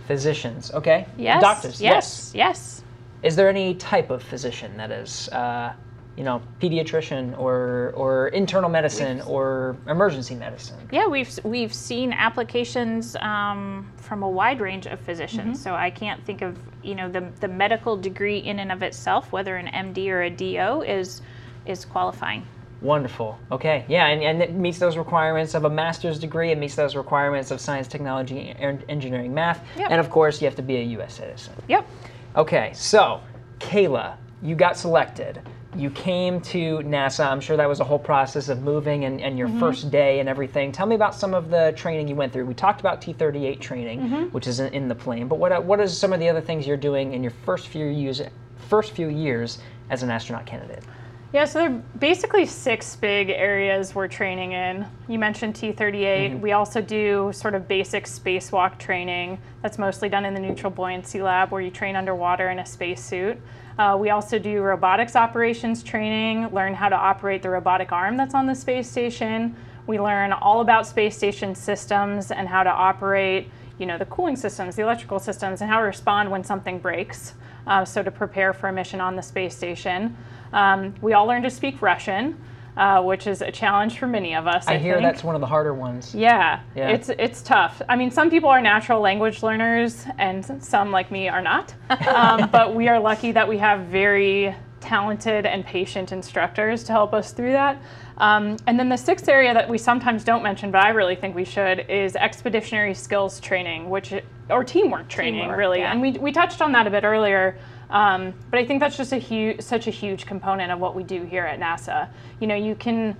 Physicians, 0.05 0.71
okay. 0.71 1.05
Yes. 1.17 1.41
Doctors, 1.41 1.81
yes. 1.81 2.31
Yes. 2.33 2.33
yes. 2.33 2.83
Is 3.23 3.35
there 3.35 3.49
any 3.49 3.75
type 3.75 4.09
of 4.09 4.23
physician 4.23 4.77
that 4.77 4.91
is? 4.91 5.27
Uh, 5.29 5.73
you 6.17 6.23
know, 6.23 6.41
pediatrician 6.59 7.37
or 7.37 7.93
or 7.95 8.29
internal 8.29 8.69
medicine 8.69 9.21
or 9.21 9.77
emergency 9.87 10.33
medicine. 10.33 10.77
Yeah, 10.91 11.05
we've 11.07 11.39
we've 11.45 11.73
seen 11.73 12.11
applications 12.11 13.15
um, 13.17 13.89
from 13.97 14.23
a 14.23 14.29
wide 14.29 14.59
range 14.59 14.87
of 14.87 14.99
physicians. 14.99 15.57
Mm-hmm. 15.59 15.63
So 15.63 15.75
I 15.75 15.91
can't 15.91 16.25
think 16.25 16.41
of 16.41 16.57
you 16.83 16.95
know 16.95 17.07
the 17.07 17.21
the 17.39 17.47
medical 17.47 17.95
degree 17.95 18.39
in 18.39 18.59
and 18.59 18.71
of 18.71 18.81
itself, 18.81 19.31
whether 19.31 19.57
an 19.57 19.67
MD 19.67 20.09
or 20.09 20.23
a 20.23 20.29
DO 20.29 20.81
is 20.81 21.21
is 21.67 21.85
qualifying. 21.85 22.43
Wonderful. 22.81 23.37
Okay. 23.51 23.85
Yeah, 23.87 24.05
and, 24.07 24.21
and 24.23 24.41
it 24.41 24.53
meets 24.53 24.77
those 24.79 24.97
requirements 24.97 25.53
of 25.55 25.65
a 25.65 25.69
master's 25.69 26.17
degree. 26.19 26.51
It 26.51 26.57
meets 26.59 26.75
those 26.75 26.95
requirements 26.95 27.49
of 27.51 27.59
science, 27.59 27.87
technology, 27.87 28.53
and 28.59 28.83
engineering, 28.87 29.33
math, 29.33 29.63
yep. 29.77 29.89
and 29.91 29.99
of 29.99 30.09
course 30.11 30.41
you 30.41 30.45
have 30.45 30.55
to 30.57 30.61
be 30.63 30.77
a 30.77 30.83
U.S. 30.99 31.15
citizen. 31.15 31.53
Yep. 31.69 31.87
Okay. 32.35 32.71
So, 32.75 33.19
Kayla, 33.59 34.15
you 34.43 34.53
got 34.55 34.77
selected 34.77 35.41
you 35.79 35.89
came 35.91 36.41
to 36.41 36.79
NASA. 36.79 37.25
I'm 37.29 37.39
sure 37.39 37.55
that 37.57 37.67
was 37.69 37.79
a 37.79 37.83
whole 37.83 37.99
process 37.99 38.49
of 38.49 38.61
moving 38.63 39.05
and, 39.05 39.21
and 39.21 39.37
your 39.37 39.47
mm-hmm. 39.47 39.59
first 39.59 39.91
day 39.91 40.19
and 40.19 40.27
everything. 40.27 40.71
Tell 40.71 40.85
me 40.87 40.95
about 40.95 41.13
some 41.13 41.33
of 41.33 41.49
the 41.49 41.73
training 41.75 42.07
you 42.07 42.15
went 42.15 42.33
through. 42.33 42.45
We 42.45 42.53
talked 42.55 42.79
about 42.79 43.01
T-38 43.01 43.59
training, 43.59 43.99
mm-hmm. 44.01 44.23
which 44.29 44.47
is 44.47 44.59
in, 44.59 44.73
in, 44.73 44.87
the 44.87 44.95
plane, 44.95 45.27
but 45.27 45.37
what 45.37 45.63
what 45.65 45.79
is 45.81 45.97
some 45.97 46.13
of 46.13 46.19
the 46.19 46.29
other 46.29 46.39
things 46.41 46.65
you're 46.65 46.77
doing 46.77 47.13
in 47.13 47.21
your 47.21 47.33
first 47.45 47.67
few 47.67 47.85
years 47.87 48.21
first 48.69 48.91
few 48.91 49.09
years 49.09 49.59
as 49.89 50.01
an 50.01 50.09
astronaut 50.09 50.45
candidate? 50.45 50.83
Yeah, 51.33 51.43
so 51.43 51.59
there 51.59 51.69
are 51.69 51.83
basically 51.99 52.45
six 52.45 52.95
big 52.95 53.29
areas 53.29 53.93
we're 53.93 54.07
training 54.07 54.53
in. 54.53 54.85
You 55.09 55.19
mentioned 55.19 55.55
T38. 55.55 55.75
Mm-hmm. 55.75 56.39
We 56.41 56.53
also 56.53 56.81
do 56.81 57.31
sort 57.33 57.53
of 57.53 57.67
basic 57.67 58.05
spacewalk 58.05 58.77
training 58.77 59.37
that's 59.61 59.77
mostly 59.77 60.07
done 60.07 60.23
in 60.23 60.33
the 60.33 60.39
neutral 60.39 60.71
buoyancy 60.71 61.21
lab 61.21 61.51
where 61.51 61.59
you 61.59 61.69
train 61.69 61.97
underwater 61.97 62.49
in 62.51 62.59
a 62.59 62.65
spacesuit. 62.65 63.41
Uh, 63.77 63.97
we 63.99 64.09
also 64.11 64.39
do 64.39 64.61
robotics 64.61 65.17
operations 65.17 65.83
training, 65.83 66.47
learn 66.53 66.73
how 66.73 66.87
to 66.87 66.95
operate 66.95 67.41
the 67.43 67.49
robotic 67.49 67.91
arm 67.91 68.15
that's 68.15 68.33
on 68.33 68.45
the 68.47 68.55
space 68.55 68.89
station. 68.89 69.53
We 69.85 69.99
learn 69.99 70.31
all 70.31 70.61
about 70.61 70.87
space 70.87 71.17
station 71.17 71.55
systems 71.55 72.31
and 72.31 72.47
how 72.47 72.63
to 72.63 72.71
operate, 72.71 73.49
you 73.79 73.85
know, 73.85 73.97
the 73.97 74.05
cooling 74.05 74.37
systems, 74.37 74.77
the 74.77 74.83
electrical 74.83 75.19
systems, 75.19 75.59
and 75.59 75.69
how 75.69 75.79
to 75.79 75.85
respond 75.85 76.31
when 76.31 76.45
something 76.45 76.79
breaks 76.79 77.33
uh, 77.67 77.85
so 77.85 78.01
to 78.01 78.09
prepare 78.09 78.53
for 78.53 78.69
a 78.69 78.73
mission 78.73 78.99
on 79.01 79.15
the 79.15 79.21
space 79.21 79.55
station. 79.55 80.17
Um, 80.53 80.95
we 81.01 81.13
all 81.13 81.25
learned 81.25 81.43
to 81.43 81.51
speak 81.51 81.81
Russian. 81.81 82.39
Uh, 82.77 83.01
which 83.01 83.25
is 83.25 83.41
a 83.41 83.51
challenge 83.51 83.97
for 83.97 84.05
many 84.05 84.35
of 84.35 84.45
us. 84.45 84.67
I, 84.67 84.73
I 84.73 84.77
hear 84.77 84.97
think. 84.99 85.05
that's 85.07 85.23
one 85.23 85.33
of 85.33 85.41
the 85.41 85.47
harder 85.47 85.73
ones. 85.73 86.13
Yeah, 86.13 86.59
yeah, 86.75 86.89
it's 86.89 87.09
it's 87.09 87.41
tough. 87.41 87.81
I 87.89 87.95
mean, 87.95 88.11
some 88.11 88.29
people 88.29 88.49
are 88.51 88.61
natural 88.61 89.01
language 89.01 89.41
learners, 89.41 90.05
and 90.19 90.63
some, 90.63 90.91
like 90.91 91.09
me, 91.09 91.27
are 91.27 91.41
not. 91.41 91.73
Um, 92.07 92.47
but 92.51 92.75
we 92.75 92.87
are 92.87 92.99
lucky 92.99 93.31
that 93.31 93.47
we 93.47 93.57
have 93.57 93.87
very 93.87 94.53
talented 94.79 95.45
and 95.45 95.65
patient 95.65 96.11
instructors 96.11 96.83
to 96.83 96.91
help 96.91 97.13
us 97.13 97.31
through 97.31 97.51
that. 97.53 97.81
Um, 98.17 98.57
and 98.67 98.79
then 98.79 98.89
the 98.89 98.97
sixth 98.97 99.29
area 99.29 99.53
that 99.53 99.67
we 99.67 99.77
sometimes 99.77 100.23
don't 100.23 100.43
mention, 100.43 100.71
but 100.71 100.83
I 100.83 100.89
really 100.89 101.15
think 101.15 101.35
we 101.35 101.45
should, 101.45 101.85
is 101.89 102.15
expeditionary 102.15 102.93
skills 102.93 103.39
training, 103.39 103.89
which 103.89 104.13
or 104.49 104.63
teamwork 104.63 105.07
training, 105.07 105.41
teamwork, 105.41 105.57
really. 105.57 105.79
Yeah. 105.79 105.91
And 105.91 106.01
we, 106.01 106.11
we 106.13 106.31
touched 106.31 106.61
on 106.61 106.71
that 106.71 106.87
a 106.87 106.89
bit 106.89 107.03
earlier. 107.03 107.57
Um, 107.89 108.33
but 108.49 108.59
I 108.59 108.65
think 108.65 108.79
that's 108.79 108.97
just 108.97 109.13
a 109.13 109.17
huge, 109.17 109.61
such 109.61 109.87
a 109.87 109.91
huge 109.91 110.25
component 110.25 110.71
of 110.71 110.79
what 110.79 110.95
we 110.95 111.03
do 111.03 111.23
here 111.23 111.45
at 111.45 111.59
NASA. 111.59 112.09
You 112.39 112.47
know, 112.47 112.55
you 112.55 112.75
can 112.75 113.15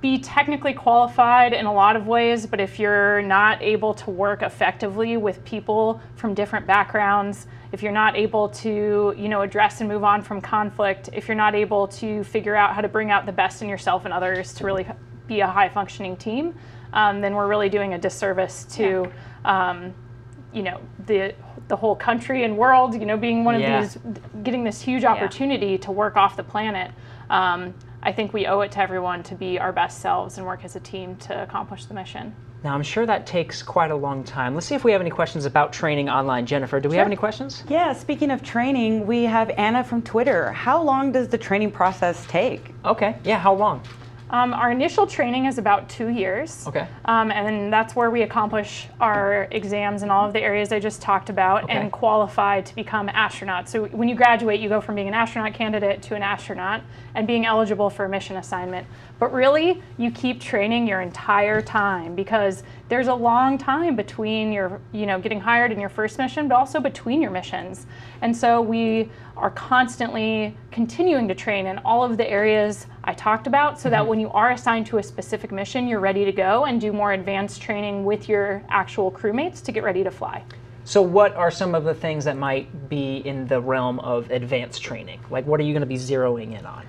be 0.00 0.18
technically 0.18 0.74
qualified 0.74 1.52
in 1.54 1.66
a 1.66 1.72
lot 1.72 1.96
of 1.96 2.06
ways, 2.06 2.46
but 2.46 2.60
if 2.60 2.78
you're 2.78 3.22
not 3.22 3.60
able 3.62 3.94
to 3.94 4.10
work 4.10 4.42
effectively 4.42 5.16
with 5.16 5.42
people 5.44 6.00
from 6.14 6.34
different 6.34 6.66
backgrounds, 6.66 7.46
if 7.72 7.82
you're 7.82 7.92
not 7.92 8.16
able 8.16 8.48
to, 8.48 9.14
you 9.16 9.28
know, 9.28 9.42
address 9.42 9.80
and 9.80 9.88
move 9.88 10.04
on 10.04 10.22
from 10.22 10.40
conflict, 10.40 11.10
if 11.12 11.28
you're 11.28 11.34
not 11.34 11.54
able 11.54 11.86
to 11.88 12.24
figure 12.24 12.56
out 12.56 12.74
how 12.74 12.80
to 12.80 12.88
bring 12.88 13.10
out 13.10 13.26
the 13.26 13.32
best 13.32 13.60
in 13.62 13.68
yourself 13.68 14.04
and 14.04 14.14
others 14.14 14.54
to 14.54 14.64
really 14.64 14.86
be 15.26 15.40
a 15.40 15.46
high 15.46 15.68
functioning 15.68 16.16
team, 16.16 16.54
um, 16.94 17.20
then 17.20 17.34
we're 17.34 17.46
really 17.46 17.68
doing 17.68 17.92
a 17.94 17.98
disservice 17.98 18.64
to, 18.64 19.06
yeah. 19.44 19.70
um, 19.70 19.94
you 20.52 20.62
know, 20.62 20.80
the 21.06 21.34
the 21.68 21.76
whole 21.76 21.94
country 21.94 22.44
and 22.44 22.56
world. 22.56 22.94
You 22.98 23.04
know, 23.04 23.18
being 23.18 23.44
one 23.44 23.60
yeah. 23.60 23.82
of 23.84 23.92
these, 24.02 24.14
getting 24.42 24.64
this 24.64 24.80
huge 24.80 25.04
opportunity 25.04 25.72
yeah. 25.72 25.76
to 25.78 25.92
work 25.92 26.16
off 26.16 26.38
the 26.38 26.42
planet. 26.44 26.90
Um, 27.28 27.74
I 28.02 28.12
think 28.12 28.32
we 28.32 28.46
owe 28.46 28.60
it 28.62 28.72
to 28.72 28.80
everyone 28.80 29.22
to 29.24 29.34
be 29.34 29.58
our 29.58 29.72
best 29.72 30.00
selves 30.00 30.38
and 30.38 30.46
work 30.46 30.64
as 30.64 30.76
a 30.76 30.80
team 30.80 31.16
to 31.16 31.42
accomplish 31.42 31.84
the 31.84 31.94
mission. 31.94 32.34
Now, 32.64 32.74
I'm 32.74 32.82
sure 32.82 33.06
that 33.06 33.24
takes 33.26 33.62
quite 33.62 33.90
a 33.92 33.96
long 33.96 34.24
time. 34.24 34.54
Let's 34.54 34.66
see 34.66 34.74
if 34.74 34.82
we 34.82 34.90
have 34.92 35.00
any 35.00 35.10
questions 35.10 35.44
about 35.46 35.72
training 35.72 36.08
online. 36.08 36.44
Jennifer, 36.44 36.80
do 36.80 36.88
we 36.88 36.94
sure. 36.94 36.98
have 36.98 37.06
any 37.06 37.16
questions? 37.16 37.62
Yeah, 37.68 37.92
speaking 37.92 38.30
of 38.32 38.42
training, 38.42 39.06
we 39.06 39.22
have 39.24 39.50
Anna 39.50 39.84
from 39.84 40.02
Twitter. 40.02 40.50
How 40.52 40.82
long 40.82 41.12
does 41.12 41.28
the 41.28 41.38
training 41.38 41.70
process 41.70 42.26
take? 42.26 42.70
Okay, 42.84 43.16
yeah, 43.22 43.38
how 43.38 43.54
long? 43.54 43.80
Um, 44.30 44.52
our 44.52 44.70
initial 44.70 45.06
training 45.06 45.46
is 45.46 45.56
about 45.56 45.88
two 45.88 46.08
years. 46.08 46.66
Okay. 46.66 46.86
Um, 47.06 47.30
and 47.30 47.72
that's 47.72 47.96
where 47.96 48.10
we 48.10 48.22
accomplish 48.22 48.86
our 49.00 49.48
exams 49.52 50.02
in 50.02 50.10
all 50.10 50.26
of 50.26 50.34
the 50.34 50.40
areas 50.42 50.70
I 50.70 50.80
just 50.80 51.00
talked 51.00 51.30
about 51.30 51.64
okay. 51.64 51.72
and 51.74 51.90
qualify 51.90 52.60
to 52.60 52.74
become 52.74 53.08
astronauts. 53.08 53.68
So 53.68 53.86
when 53.86 54.06
you 54.06 54.14
graduate, 54.14 54.60
you 54.60 54.68
go 54.68 54.82
from 54.82 54.96
being 54.96 55.08
an 55.08 55.14
astronaut 55.14 55.54
candidate 55.54 56.02
to 56.02 56.14
an 56.14 56.22
astronaut 56.22 56.82
and 57.18 57.26
being 57.26 57.44
eligible 57.44 57.90
for 57.90 58.06
mission 58.06 58.36
assignment. 58.36 58.86
But 59.18 59.32
really, 59.32 59.82
you 59.96 60.12
keep 60.12 60.40
training 60.40 60.86
your 60.86 61.00
entire 61.00 61.60
time 61.60 62.14
because 62.14 62.62
there's 62.88 63.08
a 63.08 63.14
long 63.14 63.58
time 63.58 63.96
between 63.96 64.52
your, 64.52 64.80
you 64.92 65.04
know, 65.04 65.18
getting 65.18 65.40
hired 65.40 65.72
in 65.72 65.80
your 65.80 65.88
first 65.88 66.16
mission, 66.16 66.46
but 66.46 66.54
also 66.54 66.78
between 66.78 67.20
your 67.20 67.32
missions. 67.32 67.86
And 68.22 68.34
so 68.36 68.60
we 68.60 69.10
are 69.36 69.50
constantly 69.50 70.56
continuing 70.70 71.26
to 71.26 71.34
train 71.34 71.66
in 71.66 71.78
all 71.78 72.04
of 72.04 72.16
the 72.18 72.30
areas 72.30 72.86
I 73.02 73.14
talked 73.14 73.48
about 73.48 73.80
so 73.80 73.90
that 73.90 73.98
mm-hmm. 74.02 74.10
when 74.10 74.20
you 74.20 74.28
are 74.30 74.52
assigned 74.52 74.86
to 74.86 74.98
a 74.98 75.02
specific 75.02 75.50
mission, 75.50 75.88
you're 75.88 75.98
ready 75.98 76.24
to 76.24 76.32
go 76.32 76.66
and 76.66 76.80
do 76.80 76.92
more 76.92 77.14
advanced 77.14 77.60
training 77.60 78.04
with 78.04 78.28
your 78.28 78.62
actual 78.68 79.10
crewmates 79.10 79.60
to 79.64 79.72
get 79.72 79.82
ready 79.82 80.04
to 80.04 80.10
fly. 80.12 80.44
So, 80.84 81.02
what 81.02 81.34
are 81.34 81.50
some 81.50 81.74
of 81.74 81.82
the 81.84 81.92
things 81.94 82.24
that 82.26 82.36
might 82.38 82.88
be 82.88 83.16
in 83.18 83.46
the 83.48 83.60
realm 83.60 83.98
of 83.98 84.30
advanced 84.30 84.80
training? 84.82 85.20
Like, 85.30 85.44
what 85.48 85.58
are 85.60 85.62
you 85.64 85.72
going 85.74 85.82
to 85.82 85.86
be 85.86 85.96
zeroing 85.98 86.56
in 86.58 86.64
on? 86.64 86.82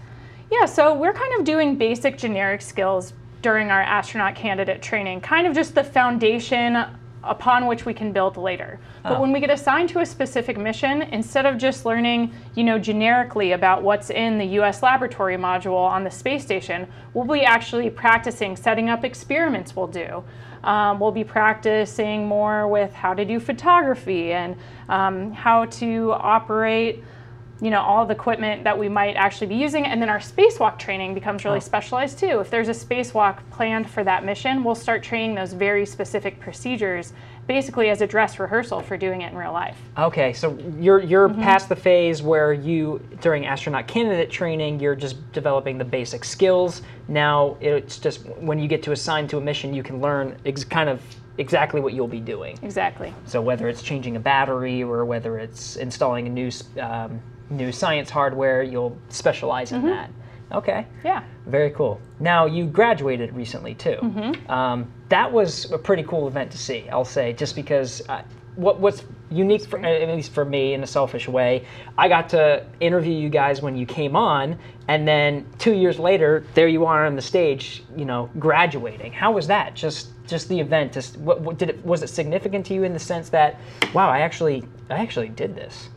Yeah, 0.51 0.65
so 0.65 0.95
we're 0.95 1.13
kind 1.13 1.31
of 1.37 1.45
doing 1.45 1.75
basic 1.75 2.17
generic 2.17 2.61
skills 2.61 3.13
during 3.43 3.69
our 3.71 3.81
astronaut 3.81 4.33
candidate 4.35 4.81
training, 4.81 5.21
kind 5.21 5.45
of 5.47 5.53
just 5.53 5.75
the 5.75 5.83
foundation 5.83 6.85
upon 7.23 7.67
which 7.67 7.85
we 7.85 7.93
can 7.93 8.11
build 8.11 8.35
later. 8.35 8.79
But 9.03 9.17
oh. 9.17 9.21
when 9.21 9.31
we 9.31 9.39
get 9.39 9.49
assigned 9.51 9.89
to 9.89 9.99
a 9.99 10.05
specific 10.05 10.57
mission, 10.57 11.03
instead 11.03 11.45
of 11.45 11.57
just 11.57 11.85
learning, 11.85 12.33
you 12.55 12.63
know, 12.63 12.79
generically 12.79 13.51
about 13.51 13.83
what's 13.83 14.09
in 14.09 14.37
the 14.37 14.45
US 14.61 14.81
laboratory 14.81 15.35
module 15.37 15.77
on 15.87 16.03
the 16.03 16.09
space 16.11 16.43
station, 16.43 16.87
we'll 17.13 17.25
be 17.25 17.41
actually 17.43 17.89
practicing 17.89 18.55
setting 18.55 18.89
up 18.89 19.03
experiments 19.03 19.75
we'll 19.75 19.87
do. 19.87 20.23
Um, 20.63 20.99
we'll 20.99 21.11
be 21.11 21.23
practicing 21.23 22.25
more 22.25 22.67
with 22.67 22.93
how 22.93 23.13
to 23.13 23.23
do 23.23 23.39
photography 23.39 24.31
and 24.33 24.55
um, 24.87 25.31
how 25.31 25.65
to 25.65 26.13
operate 26.17 27.03
you 27.61 27.69
know, 27.69 27.81
all 27.81 28.05
the 28.05 28.13
equipment 28.13 28.63
that 28.63 28.77
we 28.77 28.87
might 28.87 29.13
actually 29.15 29.47
be 29.47 29.55
using. 29.55 29.85
And 29.85 30.01
then 30.01 30.09
our 30.09 30.19
spacewalk 30.19 30.77
training 30.79 31.13
becomes 31.13 31.43
really 31.43 31.57
oh. 31.57 31.61
specialized 31.61 32.17
too. 32.19 32.39
If 32.39 32.49
there's 32.49 32.69
a 32.69 32.71
spacewalk 32.73 33.37
planned 33.51 33.89
for 33.89 34.03
that 34.03 34.23
mission, 34.23 34.63
we'll 34.63 34.75
start 34.75 35.03
training 35.03 35.35
those 35.35 35.53
very 35.53 35.85
specific 35.85 36.39
procedures 36.39 37.13
basically 37.47 37.89
as 37.89 38.01
a 38.01 38.07
dress 38.07 38.37
rehearsal 38.39 38.79
for 38.79 38.95
doing 38.95 39.23
it 39.23 39.31
in 39.31 39.37
real 39.37 39.51
life. 39.51 39.75
Okay, 39.97 40.33
so 40.33 40.53
you're 40.79 40.99
you're 41.01 41.27
mm 41.27 41.35
-hmm. 41.35 41.43
past 41.43 41.67
the 41.67 41.75
phase 41.75 42.23
where 42.23 42.53
you 42.53 42.99
during 43.23 43.47
astronaut 43.47 43.85
candidate 43.93 44.29
training, 44.29 44.79
you're 44.81 44.99
just 45.01 45.17
developing 45.33 45.79
the 45.79 45.89
basic 45.99 46.23
skills. 46.25 46.81
Now 47.07 47.57
it's 47.59 47.97
just 48.05 48.19
when 48.47 48.59
you 48.59 48.67
get 48.69 48.83
to 48.83 48.91
assign 48.91 49.27
to 49.27 49.37
a 49.37 49.41
mission, 49.41 49.73
you 49.73 49.83
can 49.83 49.99
learn 50.01 50.35
kind 50.69 50.89
of 50.89 50.99
exactly 51.37 51.81
what 51.81 51.93
you'll 51.93 52.19
be 52.23 52.31
doing. 52.31 52.57
Exactly. 52.61 53.11
So 53.25 53.41
whether 53.41 53.65
it's 53.69 53.81
changing 53.83 54.15
a 54.15 54.19
battery 54.19 54.83
or 54.83 55.05
whether 55.05 55.31
it's 55.39 55.75
installing 55.81 56.27
a 56.27 56.31
new 56.41 56.49
um, 56.77 57.19
new 57.49 57.71
science 57.71 58.09
hardware, 58.09 58.63
you'll 58.63 58.97
specialize 59.09 59.71
in 59.71 59.79
mm-hmm. 59.79 59.87
that. 59.89 60.11
Okay. 60.51 60.87
Yeah. 61.03 61.23
Very 61.45 61.69
cool. 61.71 61.99
Now 62.19 62.45
you 62.45 62.65
graduated 62.65 63.33
recently 63.35 63.75
too. 63.75 63.97
Mm-hmm. 64.01 64.49
Um, 64.49 64.91
that 65.09 65.31
was 65.31 65.71
a 65.71 65.77
pretty 65.77 66.03
cool 66.03 66.27
event 66.27 66.51
to 66.51 66.57
see. 66.57 66.87
I'll 66.89 67.05
say 67.05 67.33
just 67.33 67.55
because 67.55 68.01
uh, 68.09 68.23
what 68.55 68.79
what's 68.79 69.03
unique 69.29 69.67
for, 69.67 69.77
at 69.79 70.07
least 70.09 70.31
for 70.31 70.43
me 70.45 70.73
in 70.73 70.81
a 70.81 70.87
selfish 70.87 71.27
way, 71.27 71.67
I 71.99 72.07
got 72.07 72.29
to 72.29 72.65
interview 72.79 73.13
you 73.13 73.29
guys 73.29 73.61
when 73.61 73.75
you 73.77 73.85
came 73.85 74.15
on, 74.15 74.57
and 74.87 75.07
then 75.07 75.45
two 75.59 75.73
years 75.73 75.99
later, 75.99 76.43
there 76.55 76.67
you 76.67 76.83
are 76.85 77.05
on 77.05 77.15
the 77.15 77.21
stage, 77.21 77.83
you 77.95 78.05
know, 78.05 78.27
graduating. 78.39 79.11
How 79.13 79.31
was 79.31 79.45
that? 79.47 79.75
Just 79.75 80.09
just 80.25 80.49
the 80.49 80.59
event. 80.59 80.91
Just 80.93 81.15
what, 81.17 81.41
what 81.41 81.59
did 81.59 81.69
it 81.69 81.85
was 81.85 82.01
it 82.01 82.07
significant 82.07 82.65
to 82.67 82.73
you 82.73 82.83
in 82.83 82.93
the 82.93 82.99
sense 82.99 83.29
that 83.29 83.59
wow, 83.93 84.09
I 84.09 84.21
actually 84.21 84.63
I 84.89 84.95
actually 84.97 85.29
did 85.29 85.53
this. 85.55 85.89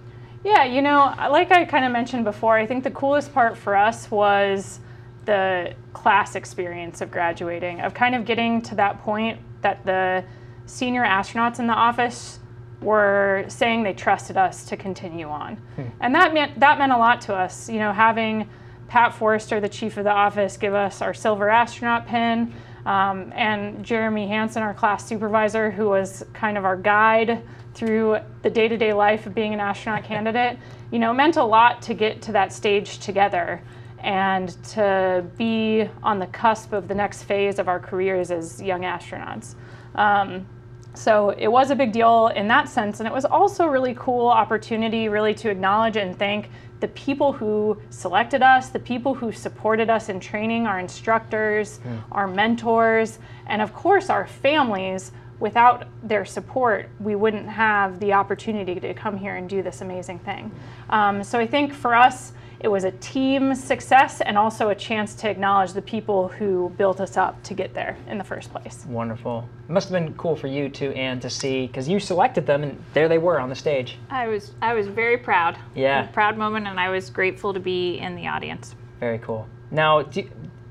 Yeah, 0.45 0.65
you 0.65 0.83
know, 0.83 1.15
like 1.31 1.53
I 1.53 1.65
kind 1.65 1.85
of 1.85 1.93
mentioned 1.93 2.25
before, 2.25 2.57
I 2.59 2.67
think 2.67 2.83
the 2.83 2.91
coolest 2.91 3.33
part 3.33 3.57
for 3.57 3.77
us 3.77 4.11
was 4.11 4.81
the 5.25 5.75
class 5.93 6.35
experience 6.35 7.01
of 7.01 7.13
graduating, 7.13 7.81
of 7.81 7.95
kind 7.95 8.17
of 8.17 8.25
getting 8.25 8.61
to 8.63 8.75
that 8.75 9.01
point 9.03 9.39
that 9.61 9.85
the 9.87 10.25
senior 10.67 11.03
astronauts 11.05 11.61
in 11.61 11.69
the 11.69 11.73
office 11.73 12.41
were 12.81 13.45
saying 13.47 13.85
they 13.85 13.93
trusted 13.93 14.37
us 14.37 14.65
to 14.65 14.77
continue 14.77 15.29
on. 15.29 15.55
Hmm. 15.77 15.83
And 16.01 16.15
that 16.17 16.35
meant 16.35 16.59
that 16.59 16.77
meant 16.81 16.91
a 16.91 16.97
lot 16.97 17.21
to 17.23 17.35
us, 17.37 17.69
you 17.69 17.79
know, 17.79 17.93
having 17.93 18.49
Pat 18.89 19.15
Forrester, 19.15 19.61
the 19.61 19.69
chief 19.69 19.97
of 19.97 20.03
the 20.03 20.11
office, 20.11 20.57
give 20.57 20.75
us 20.75 21.01
our 21.03 21.15
silver 21.15 21.49
astronaut 21.49 22.09
pin, 22.09 22.53
um, 22.85 23.33
and 23.37 23.85
Jeremy 23.85 24.27
Hansen, 24.27 24.65
our 24.65 24.75
class 24.75 25.07
supervisor, 25.07 25.71
who 25.71 25.89
was 25.89 26.25
kind 26.35 26.59
of 26.59 26.65
our 26.65 26.77
guide 26.77 27.43
through 27.75 28.19
the 28.43 28.51
day-to-day 28.51 28.93
life 28.93 29.27
of 29.27 29.35
being 29.35 29.55
an 29.55 29.61
astronaut 29.61 30.05
candidate, 30.05 30.59
you 30.91 30.99
know, 30.99 31.13
meant 31.13 31.37
a 31.37 31.45
lot 31.45 31.81
to 31.83 31.95
get 31.95 32.21
to 32.23 32.33
that 32.33 32.53
stage 32.53 32.99
together 32.99 33.63
and 34.01 34.63
to 34.65 35.25
be 35.39 35.89
on 36.03 36.19
the 36.19 36.27
cusp 36.29 36.73
of 36.73 36.89
the 36.89 36.95
next 36.95 37.23
phase 37.23 37.59
of 37.59 37.69
our 37.69 37.79
careers 37.81 38.31
as 38.31 38.61
young 38.61 38.83
astronauts. 38.83 39.55
Um, 39.95 40.47
so 40.95 41.31
it 41.31 41.47
was 41.49 41.71
a 41.71 41.75
big 41.77 41.93
deal 41.93 42.29
in 42.29 42.49
that 42.49 42.69
sense, 42.69 43.01
and 43.01 43.07
it 43.07 43.13
was 43.15 43.25
also 43.25 43.65
a 43.65 43.71
really 43.71 43.95
cool 43.99 44.27
opportunity 44.27 45.09
really 45.09 45.33
to 45.35 45.49
acknowledge 45.49 45.97
and 45.97 46.19
thank 46.19 46.51
the 46.81 46.89
people 46.89 47.33
who 47.33 47.81
selected 47.89 48.43
us, 48.43 48.69
the 48.69 48.79
people 48.79 49.15
who 49.15 49.31
supported 49.33 49.89
us 49.89 50.09
in 50.11 50.19
training, 50.21 50.67
our 50.67 50.81
instructors, 50.81 51.81
our 52.11 52.27
mentors, 52.27 53.21
and 53.47 53.63
of 53.63 53.73
course 53.73 54.11
our 54.11 54.27
families 54.27 55.13
without 55.43 55.87
their 56.09 56.25
support, 56.25 56.89
we 57.01 57.17
wouldn't 57.17 57.49
have 57.49 57.99
the 57.99 58.13
opportunity 58.15 58.77
to 58.79 58.95
come 58.95 59.19
here 59.19 59.35
and 59.35 59.51
do 59.51 59.61
this 59.61 59.81
amazing 59.83 60.21
thing. 60.21 60.51
Um, 60.89 61.23
so 61.25 61.37
I 61.39 61.47
think 61.49 61.75
for 61.75 61.95
us, 61.97 62.33
it 62.61 62.69
was 62.69 62.85
a 62.85 62.93
team 62.93 63.53
success 63.57 64.21
and 64.21 64.39
also 64.39 64.69
a 64.69 64.75
chance 64.77 65.17
to 65.17 65.29
acknowledge 65.29 65.73
the 65.73 65.83
people 65.83 66.29
who 66.29 66.71
built 66.79 67.01
us 67.01 67.17
up 67.17 67.43
to 67.43 67.55
get 67.55 67.75
there 67.75 67.97
in 68.07 68.19
the 68.19 68.25
first 68.25 68.53
place. 68.53 68.87
Wonderful. 68.89 69.49
It 69.69 69.73
must 69.73 69.89
have 69.89 70.01
been 70.05 70.15
cool 70.15 70.37
for 70.37 70.47
you 70.47 70.69
too, 70.69 70.93
Anne, 70.93 71.19
to 71.19 71.29
see 71.29 71.67
because 71.67 71.89
you 71.89 71.99
selected 71.99 72.47
them 72.47 72.63
and 72.63 72.81
there 72.95 73.09
they 73.09 73.19
were 73.19 73.41
on 73.41 73.49
the 73.49 73.57
stage. 73.57 73.99
I 74.11 74.29
was 74.29 74.53
I 74.63 74.75
was 74.75 74.87
very 74.87 75.19
proud. 75.19 75.59
Yeah. 75.75 76.05
proud 76.07 76.39
moment, 76.39 76.69
and 76.69 76.79
I 76.79 76.89
was 76.89 77.11
grateful 77.11 77.53
to 77.53 77.59
be 77.59 77.99
in 77.99 78.15
the 78.15 78.29
audience. 78.29 78.77
Very 79.01 79.19
cool. 79.19 79.49
Now, 79.73 80.03
do, 80.03 80.23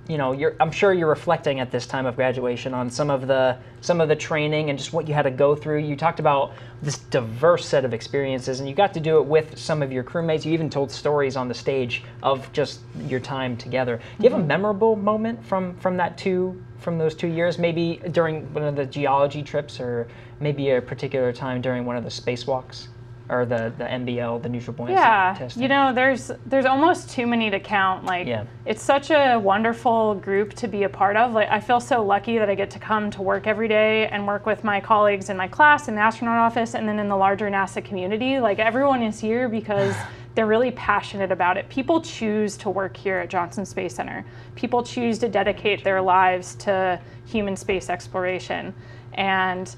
you 0.08 0.18
know, 0.18 0.34
I'm 0.60 0.72
sure 0.72 0.94
you're 0.94 1.08
reflecting 1.08 1.60
at 1.60 1.70
this 1.72 1.86
time 1.86 2.06
of 2.06 2.16
graduation 2.16 2.74
on 2.74 2.90
some 2.90 3.10
of 3.10 3.28
the 3.28 3.58
some 3.82 4.02
of 4.02 4.10
the 4.10 4.16
training 4.16 4.70
and 4.70 4.78
just 4.78 4.94
what 4.94 5.08
you 5.08 5.14
had 5.14 5.24
to 5.24 5.32
go 5.32 5.56
through. 5.56 5.80
You 5.80 5.96
talked 5.96 6.20
about 6.20 6.54
this 6.82 6.98
diverse 6.98 7.66
set 7.68 7.86
of 7.86 7.94
experiences, 7.94 8.60
and 8.60 8.68
you 8.68 8.74
got 8.76 8.94
to 8.96 9.00
do 9.00 9.18
it 9.20 9.26
with 9.26 9.58
some 9.60 9.84
of 9.84 9.92
your 9.92 10.04
crewmates. 10.04 10.44
You 10.44 10.54
even 10.54 10.70
told 10.72 10.92
stories 10.92 11.36
on 11.36 11.48
the 11.48 11.54
stage 11.54 12.04
of 12.24 12.52
just 12.52 12.80
your 13.08 13.20
time 13.20 13.56
together. 13.56 13.98
Do 14.18 14.24
you 14.24 14.30
have 14.30 14.40
a 14.40 14.42
mm-hmm. 14.42 14.48
memorable 14.48 14.96
moment 14.96 15.46
from 15.46 15.78
from 15.78 15.98
that 15.98 16.18
two 16.18 16.62
from 16.80 16.98
those 16.98 17.14
two 17.14 17.28
years? 17.28 17.60
Maybe 17.60 18.02
during 18.12 18.52
one 18.54 18.64
of 18.64 18.76
the 18.76 18.86
geology 18.88 19.44
trips, 19.44 19.80
or 19.80 20.08
maybe 20.40 20.72
a 20.72 20.82
particular 20.82 21.32
time 21.32 21.62
during 21.62 21.86
one 21.86 21.96
of 21.96 22.04
the 22.04 22.10
spacewalks 22.10 22.88
or 23.32 23.46
the 23.46 23.74
the 23.78 23.86
NBL, 23.86 24.44
the 24.44 24.50
neutral 24.50 24.76
buoyancy 24.76 24.96
yeah, 25.00 25.34
testing. 25.38 25.64
you 25.64 25.70
know, 25.70 25.94
there's 25.94 26.32
there's 26.46 26.66
almost 26.66 27.10
too 27.10 27.26
many 27.26 27.50
to 27.50 27.60
count. 27.60 28.04
Like, 28.04 28.28
yeah. 28.28 28.44
it's 28.66 28.84
such 28.84 29.10
a 29.10 29.38
wonderful 29.38 30.16
group 30.16 30.54
to 30.56 30.68
be 30.68 30.84
a 30.84 30.90
part 30.90 31.16
of. 31.16 31.32
Like, 31.34 31.50
I 31.50 31.60
feel 31.62 31.80
so 31.80 32.04
lucky 32.04 32.38
that 32.38 32.50
I 32.50 32.56
get 32.56 32.70
to 32.72 32.80
come 32.80 33.10
to 33.12 33.22
work 33.22 33.48
every 33.48 33.70
day 33.70 34.08
and 34.08 34.28
work 34.28 34.46
with 34.46 34.64
my 34.66 34.82
colleagues 34.82 35.30
in 35.30 35.38
my 35.38 35.48
class, 35.48 35.88
in 35.88 35.96
the 35.96 36.02
astronaut 36.02 36.40
office, 36.40 36.76
and 36.76 36.88
then 36.88 37.00
in 37.00 37.08
the 37.08 37.16
larger 37.16 37.50
NASA 37.50 37.84
community. 37.84 38.40
Like, 38.40 38.60
everyone 38.60 39.02
is 39.02 39.20
here 39.20 39.48
because. 39.50 39.96
They're 40.34 40.48
really 40.48 40.72
passionate 40.72 41.30
about 41.30 41.58
it. 41.58 41.68
People 41.68 42.00
choose 42.02 42.56
to 42.56 42.70
work 42.70 42.96
here 42.96 43.18
at 43.18 43.28
Johnson 43.30 43.66
Space 43.66 43.94
Center. 43.96 44.24
People 44.56 44.82
choose 44.82 45.20
to 45.20 45.28
dedicate 45.28 45.84
their 45.84 46.02
lives 46.02 46.56
to 46.56 46.98
human 47.26 47.58
space 47.58 47.90
exploration. 47.90 48.74
And 49.16 49.76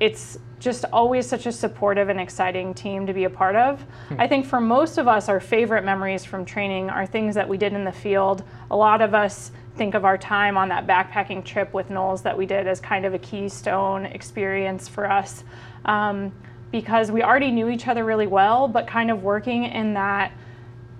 it's 0.00 0.38
just 0.58 0.84
always 0.92 1.26
such 1.26 1.46
a 1.46 1.52
supportive 1.52 2.08
and 2.08 2.18
exciting 2.20 2.74
team 2.74 3.06
to 3.06 3.12
be 3.12 3.24
a 3.24 3.30
part 3.30 3.56
of. 3.56 3.80
Hmm. 4.08 4.16
I 4.20 4.26
think 4.26 4.46
for 4.46 4.60
most 4.60 4.98
of 4.98 5.06
us, 5.08 5.28
our 5.28 5.40
favorite 5.40 5.84
memories 5.84 6.24
from 6.24 6.44
training 6.44 6.90
are 6.90 7.06
things 7.06 7.34
that 7.34 7.48
we 7.48 7.56
did 7.58 7.72
in 7.72 7.84
the 7.84 7.92
field. 7.92 8.42
A 8.70 8.76
lot 8.76 9.00
of 9.02 9.14
us 9.14 9.52
think 9.76 9.94
of 9.94 10.04
our 10.04 10.16
time 10.16 10.56
on 10.56 10.68
that 10.70 10.86
backpacking 10.86 11.44
trip 11.44 11.72
with 11.74 11.88
NOLS 11.90 12.22
that 12.22 12.36
we 12.36 12.46
did 12.46 12.66
as 12.66 12.80
kind 12.80 13.04
of 13.04 13.12
a 13.12 13.18
keystone 13.18 14.06
experience 14.06 14.88
for 14.88 15.10
us 15.10 15.44
um, 15.84 16.32
because 16.72 17.10
we 17.10 17.22
already 17.22 17.50
knew 17.50 17.68
each 17.68 17.86
other 17.86 18.02
really 18.04 18.26
well, 18.26 18.68
but 18.68 18.86
kind 18.86 19.10
of 19.10 19.22
working 19.22 19.64
in 19.64 19.92
that 19.94 20.32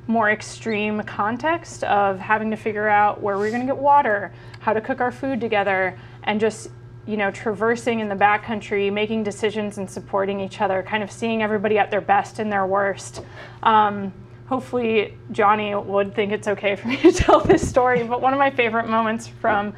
more 0.06 0.30
extreme 0.30 1.02
context 1.02 1.82
of 1.84 2.18
having 2.18 2.50
to 2.50 2.56
figure 2.56 2.86
out 2.86 3.20
where 3.22 3.38
we're 3.38 3.48
going 3.50 3.62
to 3.66 3.66
get 3.66 3.78
water, 3.78 4.32
how 4.60 4.72
to 4.74 4.80
cook 4.80 5.00
our 5.00 5.10
food 5.10 5.40
together, 5.40 5.98
and 6.24 6.38
just 6.38 6.68
you 7.06 7.16
know, 7.16 7.30
traversing 7.30 8.00
in 8.00 8.08
the 8.08 8.14
backcountry, 8.14 8.92
making 8.92 9.22
decisions 9.22 9.78
and 9.78 9.88
supporting 9.88 10.40
each 10.40 10.60
other, 10.60 10.82
kind 10.82 11.02
of 11.02 11.10
seeing 11.12 11.42
everybody 11.42 11.78
at 11.78 11.90
their 11.90 12.00
best 12.00 12.38
and 12.40 12.50
their 12.52 12.66
worst. 12.66 13.22
Um, 13.62 14.12
hopefully, 14.46 15.16
Johnny 15.30 15.74
would 15.74 16.14
think 16.14 16.32
it's 16.32 16.48
okay 16.48 16.74
for 16.76 16.88
me 16.88 16.96
to 16.96 17.12
tell 17.12 17.40
this 17.40 17.66
story, 17.66 18.02
but 18.02 18.20
one 18.20 18.32
of 18.34 18.38
my 18.38 18.50
favorite 18.50 18.88
moments 18.88 19.28
from 19.28 19.72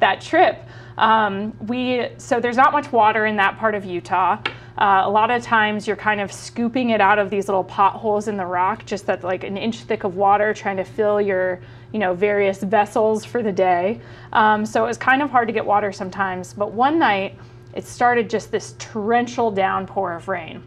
that 0.00 0.20
trip, 0.20 0.62
um, 0.98 1.56
we 1.66 2.08
so 2.18 2.38
there's 2.38 2.56
not 2.56 2.72
much 2.72 2.92
water 2.92 3.26
in 3.26 3.36
that 3.36 3.58
part 3.58 3.74
of 3.74 3.84
Utah. 3.84 4.36
Uh, 4.76 5.02
a 5.04 5.10
lot 5.10 5.30
of 5.30 5.40
times 5.42 5.86
you're 5.86 5.96
kind 5.96 6.20
of 6.20 6.32
scooping 6.32 6.90
it 6.90 7.00
out 7.00 7.18
of 7.18 7.30
these 7.30 7.46
little 7.48 7.64
potholes 7.64 8.26
in 8.28 8.36
the 8.36 8.44
rock, 8.44 8.84
just 8.84 9.06
that 9.06 9.24
like 9.24 9.42
an 9.44 9.56
inch 9.56 9.78
thick 9.84 10.04
of 10.04 10.16
water, 10.16 10.52
trying 10.52 10.76
to 10.76 10.84
fill 10.84 11.20
your 11.20 11.60
you 11.94 12.00
know, 12.00 12.12
various 12.12 12.60
vessels 12.64 13.24
for 13.24 13.40
the 13.40 13.52
day. 13.52 14.00
Um, 14.32 14.66
so 14.66 14.84
it 14.84 14.88
was 14.88 14.98
kind 14.98 15.22
of 15.22 15.30
hard 15.30 15.46
to 15.46 15.52
get 15.54 15.64
water 15.64 15.92
sometimes. 15.92 16.52
But 16.52 16.72
one 16.72 16.98
night, 16.98 17.38
it 17.72 17.86
started 17.86 18.28
just 18.28 18.50
this 18.50 18.74
torrential 18.80 19.52
downpour 19.52 20.12
of 20.14 20.26
rain. 20.26 20.60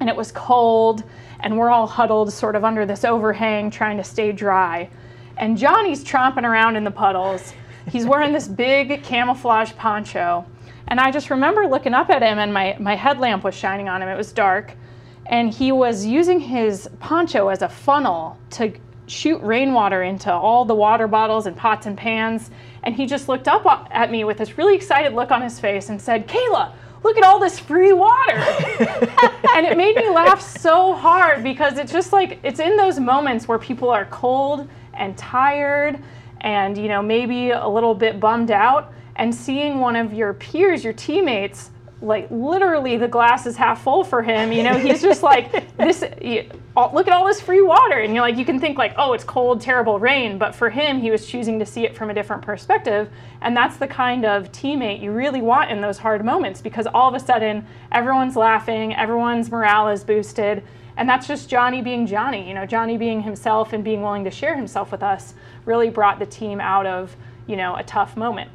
And 0.00 0.08
it 0.08 0.16
was 0.16 0.32
cold, 0.32 1.04
and 1.40 1.58
we're 1.58 1.68
all 1.70 1.86
huddled 1.86 2.32
sort 2.32 2.56
of 2.56 2.64
under 2.64 2.86
this 2.86 3.04
overhang 3.04 3.70
trying 3.70 3.98
to 3.98 4.04
stay 4.04 4.32
dry. 4.32 4.88
And 5.36 5.58
Johnny's 5.58 6.02
tromping 6.02 6.48
around 6.48 6.76
in 6.76 6.84
the 6.84 6.90
puddles. 6.90 7.52
He's 7.90 8.06
wearing 8.06 8.32
this 8.32 8.48
big 8.48 9.02
camouflage 9.02 9.72
poncho. 9.74 10.46
And 10.88 10.98
I 10.98 11.10
just 11.10 11.28
remember 11.28 11.66
looking 11.66 11.92
up 11.92 12.08
at 12.08 12.22
him, 12.22 12.38
and 12.38 12.50
my, 12.52 12.76
my 12.80 12.96
headlamp 12.96 13.44
was 13.44 13.54
shining 13.54 13.90
on 13.90 14.00
him. 14.00 14.08
It 14.08 14.16
was 14.16 14.32
dark. 14.32 14.72
And 15.26 15.52
he 15.52 15.70
was 15.70 16.06
using 16.06 16.40
his 16.40 16.88
poncho 16.98 17.48
as 17.48 17.60
a 17.60 17.68
funnel 17.68 18.38
to 18.52 18.72
shoot 19.12 19.38
rainwater 19.42 20.02
into 20.02 20.32
all 20.32 20.64
the 20.64 20.74
water 20.74 21.06
bottles 21.06 21.46
and 21.46 21.56
pots 21.56 21.86
and 21.86 21.96
pans. 21.96 22.50
And 22.82 22.94
he 22.94 23.06
just 23.06 23.28
looked 23.28 23.46
up 23.46 23.86
at 23.90 24.10
me 24.10 24.24
with 24.24 24.38
this 24.38 24.56
really 24.58 24.74
excited 24.74 25.12
look 25.12 25.30
on 25.30 25.42
his 25.42 25.60
face 25.60 25.88
and 25.90 26.00
said, 26.00 26.26
Kayla, 26.26 26.72
look 27.04 27.16
at 27.16 27.22
all 27.22 27.38
this 27.38 27.58
free 27.58 27.92
water. 27.92 28.32
and 29.54 29.66
it 29.66 29.76
made 29.76 29.94
me 29.96 30.08
laugh 30.10 30.40
so 30.40 30.92
hard 30.94 31.42
because 31.42 31.78
it's 31.78 31.92
just 31.92 32.12
like, 32.12 32.38
it's 32.42 32.58
in 32.60 32.76
those 32.76 32.98
moments 32.98 33.46
where 33.46 33.58
people 33.58 33.90
are 33.90 34.06
cold 34.06 34.68
and 34.94 35.16
tired 35.16 35.98
and, 36.40 36.76
you 36.76 36.88
know, 36.88 37.02
maybe 37.02 37.50
a 37.50 37.68
little 37.68 37.94
bit 37.94 38.18
bummed 38.18 38.50
out. 38.50 38.92
And 39.16 39.32
seeing 39.32 39.78
one 39.78 39.94
of 39.94 40.12
your 40.14 40.32
peers, 40.34 40.82
your 40.82 40.94
teammates, 40.94 41.70
like 42.02 42.28
literally 42.30 42.96
the 42.96 43.06
glass 43.08 43.46
is 43.46 43.56
half 43.56 43.82
full 43.82 44.02
for 44.02 44.22
him 44.22 44.50
you 44.52 44.62
know 44.62 44.74
he's 44.76 45.00
just 45.00 45.22
like 45.22 45.76
this 45.76 46.02
you, 46.20 46.46
all, 46.76 46.90
look 46.94 47.06
at 47.06 47.12
all 47.12 47.24
this 47.26 47.40
free 47.40 47.62
water 47.62 48.00
and 48.00 48.12
you're 48.14 48.22
like 48.22 48.36
you 48.36 48.44
can 48.44 48.58
think 48.58 48.76
like 48.76 48.92
oh 48.96 49.12
it's 49.12 49.22
cold 49.24 49.60
terrible 49.60 49.98
rain 50.00 50.36
but 50.38 50.52
for 50.54 50.68
him 50.68 50.98
he 51.00 51.10
was 51.10 51.26
choosing 51.26 51.58
to 51.60 51.64
see 51.66 51.84
it 51.86 51.94
from 51.94 52.10
a 52.10 52.14
different 52.14 52.42
perspective 52.42 53.08
and 53.42 53.56
that's 53.56 53.76
the 53.76 53.86
kind 53.86 54.24
of 54.24 54.50
teammate 54.52 55.00
you 55.00 55.12
really 55.12 55.40
want 55.40 55.70
in 55.70 55.80
those 55.80 55.98
hard 55.98 56.24
moments 56.24 56.60
because 56.60 56.86
all 56.88 57.08
of 57.08 57.14
a 57.14 57.24
sudden 57.24 57.64
everyone's 57.92 58.34
laughing 58.36 58.94
everyone's 58.96 59.50
morale 59.50 59.88
is 59.88 60.02
boosted 60.02 60.62
and 60.96 61.08
that's 61.08 61.28
just 61.28 61.48
johnny 61.48 61.80
being 61.82 62.04
johnny 62.06 62.48
you 62.48 62.54
know 62.54 62.66
johnny 62.66 62.96
being 62.96 63.22
himself 63.22 63.72
and 63.72 63.84
being 63.84 64.02
willing 64.02 64.24
to 64.24 64.30
share 64.30 64.56
himself 64.56 64.90
with 64.92 65.02
us 65.04 65.34
really 65.64 65.88
brought 65.90 66.18
the 66.18 66.26
team 66.26 66.60
out 66.60 66.84
of 66.86 67.14
you 67.46 67.54
know 67.56 67.76
a 67.76 67.82
tough 67.84 68.16
moment 68.16 68.50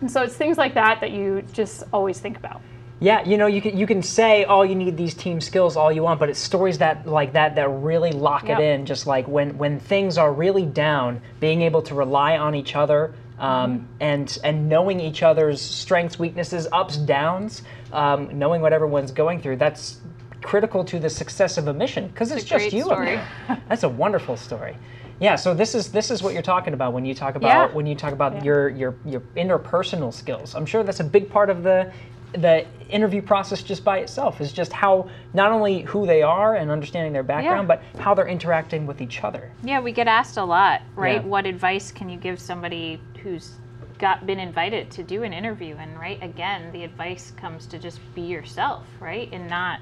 and 0.00 0.10
so 0.10 0.22
it's 0.22 0.34
things 0.34 0.58
like 0.58 0.74
that 0.74 1.00
that 1.00 1.12
you 1.12 1.42
just 1.52 1.84
always 1.92 2.18
think 2.20 2.36
about 2.36 2.60
yeah, 3.02 3.24
you 3.28 3.36
know, 3.36 3.46
you 3.48 3.60
can 3.60 3.76
you 3.76 3.84
can 3.84 4.00
say, 4.00 4.44
oh, 4.44 4.62
you 4.62 4.76
need 4.76 4.96
these 4.96 5.12
team 5.12 5.40
skills 5.40 5.76
all 5.76 5.90
you 5.90 6.04
want, 6.04 6.20
but 6.20 6.28
it's 6.30 6.38
stories 6.38 6.78
that 6.78 7.04
like 7.04 7.32
that 7.32 7.56
that 7.56 7.68
really 7.68 8.12
lock 8.12 8.46
yep. 8.46 8.60
it 8.60 8.62
in. 8.62 8.86
Just 8.86 9.08
like 9.08 9.26
when 9.26 9.58
when 9.58 9.80
things 9.80 10.18
are 10.18 10.32
really 10.32 10.64
down, 10.64 11.20
being 11.40 11.62
able 11.62 11.82
to 11.82 11.96
rely 11.96 12.38
on 12.38 12.54
each 12.54 12.76
other. 12.76 13.14
Um, 13.40 13.80
mm-hmm. 13.80 13.86
and 14.00 14.38
and 14.44 14.68
knowing 14.68 15.00
each 15.00 15.24
other's 15.24 15.60
strengths, 15.60 16.16
weaknesses, 16.16 16.68
ups, 16.70 16.96
downs, 16.96 17.62
um, 17.92 18.38
knowing 18.38 18.60
what 18.62 18.72
everyone's 18.72 19.10
going 19.10 19.40
through. 19.40 19.56
That's 19.56 20.00
critical 20.42 20.84
to 20.84 21.00
the 21.00 21.10
success 21.10 21.58
of 21.58 21.66
a 21.66 21.72
mission 21.74 22.06
because 22.06 22.30
it's, 22.30 22.42
it's 22.42 22.50
just 22.50 22.72
you. 22.72 22.84
That's 23.68 23.82
a 23.82 23.88
wonderful 23.88 24.36
story. 24.36 24.76
Yeah, 25.18 25.34
so 25.34 25.54
this 25.54 25.74
is 25.74 25.90
this 25.90 26.12
is 26.12 26.22
what 26.22 26.34
you're 26.34 26.42
talking 26.54 26.72
about 26.72 26.92
when 26.92 27.04
you 27.04 27.14
talk 27.16 27.34
about 27.34 27.48
yeah. 27.70 27.74
when 27.74 27.84
you 27.86 27.96
talk 27.96 28.12
about 28.12 28.34
yeah. 28.34 28.44
your 28.44 28.68
your 28.68 28.94
your 29.04 29.20
interpersonal 29.36 30.14
skills. 30.14 30.54
I'm 30.54 30.66
sure 30.66 30.82
that's 30.84 31.00
a 31.00 31.04
big 31.18 31.28
part 31.30 31.48
of 31.50 31.62
the 31.64 31.90
the 32.34 32.66
interview 32.88 33.22
process 33.22 33.62
just 33.62 33.84
by 33.84 33.98
itself 33.98 34.40
is 34.40 34.52
just 34.52 34.72
how 34.72 35.08
not 35.34 35.52
only 35.52 35.82
who 35.82 36.06
they 36.06 36.22
are 36.22 36.56
and 36.56 36.70
understanding 36.70 37.12
their 37.12 37.22
background, 37.22 37.68
yeah. 37.68 37.76
but 37.92 38.00
how 38.00 38.14
they're 38.14 38.28
interacting 38.28 38.86
with 38.86 39.00
each 39.00 39.22
other. 39.22 39.50
Yeah, 39.62 39.80
we 39.80 39.92
get 39.92 40.08
asked 40.08 40.36
a 40.36 40.44
lot, 40.44 40.82
right? 40.94 41.20
Yeah. 41.22 41.26
What 41.26 41.46
advice 41.46 41.92
can 41.92 42.08
you 42.08 42.18
give 42.18 42.40
somebody 42.40 43.00
who's 43.22 43.52
got 43.98 44.26
been 44.26 44.40
invited 44.40 44.90
to 44.92 45.02
do 45.02 45.22
an 45.22 45.32
interview? 45.32 45.74
And 45.76 45.98
right 45.98 46.22
again, 46.22 46.72
the 46.72 46.84
advice 46.84 47.32
comes 47.36 47.66
to 47.66 47.78
just 47.78 48.00
be 48.14 48.22
yourself, 48.22 48.86
right? 48.98 49.28
And 49.32 49.48
not 49.48 49.80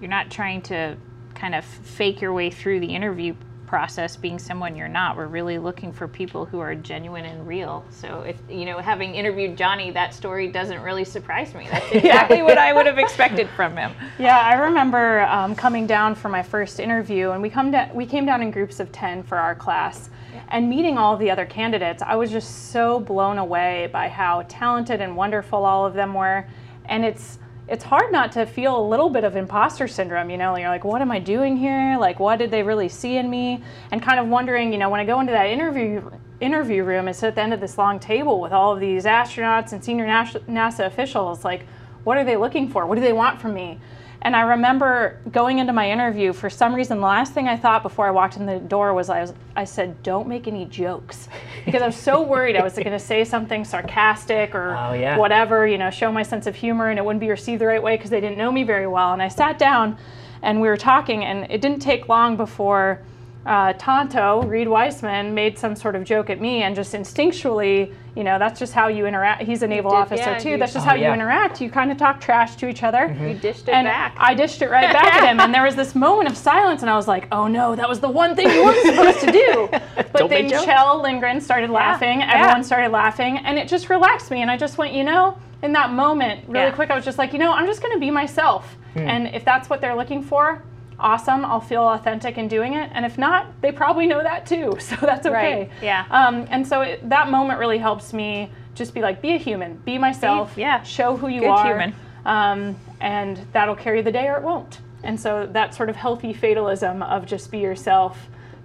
you're 0.00 0.10
not 0.10 0.30
trying 0.30 0.62
to 0.62 0.96
kind 1.34 1.54
of 1.54 1.64
fake 1.64 2.20
your 2.22 2.32
way 2.32 2.50
through 2.50 2.80
the 2.80 2.94
interview 2.94 3.34
process 3.70 4.16
being 4.16 4.36
someone 4.36 4.74
you're 4.74 4.88
not 4.88 5.16
we're 5.16 5.28
really 5.28 5.56
looking 5.56 5.92
for 5.92 6.08
people 6.08 6.44
who 6.44 6.58
are 6.58 6.74
genuine 6.74 7.24
and 7.24 7.46
real 7.46 7.84
so 7.88 8.22
if 8.22 8.36
you 8.50 8.64
know 8.64 8.78
having 8.80 9.14
interviewed 9.14 9.56
johnny 9.56 9.92
that 9.92 10.12
story 10.12 10.48
doesn't 10.50 10.82
really 10.82 11.04
surprise 11.04 11.54
me 11.54 11.68
that's 11.70 11.92
exactly 11.92 12.42
what 12.42 12.58
i 12.58 12.72
would 12.72 12.84
have 12.84 12.98
expected 12.98 13.48
from 13.54 13.76
him 13.76 13.92
yeah 14.18 14.40
i 14.40 14.54
remember 14.54 15.20
um, 15.26 15.54
coming 15.54 15.86
down 15.86 16.16
for 16.16 16.28
my 16.28 16.42
first 16.42 16.80
interview 16.80 17.30
and 17.30 17.40
we 17.40 17.48
come 17.48 17.70
to, 17.70 17.88
we 17.94 18.04
came 18.04 18.26
down 18.26 18.42
in 18.42 18.50
groups 18.50 18.80
of 18.80 18.90
10 18.90 19.22
for 19.22 19.38
our 19.38 19.54
class 19.54 20.10
and 20.48 20.68
meeting 20.68 20.98
all 20.98 21.16
the 21.16 21.30
other 21.30 21.46
candidates 21.46 22.02
i 22.02 22.16
was 22.16 22.28
just 22.32 22.72
so 22.72 22.98
blown 22.98 23.38
away 23.38 23.88
by 23.92 24.08
how 24.08 24.44
talented 24.48 25.00
and 25.00 25.14
wonderful 25.16 25.64
all 25.64 25.86
of 25.86 25.94
them 25.94 26.12
were 26.12 26.44
and 26.86 27.04
it's 27.04 27.38
it's 27.70 27.84
hard 27.84 28.10
not 28.10 28.32
to 28.32 28.44
feel 28.46 28.76
a 28.78 28.84
little 28.86 29.08
bit 29.08 29.22
of 29.22 29.36
imposter 29.36 29.86
syndrome, 29.86 30.28
you 30.28 30.36
know, 30.36 30.56
you're 30.56 30.68
like, 30.68 30.82
what 30.82 31.00
am 31.00 31.12
I 31.12 31.20
doing 31.20 31.56
here? 31.56 31.96
Like, 31.98 32.18
what 32.18 32.40
did 32.40 32.50
they 32.50 32.64
really 32.64 32.88
see 32.88 33.16
in 33.16 33.30
me? 33.30 33.62
And 33.92 34.02
kind 34.02 34.18
of 34.18 34.26
wondering, 34.26 34.72
you 34.72 34.78
know, 34.78 34.90
when 34.90 34.98
I 34.98 35.04
go 35.04 35.20
into 35.20 35.32
that 35.32 35.46
interview 35.46 36.10
interview 36.40 36.82
room 36.84 37.06
and 37.06 37.14
sit 37.14 37.28
at 37.28 37.34
the 37.34 37.42
end 37.42 37.52
of 37.54 37.60
this 37.60 37.76
long 37.78 38.00
table 38.00 38.40
with 38.40 38.50
all 38.50 38.72
of 38.72 38.80
these 38.80 39.04
astronauts 39.04 39.72
and 39.72 39.84
senior 39.84 40.06
NASA 40.06 40.86
officials, 40.86 41.44
like, 41.44 41.64
what 42.02 42.16
are 42.18 42.24
they 42.24 42.36
looking 42.36 42.68
for? 42.68 42.86
What 42.86 42.96
do 42.96 43.02
they 43.02 43.12
want 43.12 43.40
from 43.40 43.54
me? 43.54 43.78
And 44.22 44.36
I 44.36 44.42
remember 44.42 45.18
going 45.32 45.60
into 45.60 45.72
my 45.72 45.90
interview, 45.90 46.34
for 46.34 46.50
some 46.50 46.74
reason, 46.74 46.98
the 46.98 47.06
last 47.06 47.32
thing 47.32 47.48
I 47.48 47.56
thought 47.56 47.82
before 47.82 48.06
I 48.06 48.10
walked 48.10 48.36
in 48.36 48.44
the 48.44 48.58
door 48.58 48.92
was 48.92 49.08
I, 49.08 49.22
was, 49.22 49.32
I 49.56 49.64
said, 49.64 50.02
don't 50.02 50.28
make 50.28 50.46
any 50.46 50.64
jokes. 50.66 51.28
Because 51.66 51.82
I 51.82 51.86
was 51.86 51.96
so 51.96 52.22
worried 52.22 52.56
I 52.56 52.64
was 52.64 52.72
going 52.72 52.86
to 52.90 52.98
say 52.98 53.22
something 53.22 53.66
sarcastic 53.66 54.54
or 54.54 54.74
oh, 54.78 54.94
yeah. 54.94 55.18
whatever, 55.18 55.66
you 55.66 55.76
know, 55.76 55.90
show 55.90 56.10
my 56.10 56.22
sense 56.22 56.46
of 56.46 56.54
humor 56.56 56.88
and 56.88 56.98
it 56.98 57.04
wouldn't 57.04 57.20
be 57.20 57.28
received 57.28 57.60
the 57.60 57.66
right 57.66 57.80
way 57.82 57.96
because 57.98 58.08
they 58.10 58.20
didn't 58.20 58.38
know 58.38 58.50
me 58.50 58.62
very 58.62 58.86
well. 58.86 59.12
And 59.12 59.20
I 59.20 59.28
sat 59.28 59.58
down 59.58 59.98
and 60.40 60.58
we 60.62 60.68
were 60.68 60.78
talking, 60.78 61.22
and 61.22 61.44
it 61.50 61.60
didn't 61.60 61.80
take 61.80 62.08
long 62.08 62.34
before 62.38 63.02
uh, 63.46 63.72
Tonto, 63.78 64.42
Reid 64.46 64.68
Wiseman, 64.68 65.32
made 65.34 65.58
some 65.58 65.74
sort 65.74 65.96
of 65.96 66.04
joke 66.04 66.28
at 66.28 66.40
me, 66.40 66.62
and 66.62 66.76
just 66.76 66.92
instinctually, 66.94 67.92
you 68.14 68.22
know, 68.22 68.38
that's 68.38 68.58
just 68.60 68.74
how 68.74 68.88
you 68.88 69.06
interact. 69.06 69.42
He's 69.42 69.62
a 69.62 69.66
naval 69.66 69.92
did, 69.92 69.96
officer 69.96 70.22
yeah, 70.30 70.38
too. 70.38 70.58
that's 70.58 70.74
just 70.74 70.86
oh, 70.86 70.90
how 70.90 70.94
yeah. 70.94 71.08
you 71.08 71.14
interact. 71.14 71.60
You 71.60 71.70
kind 71.70 71.90
of 71.90 71.96
talk 71.96 72.20
trash 72.20 72.56
to 72.56 72.68
each 72.68 72.82
other. 72.82 72.98
Mm-hmm. 73.08 73.28
You 73.28 73.34
dished 73.34 73.68
it 73.68 73.72
and 73.74 73.86
back. 73.86 74.14
I 74.18 74.34
dished 74.34 74.60
it 74.60 74.68
right 74.70 74.92
back 74.92 75.14
at 75.14 75.26
him, 75.28 75.40
and 75.40 75.54
there 75.54 75.62
was 75.62 75.74
this 75.74 75.94
moment 75.94 76.28
of 76.28 76.36
silence, 76.36 76.82
and 76.82 76.90
I 76.90 76.96
was 76.96 77.08
like, 77.08 77.28
oh 77.32 77.46
no, 77.46 77.74
that 77.76 77.88
was 77.88 77.98
the 78.00 78.10
one 78.10 78.36
thing 78.36 78.50
you 78.50 78.62
weren't 78.62 78.84
supposed 78.86 79.20
to 79.20 79.32
do. 79.32 79.68
But 80.10 80.18
Don't 80.18 80.28
then 80.30 80.50
Kjell 80.50 81.00
Lindgren 81.02 81.40
started 81.40 81.70
laughing. 81.70 82.18
Yeah, 82.20 82.32
Everyone 82.34 82.64
started 82.64 82.90
laughing, 82.90 83.38
and 83.38 83.56
it 83.58 83.68
just 83.68 83.88
relaxed 83.88 84.30
me. 84.32 84.42
And 84.42 84.50
I 84.50 84.56
just 84.56 84.76
went, 84.76 84.92
you 84.92 85.04
know, 85.04 85.38
in 85.62 85.72
that 85.74 85.92
moment, 85.92 86.48
really 86.48 86.72
quick, 86.72 86.90
I 86.90 86.96
was 86.96 87.04
just 87.04 87.16
like, 87.16 87.32
you 87.32 87.38
know, 87.38 87.52
I'm 87.52 87.64
just 87.66 87.80
going 87.80 87.92
to 87.94 88.00
be 88.00 88.10
myself, 88.10 88.76
hmm. 88.94 89.00
and 89.00 89.32
if 89.34 89.44
that's 89.44 89.70
what 89.70 89.80
they're 89.80 89.94
looking 89.94 90.20
for, 90.22 90.62
awesome, 91.00 91.44
I'll 91.44 91.60
feel 91.60 91.82
authentic 91.82 92.38
in 92.38 92.46
doing 92.48 92.74
it. 92.74 92.90
And 92.94 93.04
if 93.04 93.18
not, 93.18 93.60
they 93.62 93.72
probably 93.72 94.06
know 94.06 94.22
that 94.22 94.46
too, 94.46 94.74
so 94.78 94.94
that's 95.00 95.26
okay. 95.26 95.34
Right. 95.68 95.70
Yeah. 95.82 96.04
Um, 96.10 96.46
and 96.50 96.66
so 96.66 96.82
it, 96.82 97.08
that 97.08 97.30
moment 97.30 97.58
really 97.58 97.78
helps 97.78 98.12
me 98.12 98.50
just 98.74 98.94
be 98.94 99.00
like, 99.00 99.20
be 99.20 99.30
a 99.34 99.38
human, 99.38 99.76
be 99.78 99.98
myself, 99.98 100.54
be, 100.54 100.62
yeah. 100.62 100.82
show 100.82 101.16
who 101.16 101.28
you 101.28 101.40
Good 101.40 101.48
are, 101.48 101.66
human. 101.66 101.94
Um, 102.24 102.76
and 103.00 103.38
that'll 103.52 103.74
carry 103.76 104.02
the 104.02 104.12
day 104.12 104.28
or 104.28 104.36
it 104.36 104.42
won't. 104.42 104.80
And 105.02 105.18
so 105.18 105.48
that 105.52 105.74
sort 105.74 105.88
of 105.88 105.96
healthy 105.96 106.32
fatalism 106.34 107.02
of 107.02 107.26
just 107.26 107.50
be 107.50 107.58
yourself, 107.58 108.18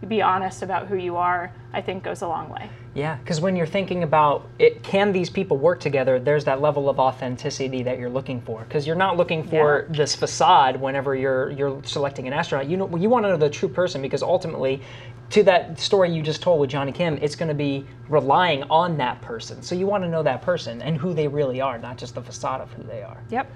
be 0.08 0.22
honest 0.22 0.62
about 0.62 0.88
who 0.88 0.96
you 0.96 1.16
are, 1.16 1.54
I 1.74 1.82
think 1.82 2.04
goes 2.04 2.22
a 2.22 2.28
long 2.28 2.50
way. 2.50 2.70
Yeah, 2.96 3.16
because 3.18 3.42
when 3.42 3.58
you're 3.58 3.68
thinking 3.68 4.04
about 4.04 4.48
it, 4.58 4.82
can 4.82 5.12
these 5.12 5.30
people 5.30 5.58
work 5.58 5.82
together? 5.82 6.18
There's 6.18 6.46
that 6.46 6.62
level 6.62 6.90
of 6.90 6.98
authenticity 6.98 7.84
that 7.84 8.00
you're 8.00 8.10
looking 8.10 8.40
for, 8.42 8.60
because 8.64 8.88
you're 8.88 8.96
not 8.96 9.18
looking 9.18 9.44
for 9.44 9.86
yeah. 9.92 9.98
this 9.98 10.16
facade 10.16 10.78
whenever 10.80 11.14
you're 11.14 11.52
you're 11.52 11.84
selecting 11.84 12.26
an 12.26 12.32
astronaut. 12.34 12.68
You 12.70 12.78
know, 12.78 12.96
you 12.96 13.10
want 13.10 13.26
to 13.26 13.30
know 13.32 13.36
the 13.38 13.50
true 13.50 13.68
person, 13.68 14.02
because 14.02 14.24
ultimately, 14.24 14.82
to 15.32 15.44
that 15.44 15.78
story 15.78 16.10
you 16.12 16.22
just 16.22 16.42
told 16.42 16.62
with 16.62 16.70
Johnny 16.70 16.94
Kim, 16.94 17.20
it's 17.22 17.36
going 17.36 17.50
to 17.50 17.54
be 17.56 17.86
relying 18.08 18.64
on 18.64 18.96
that 18.98 19.22
person. 19.22 19.62
So 19.62 19.76
you 19.76 19.86
want 19.86 20.06
to 20.06 20.10
know 20.10 20.24
that 20.24 20.42
person 20.42 20.82
and 20.82 20.96
who 20.98 21.14
they 21.14 21.28
really 21.28 21.60
are, 21.60 21.78
not 21.78 21.98
just 21.98 22.16
the 22.16 22.22
facade 22.22 22.62
of 22.62 22.72
who 22.72 22.84
they 22.84 23.04
are. 23.04 23.22
Yep. 23.30 23.52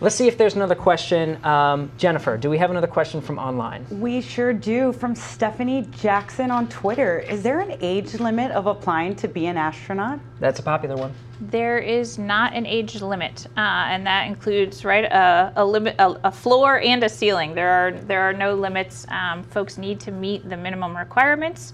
Let's 0.00 0.16
see 0.16 0.26
if 0.26 0.36
there's 0.36 0.56
another 0.56 0.74
question. 0.74 1.42
Um, 1.44 1.90
Jennifer, 1.96 2.36
do 2.36 2.50
we 2.50 2.58
have 2.58 2.70
another 2.70 2.88
question 2.88 3.20
from 3.20 3.38
online? 3.38 3.86
We 4.00 4.20
sure 4.20 4.52
do. 4.52 4.92
From 4.92 5.14
Stephanie 5.14 5.86
Jackson 5.92 6.50
on 6.50 6.66
Twitter. 6.68 7.20
Is 7.20 7.42
there 7.44 7.60
an 7.60 7.76
age 7.80 8.14
limit 8.14 8.50
of 8.50 8.66
applying 8.66 9.14
to 9.16 9.28
be 9.28 9.46
an 9.46 9.56
astronaut? 9.56 10.18
That's 10.40 10.58
a 10.58 10.62
popular 10.62 10.96
one. 10.96 11.12
There 11.40 11.78
is 11.78 12.18
not 12.18 12.52
an 12.54 12.66
age 12.66 13.00
limit, 13.00 13.46
uh, 13.56 13.60
and 13.60 14.04
that 14.06 14.26
includes 14.26 14.84
right 14.84 15.04
a, 15.04 15.52
a 15.56 15.64
limit, 15.64 15.94
a, 15.98 16.28
a, 16.28 16.32
floor 16.32 16.80
and 16.80 17.02
a 17.04 17.08
ceiling. 17.08 17.54
There 17.54 17.70
are 17.70 17.92
there 17.92 18.22
are 18.22 18.32
no 18.32 18.54
limits. 18.54 19.06
Um, 19.08 19.42
folks 19.44 19.76
need 19.78 19.98
to 20.00 20.10
meet 20.12 20.48
the 20.48 20.56
minimum 20.56 20.96
requirements. 20.96 21.72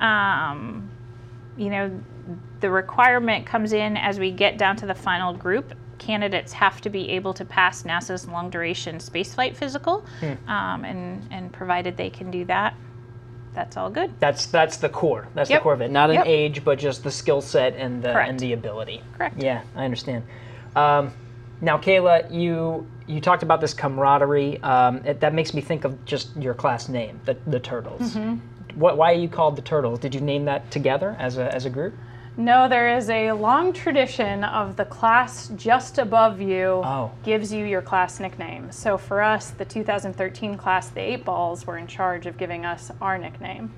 Um, 0.00 0.90
you 1.58 1.68
know, 1.70 1.98
the 2.60 2.70
requirement 2.70 3.44
comes 3.46 3.72
in 3.74 3.96
as 3.98 4.18
we 4.18 4.30
get 4.32 4.56
down 4.58 4.76
to 4.76 4.86
the 4.86 4.94
final 4.94 5.34
group 5.34 5.74
candidates 6.00 6.52
have 6.52 6.80
to 6.80 6.90
be 6.90 7.10
able 7.10 7.32
to 7.34 7.44
pass 7.44 7.84
NASA's 7.84 8.26
long 8.26 8.50
duration 8.50 8.96
spaceflight 8.96 9.54
physical, 9.54 10.04
hmm. 10.18 10.48
um, 10.48 10.84
and 10.84 11.22
and 11.30 11.52
provided 11.52 11.96
they 11.96 12.10
can 12.10 12.30
do 12.32 12.44
that, 12.46 12.74
that's 13.54 13.76
all 13.76 13.90
good. 13.90 14.10
That's 14.18 14.46
that's 14.46 14.78
the 14.78 14.88
core. 14.88 15.28
That's 15.34 15.48
yep. 15.48 15.60
the 15.60 15.62
core 15.62 15.74
of 15.74 15.82
it. 15.82 15.92
Not 15.92 16.10
an 16.10 16.16
yep. 16.16 16.26
age, 16.26 16.64
but 16.64 16.78
just 16.80 17.04
the 17.04 17.10
skill 17.10 17.40
set 17.40 17.76
and 17.76 18.02
the 18.02 18.12
Correct. 18.12 18.30
and 18.30 18.40
the 18.40 18.54
ability. 18.54 19.02
Correct. 19.16 19.40
Yeah, 19.40 19.62
I 19.76 19.84
understand. 19.84 20.24
Um, 20.74 21.12
now, 21.60 21.76
Kayla, 21.78 22.32
you 22.34 22.86
you 23.06 23.20
talked 23.20 23.42
about 23.44 23.60
this 23.60 23.74
camaraderie. 23.74 24.60
Um, 24.62 25.04
it, 25.04 25.20
that 25.20 25.34
makes 25.34 25.52
me 25.54 25.60
think 25.60 25.84
of 25.84 26.02
just 26.06 26.34
your 26.36 26.54
class 26.54 26.88
name, 26.88 27.20
the 27.26 27.36
the 27.46 27.60
Turtles. 27.60 28.14
Mm-hmm. 28.14 28.38
What, 28.80 28.96
why 28.96 29.10
are 29.12 29.16
you 29.18 29.28
called 29.28 29.56
the 29.56 29.62
Turtles? 29.62 29.98
Did 29.98 30.14
you 30.14 30.20
name 30.20 30.44
that 30.46 30.68
together 30.70 31.14
as 31.20 31.36
a 31.38 31.54
as 31.54 31.66
a 31.66 31.70
group? 31.70 31.92
No, 32.36 32.68
there 32.68 32.96
is 32.96 33.10
a 33.10 33.32
long 33.32 33.72
tradition 33.72 34.44
of 34.44 34.76
the 34.76 34.84
class 34.84 35.48
just 35.56 35.98
above 35.98 36.40
you 36.40 36.80
oh. 36.84 37.10
gives 37.24 37.52
you 37.52 37.64
your 37.64 37.82
class 37.82 38.20
nickname. 38.20 38.70
So 38.70 38.96
for 38.96 39.20
us, 39.20 39.50
the 39.50 39.64
2013 39.64 40.56
class, 40.56 40.88
the 40.90 41.00
Eight 41.00 41.24
Balls, 41.24 41.66
were 41.66 41.76
in 41.76 41.86
charge 41.86 42.26
of 42.26 42.36
giving 42.38 42.64
us 42.64 42.90
our 43.00 43.18
nickname. 43.18 43.72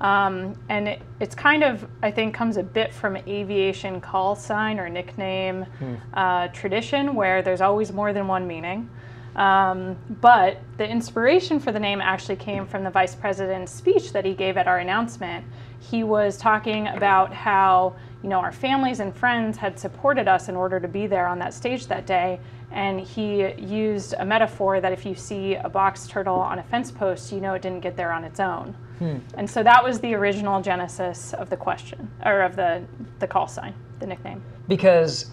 Um, 0.00 0.54
and 0.68 0.88
it, 0.88 1.02
it's 1.18 1.34
kind 1.34 1.64
of, 1.64 1.86
I 2.02 2.10
think, 2.10 2.34
comes 2.34 2.56
a 2.58 2.62
bit 2.62 2.92
from 2.92 3.16
aviation 3.16 4.00
call 4.00 4.36
sign 4.36 4.78
or 4.78 4.88
nickname 4.90 5.62
hmm. 5.78 5.94
uh, 6.12 6.48
tradition 6.48 7.14
where 7.14 7.40
there's 7.42 7.60
always 7.62 7.90
more 7.90 8.12
than 8.12 8.28
one 8.28 8.46
meaning. 8.46 8.90
Um, 9.34 9.96
but 10.20 10.58
the 10.76 10.88
inspiration 10.88 11.58
for 11.58 11.72
the 11.72 11.80
name 11.80 12.00
actually 12.00 12.36
came 12.36 12.66
from 12.66 12.84
the 12.84 12.90
vice 12.90 13.14
president's 13.16 13.72
speech 13.72 14.12
that 14.12 14.24
he 14.24 14.34
gave 14.34 14.56
at 14.56 14.68
our 14.68 14.78
announcement 14.78 15.44
he 15.90 16.02
was 16.02 16.36
talking 16.36 16.88
about 16.88 17.32
how 17.32 17.94
you 18.22 18.28
know 18.30 18.38
our 18.38 18.52
families 18.52 19.00
and 19.00 19.14
friends 19.14 19.58
had 19.58 19.78
supported 19.78 20.26
us 20.28 20.48
in 20.48 20.56
order 20.56 20.80
to 20.80 20.88
be 20.88 21.06
there 21.06 21.26
on 21.26 21.38
that 21.40 21.52
stage 21.52 21.86
that 21.88 22.06
day 22.06 22.40
and 22.72 22.98
he 23.00 23.52
used 23.54 24.14
a 24.18 24.24
metaphor 24.24 24.80
that 24.80 24.92
if 24.92 25.04
you 25.04 25.14
see 25.14 25.54
a 25.56 25.68
box 25.68 26.06
turtle 26.06 26.36
on 26.36 26.58
a 26.58 26.62
fence 26.62 26.90
post 26.90 27.32
you 27.32 27.40
know 27.40 27.52
it 27.54 27.60
didn't 27.60 27.80
get 27.80 27.96
there 27.96 28.12
on 28.12 28.24
its 28.24 28.40
own 28.40 28.74
hmm. 28.98 29.16
and 29.36 29.48
so 29.48 29.62
that 29.62 29.82
was 29.84 30.00
the 30.00 30.14
original 30.14 30.60
genesis 30.62 31.34
of 31.34 31.50
the 31.50 31.56
question 31.56 32.10
or 32.24 32.40
of 32.40 32.56
the 32.56 32.82
the 33.18 33.26
call 33.26 33.46
sign 33.46 33.74
the 34.00 34.06
nickname 34.06 34.42
because 34.68 35.26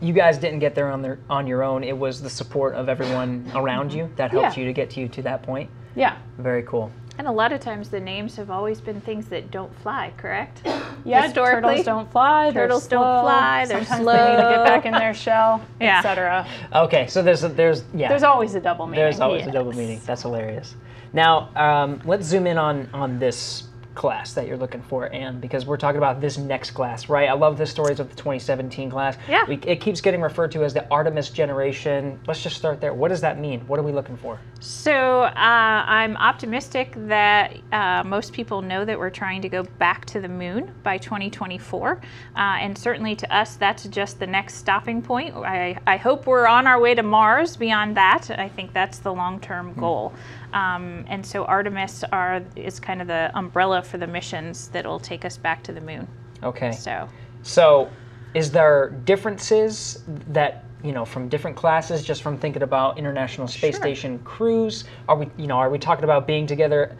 you 0.00 0.12
guys 0.12 0.38
didn't 0.38 0.58
get 0.60 0.74
there 0.74 0.88
on 0.90 1.02
their 1.02 1.18
on 1.28 1.48
your 1.48 1.64
own 1.64 1.82
it 1.82 1.96
was 1.96 2.22
the 2.22 2.30
support 2.30 2.74
of 2.76 2.88
everyone 2.88 3.44
around 3.56 3.88
mm-hmm. 3.88 3.98
you 3.98 4.12
that 4.14 4.30
helped 4.30 4.56
yeah. 4.56 4.60
you 4.62 4.66
to 4.66 4.72
get 4.72 4.88
to 4.88 5.00
you 5.00 5.08
to 5.08 5.20
that 5.20 5.42
point 5.42 5.68
yeah 5.96 6.16
very 6.38 6.62
cool 6.62 6.92
and 7.18 7.26
a 7.26 7.32
lot 7.32 7.52
of 7.52 7.60
times 7.60 7.88
the 7.88 7.98
names 8.00 8.36
have 8.36 8.50
always 8.50 8.80
been 8.80 9.00
things 9.00 9.26
that 9.28 9.50
don't 9.50 9.74
fly, 9.80 10.12
correct? 10.18 10.60
yeah, 11.04 11.30
turtles 11.32 11.82
don't 11.84 12.10
fly. 12.12 12.50
Turtles 12.52 12.86
don't 12.86 13.22
fly. 13.22 13.64
They're 13.66 13.78
Sometimes 13.84 14.02
slow. 14.02 14.12
they 14.12 14.30
need 14.30 14.36
to 14.36 14.56
get 14.56 14.64
back 14.64 14.84
in 14.86 14.92
their 14.92 15.14
shell, 15.14 15.62
yeah. 15.80 15.98
etc. 15.98 16.46
Okay, 16.74 17.06
so 17.06 17.22
there's 17.22 17.42
a, 17.42 17.48
there's 17.48 17.84
yeah. 17.94 18.08
There's 18.10 18.22
always 18.22 18.54
a 18.54 18.60
double 18.60 18.86
meaning. 18.86 19.02
There's 19.02 19.20
always 19.20 19.40
yes. 19.40 19.48
a 19.48 19.52
double 19.52 19.72
meaning. 19.72 19.98
That's 20.04 20.22
hilarious. 20.22 20.74
Now 21.14 21.48
um, 21.56 22.02
let's 22.04 22.26
zoom 22.26 22.46
in 22.46 22.58
on 22.58 22.88
on 22.92 23.18
this 23.18 23.68
class 23.96 24.32
that 24.34 24.46
you're 24.46 24.56
looking 24.56 24.82
for, 24.82 25.12
and 25.12 25.40
because 25.40 25.66
we're 25.66 25.76
talking 25.78 25.96
about 25.96 26.20
this 26.20 26.38
next 26.38 26.70
class, 26.70 27.08
right? 27.08 27.28
I 27.28 27.32
love 27.32 27.58
the 27.58 27.66
stories 27.66 27.98
of 27.98 28.08
the 28.08 28.14
2017 28.14 28.90
class. 28.90 29.16
Yeah. 29.28 29.44
We, 29.48 29.56
it 29.62 29.80
keeps 29.80 30.00
getting 30.00 30.20
referred 30.20 30.52
to 30.52 30.62
as 30.62 30.72
the 30.72 30.88
Artemis 30.90 31.30
generation. 31.30 32.20
Let's 32.28 32.42
just 32.42 32.56
start 32.56 32.80
there. 32.80 32.94
What 32.94 33.08
does 33.08 33.20
that 33.22 33.40
mean? 33.40 33.60
What 33.66 33.80
are 33.80 33.82
we 33.82 33.90
looking 33.90 34.16
for? 34.16 34.38
So 34.60 35.22
uh, 35.22 35.32
I'm 35.34 36.16
optimistic 36.18 36.92
that 37.08 37.56
uh, 37.72 38.04
most 38.04 38.32
people 38.32 38.62
know 38.62 38.84
that 38.84 38.96
we're 38.96 39.10
trying 39.10 39.42
to 39.42 39.48
go 39.48 39.64
back 39.78 40.04
to 40.06 40.20
the 40.20 40.28
moon 40.28 40.72
by 40.84 40.98
2024, 40.98 42.00
uh, 42.02 42.04
and 42.38 42.78
certainly 42.78 43.16
to 43.16 43.34
us, 43.36 43.56
that's 43.56 43.84
just 43.84 44.20
the 44.20 44.26
next 44.26 44.54
stopping 44.54 45.02
point. 45.02 45.34
I, 45.34 45.78
I 45.86 45.96
hope 45.96 46.26
we're 46.26 46.46
on 46.46 46.66
our 46.66 46.78
way 46.80 46.94
to 46.94 47.02
Mars. 47.02 47.56
Beyond 47.56 47.96
that, 47.96 48.26
I 48.38 48.48
think 48.48 48.72
that's 48.72 48.98
the 48.98 49.12
long-term 49.12 49.72
hmm. 49.72 49.80
goal. 49.80 50.10
Hmm. 50.10 50.22
Um, 50.52 51.04
and 51.08 51.24
so 51.24 51.44
Artemis 51.44 52.04
are, 52.12 52.42
is 52.54 52.78
kind 52.78 53.00
of 53.00 53.08
the 53.08 53.30
umbrella 53.34 53.82
for 53.82 53.98
the 53.98 54.06
missions 54.06 54.68
that 54.68 54.86
will 54.86 55.00
take 55.00 55.24
us 55.24 55.36
back 55.36 55.62
to 55.64 55.72
the 55.72 55.80
moon. 55.80 56.06
Okay. 56.42 56.72
So. 56.72 57.08
So, 57.42 57.88
is 58.34 58.50
there 58.50 58.90
differences 59.04 60.02
that 60.28 60.64
you 60.84 60.92
know 60.92 61.04
from 61.06 61.26
different 61.28 61.56
classes 61.56 62.02
just 62.02 62.20
from 62.20 62.36
thinking 62.36 62.62
about 62.62 62.98
international 62.98 63.48
space 63.48 63.74
sure. 63.74 63.80
station 63.80 64.18
crews 64.20 64.84
are 65.08 65.16
we 65.16 65.26
you 65.38 65.46
know 65.46 65.56
are 65.56 65.70
we 65.70 65.78
talking 65.78 66.04
about 66.04 66.26
being 66.26 66.46
together 66.46 66.94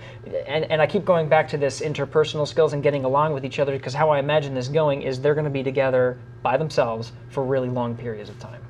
and 0.49 0.65
and 0.71 0.81
i 0.81 0.87
keep 0.87 1.05
going 1.05 1.29
back 1.29 1.47
to 1.47 1.59
this 1.59 1.81
interpersonal 1.83 2.49
skills 2.49 2.73
and 2.73 2.83
getting 2.83 3.05
along 3.05 3.35
with 3.35 3.45
each 3.45 3.59
other 3.59 3.73
because 3.77 3.93
how 3.93 4.09
i 4.09 4.19
imagine 4.19 4.55
this 4.55 4.67
going 4.69 5.03
is 5.03 5.21
they're 5.21 5.35
going 5.35 5.45
to 5.45 5.51
be 5.51 5.63
together 5.63 6.17
by 6.43 6.57
themselves 6.57 7.13
for 7.29 7.45
really 7.45 7.69
long 7.69 7.95
periods 7.95 8.31
of 8.31 8.39
time 8.41 8.63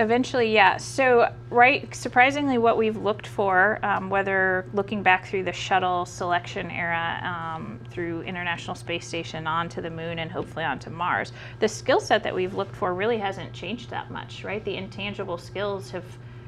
Eventually, 0.00 0.50
yeah. 0.54 0.78
So, 0.78 1.30
right, 1.50 1.94
surprisingly, 1.94 2.56
what 2.56 2.78
we've 2.78 2.96
looked 2.96 3.26
for, 3.26 3.78
um, 3.84 4.08
whether 4.08 4.64
looking 4.72 5.02
back 5.02 5.26
through 5.26 5.42
the 5.44 5.52
shuttle 5.52 6.06
selection 6.06 6.70
era, 6.70 7.20
um, 7.22 7.78
through 7.90 8.22
International 8.22 8.74
Space 8.74 9.06
Station 9.06 9.46
onto 9.46 9.82
the 9.82 9.90
moon 9.90 10.18
and 10.20 10.32
hopefully 10.32 10.64
onto 10.64 10.88
Mars, 10.88 11.34
the 11.58 11.68
skill 11.68 12.00
set 12.00 12.22
that 12.22 12.34
we've 12.34 12.54
looked 12.54 12.74
for 12.74 12.94
really 12.94 13.18
hasn't 13.18 13.52
changed 13.52 13.90
that 13.90 14.10
much, 14.10 14.42
right? 14.42 14.64
The 14.64 14.74
intangible 14.76 15.36
skills 15.36 15.90
have 15.90 16.04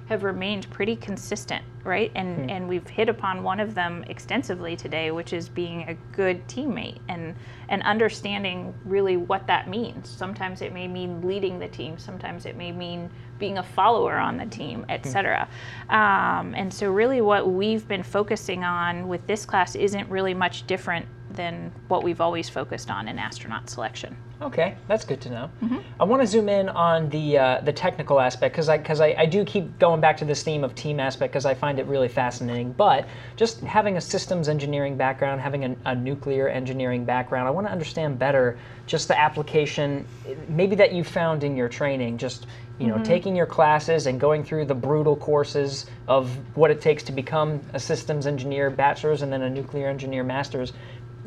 have 0.08 0.22
remained 0.24 0.68
pretty 0.70 0.96
consistent, 0.96 1.64
right? 1.84 2.10
And 2.14 2.28
mm 2.28 2.42
and 2.52 2.68
we've 2.68 2.86
hit 2.88 3.08
upon 3.08 3.42
one 3.42 3.60
of 3.60 3.74
them 3.74 4.04
extensively 4.08 4.74
today, 4.76 5.10
which 5.10 5.32
is 5.32 5.48
being 5.48 5.88
a 5.88 5.94
good 6.14 6.46
teammate 6.48 6.98
and 7.08 7.34
and 7.68 7.82
understanding 7.84 8.74
really 8.84 9.16
what 9.16 9.46
that 9.46 9.68
means. 9.68 10.08
Sometimes 10.10 10.60
it 10.60 10.74
may 10.74 10.86
mean 10.88 11.26
leading 11.26 11.58
the 11.58 11.68
team, 11.68 11.96
sometimes 11.98 12.44
it 12.46 12.56
may 12.56 12.70
mean 12.72 13.08
being 13.38 13.58
a 13.58 13.62
follower 13.62 14.16
on 14.18 14.36
the 14.36 14.46
team, 14.46 14.84
etc. 14.88 15.48
mm 15.88 15.94
Um, 15.94 16.54
and 16.54 16.72
so 16.72 16.90
really, 16.90 17.20
what 17.20 17.48
we've 17.50 17.86
been 17.88 18.02
focusing 18.02 18.64
on 18.64 19.08
with 19.08 19.26
this 19.26 19.46
class 19.46 19.74
isn't 19.74 20.08
really 20.10 20.34
much 20.34 20.66
different 20.66 21.06
than 21.34 21.72
what 21.88 22.02
we've 22.02 22.20
always 22.20 22.48
focused 22.48 22.90
on 22.90 23.08
in 23.08 23.18
astronaut 23.18 23.68
selection. 23.70 24.16
Okay, 24.40 24.74
that's 24.88 25.04
good 25.04 25.20
to 25.22 25.30
know. 25.30 25.50
Mm-hmm. 25.62 25.78
I 26.00 26.04
want 26.04 26.20
to 26.22 26.26
zoom 26.26 26.48
in 26.48 26.68
on 26.68 27.08
the 27.10 27.38
uh, 27.38 27.60
the 27.62 27.72
technical 27.72 28.20
aspect 28.20 28.54
because 28.54 28.68
I 28.68 28.76
because 28.78 29.00
I, 29.00 29.14
I, 29.16 29.26
do 29.26 29.44
keep 29.44 29.78
going 29.78 30.00
back 30.00 30.16
to 30.18 30.24
this 30.24 30.42
theme 30.42 30.64
of 30.64 30.74
team 30.74 30.98
aspect 30.98 31.32
because 31.32 31.44
I 31.46 31.54
find 31.54 31.78
it 31.78 31.86
really 31.86 32.08
fascinating. 32.08 32.72
But 32.72 33.06
just 33.36 33.60
having 33.60 33.96
a 33.96 34.00
systems 34.00 34.48
engineering 34.48 34.96
background, 34.96 35.40
having 35.40 35.64
a, 35.64 35.76
a 35.86 35.94
nuclear 35.94 36.48
engineering 36.48 37.04
background, 37.04 37.46
I 37.46 37.50
want 37.52 37.66
to 37.68 37.72
understand 37.72 38.18
better 38.18 38.58
just 38.86 39.06
the 39.06 39.18
application, 39.18 40.04
maybe 40.48 40.74
that 40.76 40.92
you 40.92 41.04
found 41.04 41.44
in 41.44 41.56
your 41.56 41.68
training. 41.68 42.18
Just 42.18 42.46
you 42.78 42.88
know, 42.88 42.94
mm-hmm. 42.94 43.02
taking 43.04 43.36
your 43.36 43.46
classes 43.46 44.06
and 44.06 44.18
going 44.18 44.42
through 44.42 44.64
the 44.64 44.74
brutal 44.74 45.14
courses 45.14 45.86
of 46.08 46.28
what 46.56 46.70
it 46.70 46.80
takes 46.80 47.04
to 47.04 47.12
become 47.12 47.60
a 47.74 47.78
systems 47.78 48.26
engineer 48.26 48.70
bachelor's 48.70 49.22
and 49.22 49.32
then 49.32 49.42
a 49.42 49.50
nuclear 49.50 49.86
engineer 49.88 50.24
master's 50.24 50.72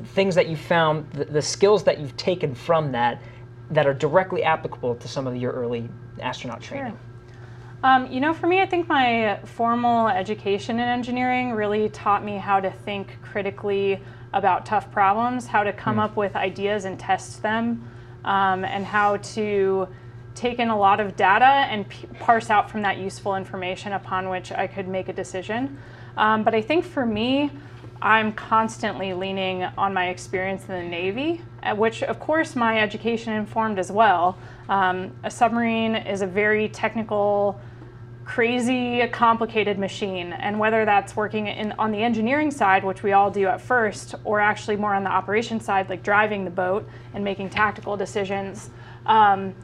things 0.03 0.35
that 0.35 0.47
you 0.47 0.55
found, 0.55 1.09
the, 1.11 1.25
the 1.25 1.41
skills 1.41 1.83
that 1.85 1.99
you've 1.99 2.15
taken 2.17 2.53
from 2.53 2.91
that, 2.91 3.21
that 3.71 3.87
are 3.87 3.93
directly 3.93 4.43
applicable 4.43 4.95
to 4.95 5.07
some 5.07 5.25
of 5.25 5.35
your 5.35 5.51
early 5.51 5.87
astronaut 6.21 6.61
training? 6.61 6.91
Sure. 6.91 6.99
Um, 7.83 8.11
you 8.11 8.19
know, 8.19 8.33
for 8.33 8.47
me, 8.47 8.61
I 8.61 8.65
think 8.65 8.87
my 8.87 9.39
formal 9.43 10.07
education 10.07 10.79
in 10.79 10.87
engineering 10.87 11.51
really 11.51 11.89
taught 11.89 12.23
me 12.23 12.37
how 12.37 12.59
to 12.59 12.71
think 12.71 13.19
critically 13.21 14.01
about 14.33 14.65
tough 14.65 14.91
problems, 14.91 15.45
how 15.47 15.63
to 15.63 15.71
come 15.71 15.97
mm. 15.97 16.03
up 16.03 16.15
with 16.17 16.35
ideas 16.35 16.85
and 16.85 16.99
test 16.99 17.41
them, 17.41 17.87
um, 18.25 18.65
and 18.65 18.85
how 18.85 19.17
to 19.17 19.87
take 20.33 20.59
in 20.59 20.69
a 20.69 20.77
lot 20.77 20.99
of 20.99 21.15
data 21.15 21.45
and 21.45 21.85
parse 22.19 22.49
out 22.49 22.69
from 22.69 22.81
that 22.81 22.97
useful 22.97 23.35
information 23.35 23.93
upon 23.93 24.29
which 24.29 24.51
I 24.51 24.67
could 24.67 24.87
make 24.87 25.07
a 25.07 25.13
decision. 25.13 25.77
Um, 26.17 26.43
but 26.43 26.55
I 26.55 26.61
think 26.61 26.83
for 26.85 27.05
me, 27.05 27.51
I'm 28.05 28.33
constantly 28.33 29.13
leaning 29.15 29.63
on 29.63 29.91
my 29.91 30.09
experience 30.09 30.61
in 30.69 30.75
the 30.75 30.83
Navy, 30.83 31.41
uh, 31.63 31.73
which 31.75 32.03
of 32.03 32.19
course 32.19 32.55
my 32.55 32.79
education 32.79 33.33
informed 33.33 33.79
as 33.79 33.91
well. 33.91 34.37
Um, 34.69 35.11
a 35.23 35.31
submarine 35.31 35.95
is 35.95 36.21
a 36.21 36.27
very 36.27 36.69
technical, 36.69 37.59
crazy, 38.23 39.07
complicated 39.07 39.79
machine. 39.79 40.33
And 40.33 40.59
whether 40.59 40.85
that's 40.85 41.15
working 41.15 41.47
in, 41.47 41.71
on 41.79 41.91
the 41.91 42.03
engineering 42.03 42.51
side, 42.51 42.83
which 42.83 43.01
we 43.01 43.13
all 43.13 43.31
do 43.31 43.47
at 43.47 43.59
first, 43.59 44.13
or 44.23 44.39
actually 44.39 44.75
more 44.75 44.93
on 44.93 45.03
the 45.03 45.09
operation 45.11 45.59
side, 45.59 45.89
like 45.89 46.03
driving 46.03 46.45
the 46.45 46.51
boat 46.51 46.87
and 47.15 47.23
making 47.23 47.49
tactical 47.49 47.97
decisions, 47.97 48.69
um, 49.07 49.55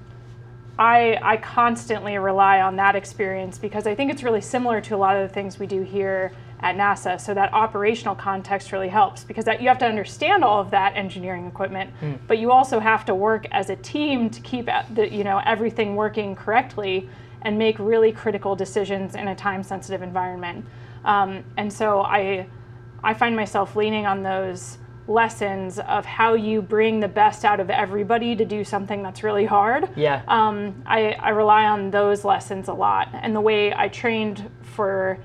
I, 0.79 1.19
I 1.21 1.37
constantly 1.37 2.17
rely 2.17 2.61
on 2.61 2.75
that 2.77 2.95
experience 2.95 3.59
because 3.59 3.85
I 3.85 3.93
think 3.93 4.09
it's 4.11 4.23
really 4.23 4.41
similar 4.41 4.81
to 4.81 4.95
a 4.95 4.97
lot 4.97 5.15
of 5.15 5.27
the 5.29 5.31
things 5.31 5.59
we 5.59 5.67
do 5.67 5.83
here 5.83 6.31
at 6.61 6.75
NASA. 6.75 7.19
So 7.19 7.33
that 7.33 7.53
operational 7.53 8.15
context 8.15 8.71
really 8.71 8.87
helps 8.87 9.23
because 9.23 9.45
that, 9.45 9.61
you 9.61 9.67
have 9.67 9.79
to 9.79 9.85
understand 9.85 10.43
all 10.43 10.59
of 10.59 10.69
that 10.71 10.95
engineering 10.95 11.45
equipment, 11.47 11.91
mm. 12.01 12.19
but 12.27 12.37
you 12.37 12.51
also 12.51 12.79
have 12.79 13.05
to 13.05 13.15
work 13.15 13.47
as 13.51 13.69
a 13.69 13.75
team 13.77 14.29
to 14.29 14.41
keep 14.41 14.69
the, 14.93 15.09
you 15.11 15.23
know 15.23 15.41
everything 15.45 15.95
working 15.95 16.35
correctly 16.35 17.09
and 17.43 17.57
make 17.57 17.79
really 17.79 18.11
critical 18.11 18.55
decisions 18.55 19.15
in 19.15 19.27
a 19.29 19.35
time-sensitive 19.35 20.01
environment. 20.03 20.63
Um, 21.03 21.43
and 21.57 21.71
so 21.73 22.01
I, 22.01 22.45
I 23.03 23.15
find 23.15 23.35
myself 23.35 23.75
leaning 23.75 24.05
on 24.05 24.21
those 24.21 24.77
lessons 25.07 25.79
of 25.79 26.05
how 26.05 26.35
you 26.35 26.61
bring 26.61 26.99
the 26.99 27.07
best 27.07 27.43
out 27.43 27.59
of 27.59 27.71
everybody 27.71 28.35
to 28.35 28.45
do 28.45 28.63
something 28.63 29.01
that's 29.01 29.23
really 29.23 29.45
hard. 29.45 29.89
Yeah. 29.97 30.21
Um, 30.27 30.83
I, 30.85 31.13
I 31.13 31.29
rely 31.29 31.65
on 31.65 31.89
those 31.89 32.23
lessons 32.23 32.67
a 32.67 32.73
lot. 32.73 33.09
And 33.13 33.35
the 33.35 33.41
way 33.41 33.73
I 33.75 33.87
trained 33.87 34.47
for 34.61 35.17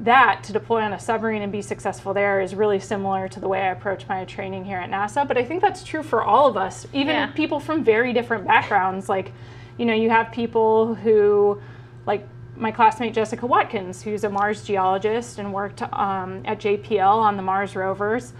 that 0.00 0.42
to 0.44 0.52
deploy 0.52 0.80
on 0.82 0.92
a 0.92 0.98
submarine 0.98 1.42
and 1.42 1.52
be 1.52 1.62
successful 1.62 2.12
there 2.12 2.40
is 2.40 2.54
really 2.54 2.80
similar 2.80 3.28
to 3.28 3.38
the 3.38 3.46
way 3.46 3.60
I 3.60 3.68
approach 3.68 4.08
my 4.08 4.24
training 4.24 4.64
here 4.64 4.78
at 4.78 4.90
NASA. 4.90 5.26
But 5.26 5.38
I 5.38 5.44
think 5.44 5.62
that's 5.62 5.84
true 5.84 6.02
for 6.02 6.22
all 6.22 6.48
of 6.48 6.56
us, 6.56 6.86
even 6.92 7.08
yeah. 7.14 7.26
people 7.28 7.60
from 7.60 7.84
very 7.84 8.12
different 8.12 8.44
backgrounds. 8.46 9.08
Like, 9.08 9.32
you 9.76 9.84
know, 9.86 9.94
you 9.94 10.10
have 10.10 10.32
people 10.32 10.94
who, 10.96 11.60
like 12.06 12.26
my 12.56 12.70
classmate 12.72 13.12
Jessica 13.14 13.44
Watkins, 13.46 14.02
who's 14.02 14.22
a 14.24 14.28
Mars 14.30 14.62
geologist 14.64 15.38
and 15.38 15.52
worked 15.52 15.82
um, 15.92 16.42
at 16.44 16.58
JPL 16.60 17.16
on 17.16 17.36
the 17.36 17.42
Mars 17.42 17.74
rovers. 17.76 18.32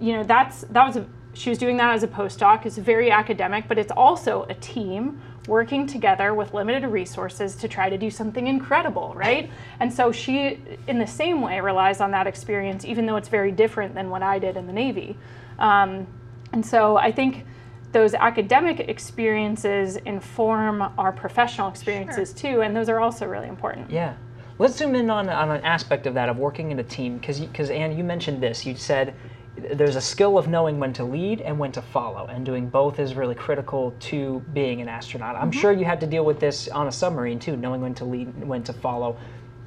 You 0.00 0.12
know, 0.14 0.22
that's 0.22 0.60
that 0.70 0.86
was 0.86 0.96
a, 0.96 1.06
she 1.34 1.50
was 1.50 1.58
doing 1.58 1.76
that 1.78 1.92
as 1.92 2.02
a 2.04 2.08
postdoc. 2.08 2.66
It's 2.66 2.78
very 2.78 3.10
academic, 3.10 3.66
but 3.68 3.78
it's 3.78 3.92
also 3.92 4.44
a 4.48 4.54
team 4.54 5.20
working 5.46 5.86
together 5.86 6.34
with 6.34 6.52
limited 6.52 6.86
resources 6.88 7.54
to 7.56 7.68
try 7.68 7.88
to 7.88 7.96
do 7.96 8.10
something 8.10 8.46
incredible, 8.46 9.12
right? 9.14 9.50
And 9.80 9.92
so 9.92 10.12
she, 10.12 10.60
in 10.86 10.98
the 10.98 11.06
same 11.06 11.40
way, 11.40 11.60
relies 11.60 12.00
on 12.00 12.10
that 12.10 12.26
experience, 12.26 12.84
even 12.84 13.06
though 13.06 13.16
it's 13.16 13.28
very 13.28 13.50
different 13.50 13.94
than 13.94 14.10
what 14.10 14.22
I 14.22 14.38
did 14.38 14.56
in 14.56 14.66
the 14.66 14.72
Navy. 14.72 15.16
Um, 15.58 16.06
and 16.52 16.64
so 16.64 16.96
I 16.96 17.10
think 17.12 17.44
those 17.92 18.14
academic 18.14 18.80
experiences 18.80 19.96
inform 19.96 20.82
our 20.98 21.10
professional 21.12 21.68
experiences 21.68 22.34
sure. 22.38 22.56
too, 22.58 22.62
and 22.62 22.76
those 22.76 22.88
are 22.88 23.00
also 23.00 23.26
really 23.26 23.48
important. 23.48 23.90
Yeah. 23.90 24.14
Let's 24.58 24.76
zoom 24.76 24.94
in 24.94 25.08
on, 25.08 25.30
on 25.30 25.50
an 25.50 25.64
aspect 25.64 26.06
of 26.06 26.12
that, 26.14 26.28
of 26.28 26.36
working 26.36 26.70
in 26.70 26.78
a 26.78 26.84
team, 26.84 27.16
because, 27.16 27.40
because 27.40 27.70
Anne, 27.70 27.96
you 27.96 28.04
mentioned 28.04 28.42
this. 28.42 28.66
You 28.66 28.76
said 28.76 29.14
there's 29.56 29.96
a 29.96 30.00
skill 30.00 30.38
of 30.38 30.48
knowing 30.48 30.78
when 30.78 30.92
to 30.94 31.04
lead 31.04 31.40
and 31.40 31.58
when 31.58 31.72
to 31.72 31.82
follow, 31.82 32.26
and 32.26 32.46
doing 32.46 32.68
both 32.68 32.98
is 32.98 33.14
really 33.14 33.34
critical 33.34 33.94
to 34.00 34.40
being 34.52 34.80
an 34.80 34.88
astronaut. 34.88 35.34
I'm 35.36 35.46
mm 35.46 35.50
-hmm. 35.50 35.60
sure 35.60 35.72
you 35.72 35.84
had 35.86 36.00
to 36.00 36.06
deal 36.06 36.24
with 36.26 36.38
this 36.38 36.68
on 36.70 36.86
a 36.86 36.90
submarine 36.92 37.38
too, 37.38 37.56
knowing 37.56 37.82
when 37.82 37.94
to 37.94 38.04
lead, 38.04 38.28
and 38.40 38.48
when 38.50 38.62
to 38.62 38.72
follow. 38.72 39.16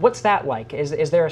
What's 0.01 0.21
that 0.21 0.47
like? 0.47 0.73
Is 0.77 0.91
is 0.91 1.09
there 1.09 1.25
a 1.27 1.31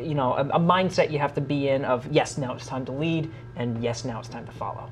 you 0.00 0.14
know 0.14 0.32
a, 0.32 0.46
a 0.50 0.60
mindset 0.60 1.10
you 1.10 1.18
have 1.20 1.34
to 1.34 1.40
be 1.40 1.68
in 1.74 1.84
of 1.84 2.06
yes 2.12 2.38
now 2.38 2.52
it's 2.54 2.68
time 2.68 2.84
to 2.84 2.92
lead 3.00 3.24
and 3.56 3.82
yes 3.84 4.04
now 4.04 4.18
it's 4.20 4.28
time 4.30 4.44
to 4.46 4.52
follow? 4.52 4.84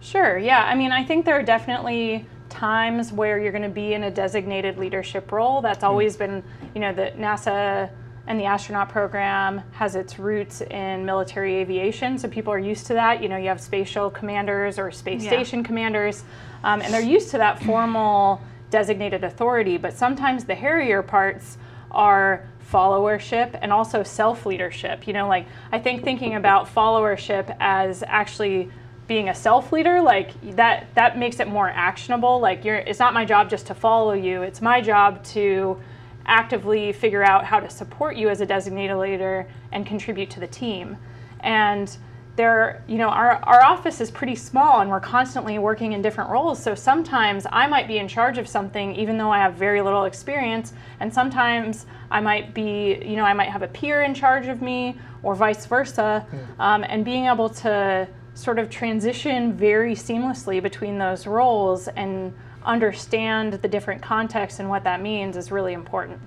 Sure. 0.00 0.38
Yeah. 0.38 0.72
I 0.74 0.76
mean, 0.76 0.92
I 0.92 1.04
think 1.06 1.24
there 1.24 1.34
are 1.36 1.44
definitely 1.46 2.24
times 2.48 3.12
where 3.12 3.38
you're 3.42 3.58
going 3.58 3.74
to 3.74 3.80
be 3.80 3.94
in 3.94 4.02
a 4.04 4.10
designated 4.10 4.76
leadership 4.78 5.32
role. 5.32 5.62
That's 5.62 5.84
hmm. 5.84 5.90
always 5.90 6.16
been 6.16 6.42
you 6.74 6.80
know 6.80 6.92
the 6.94 7.12
NASA 7.18 7.88
and 8.26 8.38
the 8.40 8.44
astronaut 8.44 8.88
program 8.88 9.62
has 9.72 9.96
its 9.96 10.18
roots 10.18 10.62
in 10.62 11.04
military 11.04 11.56
aviation, 11.56 12.18
so 12.18 12.28
people 12.28 12.52
are 12.52 12.58
used 12.58 12.86
to 12.86 12.94
that. 12.94 13.22
You 13.22 13.28
know, 13.28 13.36
you 13.36 13.48
have 13.48 13.60
space 13.60 13.88
shuttle 13.88 14.10
commanders 14.10 14.78
or 14.78 14.90
space 14.90 15.22
yeah. 15.22 15.30
station 15.30 15.62
commanders, 15.62 16.24
um, 16.62 16.80
and 16.80 16.92
they're 16.92 17.02
used 17.02 17.30
to 17.32 17.38
that 17.38 17.62
formal 17.62 18.40
designated 18.70 19.24
authority. 19.24 19.76
But 19.76 19.92
sometimes 19.92 20.44
the 20.44 20.54
hairier 20.54 21.02
parts 21.02 21.58
are 21.90 22.48
followership 22.72 23.58
and 23.60 23.70
also 23.72 24.02
self 24.02 24.46
leadership. 24.46 25.06
You 25.06 25.12
know, 25.12 25.28
like 25.28 25.46
I 25.70 25.78
think 25.78 26.02
thinking 26.02 26.34
about 26.34 26.72
followership 26.74 27.54
as 27.60 28.02
actually 28.06 28.70
being 29.06 29.28
a 29.28 29.34
self 29.34 29.70
leader 29.70 30.00
like 30.00 30.30
that 30.56 30.86
that 30.94 31.18
makes 31.18 31.38
it 31.38 31.46
more 31.46 31.68
actionable 31.68 32.40
like 32.40 32.64
you're 32.64 32.76
it's 32.76 32.98
not 32.98 33.12
my 33.12 33.22
job 33.22 33.50
just 33.50 33.66
to 33.66 33.74
follow 33.74 34.14
you 34.14 34.40
it's 34.40 34.62
my 34.62 34.80
job 34.80 35.22
to 35.22 35.78
actively 36.26 36.92
figure 36.92 37.22
out 37.22 37.44
how 37.44 37.60
to 37.60 37.68
support 37.68 38.16
you 38.16 38.28
as 38.28 38.40
a 38.40 38.46
designated 38.46 38.96
leader 38.96 39.48
and 39.72 39.86
contribute 39.86 40.30
to 40.30 40.40
the 40.40 40.46
team. 40.46 40.96
And 41.40 41.94
there, 42.36 42.82
you 42.88 42.96
know, 42.96 43.08
our, 43.10 43.36
our 43.44 43.62
office 43.64 44.00
is 44.00 44.10
pretty 44.10 44.34
small 44.34 44.80
and 44.80 44.90
we're 44.90 44.98
constantly 44.98 45.58
working 45.58 45.92
in 45.92 46.02
different 46.02 46.30
roles. 46.30 46.60
So 46.60 46.74
sometimes 46.74 47.46
I 47.52 47.68
might 47.68 47.86
be 47.86 47.98
in 47.98 48.08
charge 48.08 48.38
of 48.38 48.48
something 48.48 48.94
even 48.96 49.18
though 49.18 49.30
I 49.30 49.38
have 49.38 49.54
very 49.54 49.80
little 49.82 50.04
experience. 50.04 50.72
And 50.98 51.12
sometimes 51.12 51.86
I 52.10 52.20
might 52.20 52.52
be, 52.52 53.00
you 53.04 53.16
know, 53.16 53.24
I 53.24 53.34
might 53.34 53.50
have 53.50 53.62
a 53.62 53.68
peer 53.68 54.02
in 54.02 54.14
charge 54.14 54.48
of 54.48 54.62
me 54.62 54.96
or 55.22 55.34
vice 55.34 55.66
versa. 55.66 56.26
Hmm. 56.30 56.60
Um, 56.60 56.84
and 56.84 57.04
being 57.04 57.26
able 57.26 57.50
to 57.50 58.08
sort 58.34 58.58
of 58.58 58.68
transition 58.68 59.52
very 59.52 59.94
seamlessly 59.94 60.60
between 60.60 60.98
those 60.98 61.28
roles 61.28 61.86
and 61.88 62.34
understand 62.64 63.54
the 63.54 63.68
different 63.68 64.02
contexts 64.02 64.60
and 64.60 64.68
what 64.68 64.84
that 64.84 65.00
means 65.00 65.36
is 65.36 65.52
really 65.52 65.72
important. 65.72 66.18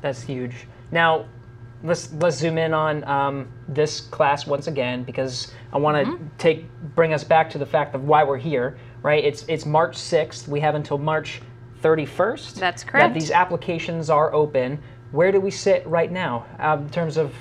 That's 0.00 0.22
huge. 0.22 0.54
Now, 0.92 1.26
let's 1.82 2.12
let's 2.14 2.36
zoom 2.36 2.58
in 2.58 2.72
on 2.74 3.04
um, 3.04 3.48
this 3.68 4.00
class 4.00 4.46
once 4.46 4.66
again 4.66 5.02
because 5.02 5.52
I 5.72 5.78
want 5.78 5.96
to 5.96 6.04
mm-hmm. 6.12 6.24
take 6.36 6.64
bring 6.94 7.12
us 7.12 7.24
back 7.24 7.50
to 7.50 7.58
the 7.58 7.66
fact 7.66 7.94
of 7.94 8.04
why 8.04 8.24
we're 8.24 8.38
here. 8.38 8.78
Right? 9.02 9.24
It's 9.24 9.44
it's 9.48 9.66
March 9.66 9.96
sixth. 9.96 10.48
We 10.48 10.60
have 10.60 10.74
until 10.74 10.98
March 10.98 11.40
thirty 11.80 12.06
first. 12.06 12.56
That's 12.56 12.84
correct. 12.84 13.14
That 13.14 13.18
these 13.18 13.30
applications 13.30 14.10
are 14.10 14.32
open 14.32 14.80
where 15.12 15.32
do 15.32 15.40
we 15.40 15.50
sit 15.50 15.86
right 15.86 16.10
now 16.12 16.44
um, 16.58 16.82
in 16.82 16.90
terms 16.90 17.16
of 17.16 17.34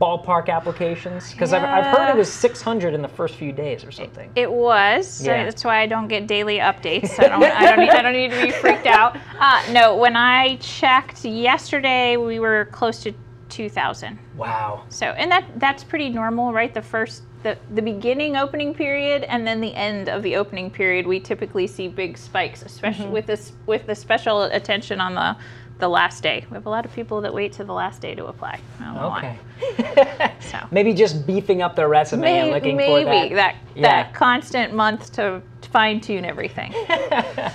ballpark 0.00 0.48
applications? 0.48 1.30
Because 1.30 1.52
yeah. 1.52 1.58
I've, 1.78 1.86
I've, 1.86 1.96
heard 1.98 2.08
it 2.10 2.16
was 2.16 2.32
600 2.32 2.94
in 2.94 3.02
the 3.02 3.08
first 3.08 3.36
few 3.36 3.52
days 3.52 3.84
or 3.84 3.92
something. 3.92 4.30
It, 4.34 4.50
was. 4.52 5.24
Yeah. 5.24 5.40
So 5.40 5.44
that's 5.44 5.64
why 5.64 5.80
I 5.82 5.86
don't 5.86 6.08
get 6.08 6.26
daily 6.26 6.58
updates. 6.58 7.18
I, 7.20 7.28
don't, 7.28 7.42
I, 7.44 7.64
don't 7.70 7.78
need, 7.80 7.90
I, 7.90 8.02
don't, 8.02 8.12
need, 8.12 8.30
to 8.32 8.42
be 8.42 8.50
freaked 8.50 8.86
out. 8.86 9.16
Uh, 9.38 9.62
no, 9.70 9.96
when 9.96 10.16
I 10.16 10.56
checked 10.56 11.24
yesterday, 11.24 12.16
we 12.16 12.40
were 12.40 12.68
close 12.72 13.02
to 13.04 13.12
2,000. 13.50 14.18
Wow. 14.36 14.84
So, 14.88 15.06
and 15.06 15.30
that 15.30 15.46
that's 15.60 15.84
pretty 15.84 16.08
normal, 16.08 16.52
right? 16.54 16.72
The 16.72 16.80
first 16.82 17.22
the, 17.42 17.58
the 17.74 17.82
beginning 17.82 18.36
opening 18.36 18.72
period 18.72 19.24
and 19.24 19.44
then 19.44 19.60
the 19.60 19.74
end 19.74 20.08
of 20.08 20.22
the 20.22 20.36
opening 20.36 20.70
period, 20.70 21.06
we 21.08 21.18
typically 21.20 21.66
see 21.66 21.88
big 21.88 22.16
spikes, 22.16 22.62
especially 22.62 23.06
mm-hmm. 23.06 23.12
with 23.14 23.26
this 23.26 23.52
with 23.66 23.84
the 23.86 23.94
special 23.96 24.42
attention 24.44 25.00
on 25.02 25.14
the 25.14 25.36
the 25.78 25.88
last 25.88 26.22
day. 26.22 26.44
We 26.50 26.54
have 26.54 26.66
a 26.66 26.70
lot 26.70 26.84
of 26.84 26.92
people 26.92 27.20
that 27.22 27.32
wait 27.32 27.52
to 27.52 27.64
the 27.64 27.72
last 27.72 28.00
day 28.02 28.14
to 28.14 28.26
apply. 28.26 28.60
Okay. 28.80 30.32
so. 30.40 30.58
Maybe 30.70 30.92
just 30.92 31.26
beefing 31.26 31.62
up 31.62 31.76
their 31.76 31.88
resume 31.88 32.22
maybe, 32.22 32.38
and 32.40 32.50
looking 32.50 32.76
maybe 32.76 33.04
for 33.04 33.10
that. 33.10 33.30
that, 33.34 33.56
yeah. 33.74 33.82
that 34.04 34.14
constant 34.14 34.74
month 34.74 35.12
to, 35.12 35.42
to 35.60 35.70
fine 35.70 36.00
tune 36.00 36.24
everything. 36.24 36.74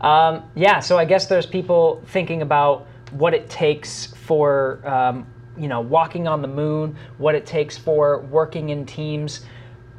um, 0.00 0.44
yeah, 0.54 0.80
so 0.80 0.98
I 0.98 1.04
guess 1.04 1.26
there's 1.26 1.46
people 1.46 2.02
thinking 2.06 2.42
about 2.42 2.86
what 3.12 3.34
it 3.34 3.48
takes 3.48 4.06
for, 4.06 4.80
um, 4.86 5.26
you 5.56 5.68
know, 5.68 5.80
walking 5.80 6.28
on 6.28 6.42
the 6.42 6.48
moon, 6.48 6.96
what 7.18 7.34
it 7.34 7.46
takes 7.46 7.76
for 7.76 8.20
working 8.22 8.68
in 8.70 8.84
teams 8.86 9.42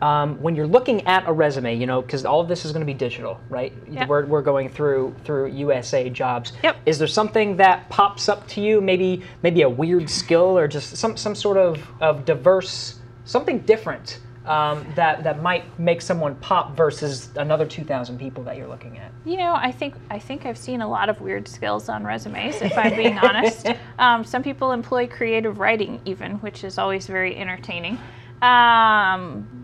um, 0.02 0.42
when 0.42 0.56
you're 0.56 0.68
looking 0.68 1.06
at 1.08 1.28
a 1.28 1.34
resume, 1.34 1.76
you 1.76 1.86
know, 1.86 2.02
because 2.02 2.26
all 2.26 2.40
of 2.40 2.48
this 2.48 2.64
is 2.66 2.72
going 2.72 2.82
to 2.82 2.86
be 2.86 2.94
digital, 2.94 3.40
right? 3.50 3.74
Yep. 3.90 4.08
We're, 4.08 4.26
we're 4.26 4.42
going 4.42 4.70
through 4.70 5.14
through 5.26 5.48
USA 5.48 6.10
Jobs. 6.10 6.54
Yep. 6.64 6.78
Is 6.86 6.98
there 7.00 7.08
something 7.08 7.58
that 7.58 7.90
pops 7.90 8.30
up 8.30 8.48
to 8.50 8.62
you? 8.62 8.80
Maybe 8.80 9.24
maybe 9.44 9.64
a 9.64 9.70
weird 9.70 10.10
skill 10.10 10.58
or 10.58 10.68
just 10.68 10.96
some 10.96 11.18
some 11.18 11.36
sort 11.36 11.58
of 11.58 11.86
of 12.02 12.24
diverse 12.26 13.00
something 13.26 13.60
different 13.60 14.22
um, 14.46 14.86
that 14.96 15.22
that 15.26 15.42
might 15.42 15.66
make 15.78 16.02
someone 16.02 16.34
pop 16.36 16.78
versus 16.78 17.30
another 17.36 17.66
2,000 17.66 18.18
people 18.18 18.42
that 18.46 18.56
you're 18.56 18.70
looking 18.70 18.98
at. 19.00 19.12
You 19.26 19.36
know, 19.36 19.54
I 19.54 19.70
think 19.74 19.96
I 20.10 20.18
think 20.18 20.46
I've 20.46 20.58
seen 20.58 20.80
a 20.82 20.88
lot 20.90 21.10
of 21.10 21.20
weird 21.20 21.46
skills 21.46 21.90
on 21.90 22.06
resumes. 22.06 22.62
If 22.62 22.78
I'm 22.78 22.96
being 22.96 23.18
honest, 23.20 23.68
um, 24.00 24.24
some 24.24 24.44
people 24.44 24.72
employ 24.72 25.08
creative 25.08 25.60
writing 25.60 26.00
even, 26.06 26.36
which 26.36 26.64
is 26.64 26.78
always 26.78 27.06
very 27.06 27.36
entertaining. 27.36 28.00
Um, 28.42 29.59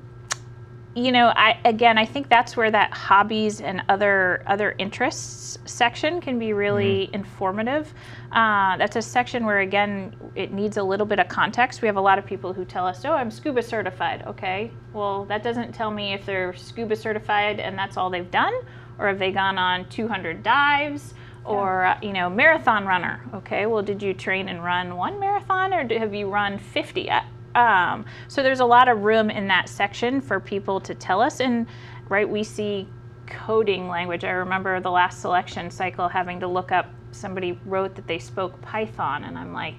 you 0.95 1.11
know, 1.11 1.33
I 1.35 1.59
again, 1.65 1.97
I 1.97 2.05
think 2.05 2.29
that's 2.29 2.55
where 2.55 2.71
that 2.71 2.91
hobbies 2.93 3.59
and 3.59 3.83
other 3.89 4.43
other 4.47 4.75
interests 4.77 5.59
section 5.65 6.21
can 6.21 6.39
be 6.39 6.53
really 6.53 7.07
mm-hmm. 7.07 7.15
informative. 7.15 7.93
Uh, 8.31 8.77
that's 8.77 8.95
a 8.95 9.01
section 9.01 9.45
where 9.45 9.59
again, 9.59 10.15
it 10.35 10.53
needs 10.53 10.77
a 10.77 10.83
little 10.83 11.05
bit 11.05 11.19
of 11.19 11.27
context. 11.27 11.81
We 11.81 11.87
have 11.87 11.97
a 11.97 12.01
lot 12.01 12.17
of 12.17 12.25
people 12.25 12.53
who 12.53 12.63
tell 12.63 12.87
us, 12.87 13.03
"Oh, 13.03 13.11
I'm 13.11 13.29
scuba 13.29 13.61
certified." 13.61 14.23
Okay, 14.25 14.71
well, 14.93 15.25
that 15.25 15.43
doesn't 15.43 15.73
tell 15.73 15.91
me 15.91 16.13
if 16.13 16.25
they're 16.25 16.55
scuba 16.55 16.95
certified 16.95 17.59
and 17.59 17.77
that's 17.77 17.97
all 17.97 18.09
they've 18.09 18.31
done, 18.31 18.53
or 18.97 19.09
have 19.09 19.19
they 19.19 19.33
gone 19.33 19.57
on 19.57 19.87
200 19.89 20.43
dives. 20.43 21.13
Yeah. 21.43 21.51
Or 21.51 21.85
uh, 21.85 21.97
you 22.01 22.13
know, 22.13 22.27
marathon 22.29 22.85
runner. 22.87 23.21
Okay, 23.35 23.65
well, 23.67 23.83
did 23.83 24.01
you 24.01 24.13
train 24.15 24.47
and 24.49 24.63
run 24.63 24.95
one 24.95 25.19
marathon, 25.19 25.73
or 25.73 25.93
have 25.99 26.15
you 26.15 26.27
run 26.29 26.57
50? 26.57 27.11
I, 27.11 27.24
um, 27.55 28.05
so 28.27 28.43
there's 28.43 28.59
a 28.59 28.65
lot 28.65 28.87
of 28.87 29.03
room 29.03 29.29
in 29.29 29.47
that 29.47 29.69
section 29.69 30.21
for 30.21 30.39
people 30.39 30.79
to 30.81 30.93
tell 30.93 31.21
us. 31.21 31.39
And 31.39 31.65
right, 32.09 32.27
we 32.27 32.43
see 32.43 32.87
coding 33.27 33.87
language. 33.87 34.23
I 34.23 34.31
remember 34.31 34.79
the 34.79 34.91
last 34.91 35.21
selection 35.21 35.71
cycle 35.71 36.07
having 36.07 36.39
to 36.41 36.47
look 36.47 36.71
up 36.71 36.87
somebody 37.11 37.57
wrote 37.65 37.95
that 37.95 38.05
they 38.07 38.19
spoke 38.19 38.59
Python, 38.61 39.23
and 39.23 39.37
I'm 39.37 39.53
like, 39.53 39.75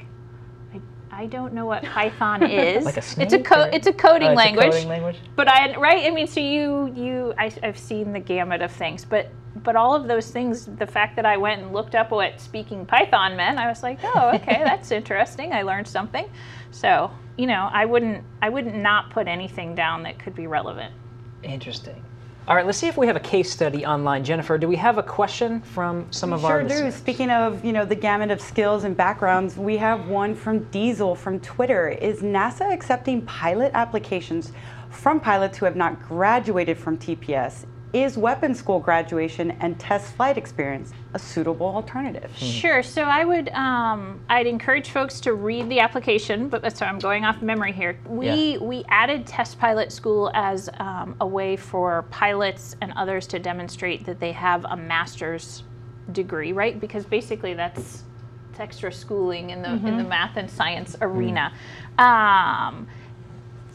I 1.11 1.27
don't 1.27 1.53
know 1.53 1.67
what 1.67 1.83
Python 1.85 2.43
is. 2.43 2.83
like 2.87 2.97
a 2.97 3.05
it's 3.23 3.35
a 3.35 3.43
co- 3.43 3.69
it's 3.73 3.87
a 3.87 3.93
coding, 3.93 4.29
oh, 4.29 4.33
it's 4.33 4.37
language, 4.39 4.67
a 4.67 4.71
coding 4.71 4.89
language. 4.89 5.17
But 5.37 5.49
I 5.49 5.77
right. 5.77 6.07
I 6.07 6.11
mean, 6.15 6.27
so 6.27 6.41
you 6.41 6.93
you 6.97 7.35
I, 7.37 7.53
have 7.63 7.77
seen 7.79 8.13
the 8.13 8.21
gamut 8.21 8.63
of 8.63 8.73
things, 8.73 9.05
but 9.05 9.31
but 9.57 9.77
all 9.77 9.95
of 9.95 10.09
those 10.09 10.31
things. 10.31 10.65
The 10.65 10.87
fact 10.87 11.15
that 11.17 11.27
I 11.27 11.37
went 11.37 11.61
and 11.61 11.75
looked 11.75 11.95
up 11.95 12.11
what 12.11 12.41
speaking 12.41 12.87
Python 12.87 13.37
meant, 13.37 13.59
I 13.59 13.69
was 13.69 13.83
like, 13.83 13.99
oh, 14.03 14.31
okay, 14.37 14.63
that's 14.65 14.91
interesting. 14.91 15.53
I 15.53 15.61
learned 15.61 15.87
something. 15.87 16.27
So 16.71 17.11
you 17.37 17.47
know, 17.47 17.69
I 17.73 17.85
wouldn't 17.85 18.25
I 18.43 18.49
wouldn't 18.49 18.75
not 18.75 19.11
put 19.11 19.29
anything 19.29 19.75
down 19.75 20.03
that 20.05 20.19
could 20.19 20.35
be 20.35 20.47
relevant. 20.47 20.93
Interesting. 21.43 22.03
All 22.49 22.55
right, 22.55 22.65
let's 22.65 22.79
see 22.79 22.87
if 22.87 22.97
we 22.97 23.09
have 23.09 23.17
a 23.17 23.21
case 23.21 23.51
study 23.51 23.85
online. 23.85 24.23
Jennifer, 24.23 24.57
do 24.57 24.69
we 24.69 24.77
have 24.77 24.99
a 24.99 25.03
question 25.03 25.61
from 25.63 26.11
some 26.13 26.31
we 26.31 26.35
of 26.35 26.43
sure 26.43 26.51
our 26.51 26.63
listeners? 26.63 26.79
Sure 26.79 26.91
do. 26.91 26.97
Speaking 26.97 27.31
of, 27.31 27.65
you 27.65 27.73
know, 27.73 27.85
the 27.85 27.95
gamut 27.97 28.31
of 28.31 28.41
skills 28.41 28.85
and 28.85 28.97
backgrounds, 28.97 29.57
we 29.57 29.77
have 29.79 30.07
one 30.09 30.33
from 30.35 30.61
Diesel 30.71 31.17
from 31.17 31.41
Twitter. 31.41 31.89
Is 31.89 32.21
NASA 32.23 32.73
accepting 32.73 33.23
pilot 33.27 33.73
applications 33.75 34.53
from 34.91 35.19
pilots 35.19 35.59
who 35.59 35.65
have 35.65 35.75
not 35.77 36.01
graduated 36.07 36.79
from 36.79 36.97
TPS, 36.97 37.67
is 37.93 38.19
weapon 38.19 38.55
school 38.55 38.81
graduation 38.81 39.53
and 39.61 39.79
test 39.79 40.13
flight 40.15 40.37
experience 40.37 40.93
a 41.15 41.19
suitable 41.19 41.67
alternative? 41.67 42.31
Hmm. 42.31 42.37
Sure. 42.45 42.83
So 42.83 43.03
I 43.03 43.25
would, 43.25 43.49
um, 43.51 44.21
I'd 44.29 44.47
encourage 44.47 44.91
folks 44.91 45.21
to 45.21 45.35
read 45.35 45.69
the 45.69 45.81
application, 45.81 46.49
but 46.49 46.77
so 46.77 46.85
I'm 46.87 46.99
going 46.99 47.25
off 47.25 47.41
memory 47.43 47.73
here. 47.73 47.99
We 48.07 48.27
yeah. 48.55 48.59
we 48.59 48.85
added 48.89 49.27
test 49.27 49.59
pilot 49.59 49.93
school 49.93 50.31
as 50.35 50.69
um, 50.81 51.17
a 51.21 51.27
way 51.27 51.57
for 51.57 52.03
pilots 52.11 52.77
and 52.81 52.93
others 52.97 53.27
to 53.29 53.39
demonstrate 53.39 54.05
that 54.07 54.19
they 54.21 54.33
have 54.33 54.65
a 54.67 54.77
master's 54.77 55.63
degree, 56.13 56.53
right? 56.53 56.79
Because 56.79 57.05
basically 57.05 57.55
that's 57.55 58.05
extra 58.59 58.91
schooling 58.93 59.51
in 59.51 59.61
the 59.63 59.69
mm-hmm. 59.69 59.87
in 59.87 59.97
the 59.99 60.03
mm-hmm. 60.03 60.09
math 60.11 60.37
and 60.37 60.51
science 60.51 60.95
hmm. 60.97 61.05
arena. 61.05 61.53
Mm. 61.99 62.05
Um, 62.05 62.89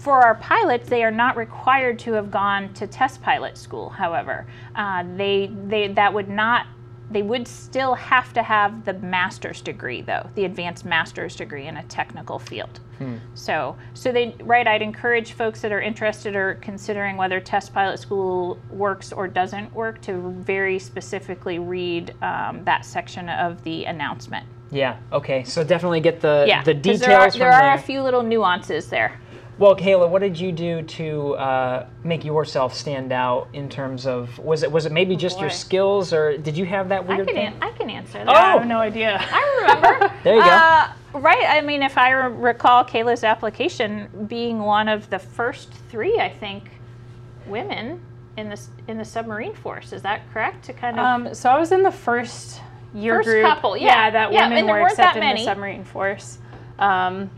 for 0.01 0.19
our 0.25 0.33
pilots, 0.35 0.89
they 0.89 1.03
are 1.03 1.11
not 1.11 1.37
required 1.37 1.99
to 1.99 2.13
have 2.13 2.31
gone 2.31 2.73
to 2.73 2.87
test 2.87 3.21
pilot 3.21 3.55
school, 3.55 3.87
however. 3.89 4.47
Uh, 4.75 5.03
they, 5.15 5.51
they, 5.67 5.89
that 5.89 6.11
would 6.13 6.27
not 6.29 6.65
they 7.11 7.21
would 7.23 7.45
still 7.45 7.93
have 7.95 8.31
to 8.31 8.41
have 8.41 8.85
the 8.85 8.93
master's 8.93 9.59
degree 9.59 10.01
though 10.01 10.25
the 10.35 10.45
advanced 10.45 10.85
master's 10.85 11.35
degree 11.35 11.67
in 11.67 11.75
a 11.75 11.83
technical 11.87 12.39
field 12.39 12.79
hmm. 12.99 13.17
so 13.33 13.75
so 13.93 14.13
they 14.13 14.33
right 14.43 14.65
i'd 14.65 14.81
encourage 14.81 15.33
folks 15.33 15.59
that 15.59 15.73
are 15.73 15.81
interested 15.81 16.37
or 16.37 16.53
considering 16.61 17.17
whether 17.17 17.41
test 17.41 17.73
pilot 17.73 17.99
school 17.99 18.57
works 18.69 19.11
or 19.11 19.27
doesn't 19.27 19.69
work 19.73 19.99
to 19.99 20.31
very 20.39 20.79
specifically 20.79 21.59
read 21.59 22.13
um, 22.23 22.63
that 22.63 22.85
section 22.85 23.27
of 23.27 23.61
the 23.65 23.83
announcement 23.83 24.47
yeah 24.71 24.95
okay 25.11 25.43
so 25.43 25.65
definitely 25.65 25.99
get 25.99 26.21
the 26.21 26.45
yeah, 26.47 26.63
the 26.63 26.73
details 26.73 27.01
there 27.01 27.19
are, 27.19 27.31
there 27.31 27.51
are 27.51 27.61
there. 27.63 27.73
a 27.75 27.79
few 27.79 28.01
little 28.01 28.23
nuances 28.23 28.87
there 28.89 29.19
well, 29.57 29.75
Kayla, 29.75 30.09
what 30.09 30.19
did 30.21 30.39
you 30.39 30.51
do 30.51 30.81
to 30.81 31.35
uh, 31.35 31.87
make 32.03 32.23
yourself 32.23 32.73
stand 32.73 33.11
out 33.11 33.47
in 33.53 33.69
terms 33.69 34.05
of 34.07 34.37
was 34.39 34.63
it 34.63 34.71
was 34.71 34.85
it 34.85 34.91
maybe 34.91 35.15
oh, 35.15 35.17
just 35.17 35.39
your 35.39 35.49
skills 35.49 36.13
or 36.13 36.37
did 36.37 36.57
you 36.57 36.65
have 36.65 36.89
that 36.89 37.05
weird 37.05 37.21
I 37.21 37.25
can 37.25 37.33
thing? 37.35 37.47
An- 37.47 37.57
I 37.63 37.71
can 37.71 37.89
answer 37.89 38.19
that. 38.19 38.29
Oh, 38.29 38.33
I 38.33 38.51
have 38.51 38.65
no 38.67 38.77
idea. 38.79 39.17
I 39.19 39.57
remember. 39.61 40.13
there 40.23 40.35
you 40.35 40.41
go. 40.43 40.49
Uh, 40.49 40.93
right. 41.15 41.45
I 41.47 41.61
mean, 41.61 41.83
if 41.83 41.97
I 41.97 42.11
recall, 42.11 42.83
Kayla's 42.85 43.23
application 43.23 44.07
being 44.27 44.59
one 44.59 44.87
of 44.87 45.09
the 45.09 45.19
first 45.19 45.71
three, 45.89 46.17
I 46.19 46.29
think, 46.29 46.69
women 47.45 48.01
in 48.37 48.49
the 48.49 48.59
in 48.87 48.97
the 48.97 49.05
submarine 49.05 49.53
force. 49.53 49.91
Is 49.93 50.01
that 50.01 50.21
correct? 50.33 50.65
To 50.65 50.73
kind 50.73 50.97
of. 50.99 51.05
Um, 51.05 51.33
so 51.35 51.49
I 51.49 51.59
was 51.59 51.71
in 51.71 51.83
the 51.83 51.91
first 51.91 52.61
year 52.95 53.17
first 53.17 53.27
group. 53.27 53.43
couple. 53.43 53.77
Yeah, 53.77 53.85
yeah 54.05 54.09
that 54.11 54.31
yeah, 54.33 54.47
women 54.47 54.65
were 54.65 54.79
accepted 54.87 55.21
in 55.23 55.35
the 55.35 55.43
submarine 55.43 55.83
force. 55.83 56.37
Um, 56.79 57.29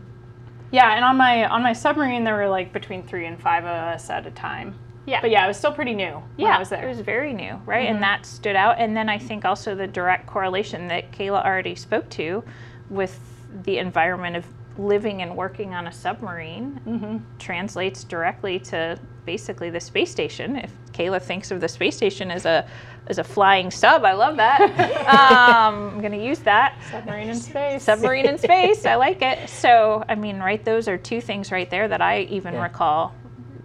yeah, 0.74 0.96
and 0.96 1.04
on 1.04 1.16
my 1.16 1.46
on 1.46 1.62
my 1.62 1.72
submarine 1.72 2.24
there 2.24 2.34
were 2.34 2.48
like 2.48 2.72
between 2.72 3.04
three 3.06 3.26
and 3.26 3.40
five 3.40 3.62
of 3.64 3.70
us 3.70 4.10
at 4.10 4.26
a 4.26 4.30
time. 4.32 4.76
Yeah. 5.06 5.20
But 5.20 5.30
yeah, 5.30 5.44
it 5.44 5.48
was 5.48 5.56
still 5.56 5.70
pretty 5.72 5.94
new. 5.94 6.20
Yeah, 6.36 6.58
was 6.58 6.72
it 6.72 6.84
was 6.84 6.98
very 7.00 7.32
new, 7.32 7.54
right? 7.66 7.86
Mm-hmm. 7.86 7.94
And 7.96 8.02
that 8.02 8.26
stood 8.26 8.56
out. 8.56 8.76
And 8.80 8.96
then 8.96 9.08
I 9.08 9.16
think 9.18 9.44
also 9.44 9.74
the 9.76 9.86
direct 9.86 10.26
correlation 10.26 10.88
that 10.88 11.12
Kayla 11.12 11.44
already 11.44 11.74
spoke 11.76 12.08
to 12.10 12.42
with 12.90 13.20
the 13.64 13.78
environment 13.78 14.34
of 14.34 14.44
living 14.78 15.22
and 15.22 15.36
working 15.36 15.74
on 15.74 15.86
a 15.86 15.92
submarine 15.92 16.80
mm-hmm. 16.86 17.18
translates 17.38 18.02
directly 18.02 18.58
to 18.58 18.98
basically 19.24 19.70
the 19.70 19.80
space 19.80 20.10
station. 20.10 20.56
If 20.56 20.72
Kayla 20.92 21.20
thinks 21.22 21.50
of 21.50 21.60
the 21.60 21.68
space 21.68 21.96
station 21.96 22.30
as 22.30 22.46
a 22.46 22.66
as 23.06 23.18
a 23.18 23.24
flying 23.24 23.70
sub, 23.70 24.04
I 24.04 24.12
love 24.14 24.36
that. 24.36 24.60
um, 25.08 25.94
I'm 25.96 26.00
gonna 26.00 26.22
use 26.22 26.38
that. 26.40 26.78
Submarine 26.90 27.28
in 27.30 27.36
space. 27.40 27.82
Submarine 27.82 28.26
in 28.26 28.38
space. 28.38 28.86
I 28.86 28.94
like 28.96 29.22
it. 29.22 29.48
So 29.48 30.04
I 30.08 30.14
mean, 30.14 30.38
right? 30.38 30.64
Those 30.64 30.88
are 30.88 30.96
two 30.98 31.20
things 31.20 31.52
right 31.52 31.68
there 31.70 31.88
that 31.88 32.00
I 32.00 32.20
even 32.22 32.54
yeah. 32.54 32.62
recall 32.62 33.14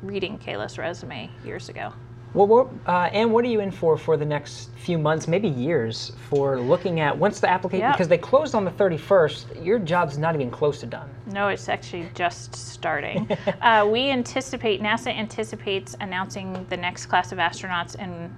reading 0.02 0.38
Kayla's 0.38 0.78
resume 0.78 1.30
years 1.44 1.70
ago. 1.70 1.94
Well, 2.34 2.46
what, 2.48 2.68
uh, 2.86 3.10
and 3.12 3.32
what 3.34 3.44
are 3.44 3.48
you 3.48 3.60
in 3.60 3.72
for 3.72 3.98
for 3.98 4.16
the 4.16 4.26
next 4.26 4.70
few 4.76 5.00
months, 5.00 5.28
maybe 5.28 5.48
years, 5.48 6.12
for 6.30 6.60
looking 6.60 7.00
at 7.00 7.18
once 7.18 7.40
the 7.40 7.50
application 7.50 7.82
yep. 7.82 7.94
because 7.94 8.08
they 8.08 8.20
closed 8.20 8.54
on 8.54 8.64
the 8.66 8.72
31st, 8.72 9.66
your 9.66 9.80
job's 9.80 10.20
not 10.20 10.36
even 10.36 10.52
close 10.52 10.80
to 10.82 10.86
done. 10.86 11.10
No, 11.28 11.48
it's 11.48 11.68
actually 11.70 12.08
just 12.14 12.56
starting. 12.56 13.28
uh, 13.62 13.88
we 13.92 14.10
anticipate 14.12 14.80
NASA 14.80 15.08
anticipates 15.12 15.96
announcing 16.02 16.66
the 16.70 16.78
next 16.78 17.08
class 17.08 17.32
of 17.32 17.40
astronauts 17.40 17.96
in 18.00 18.36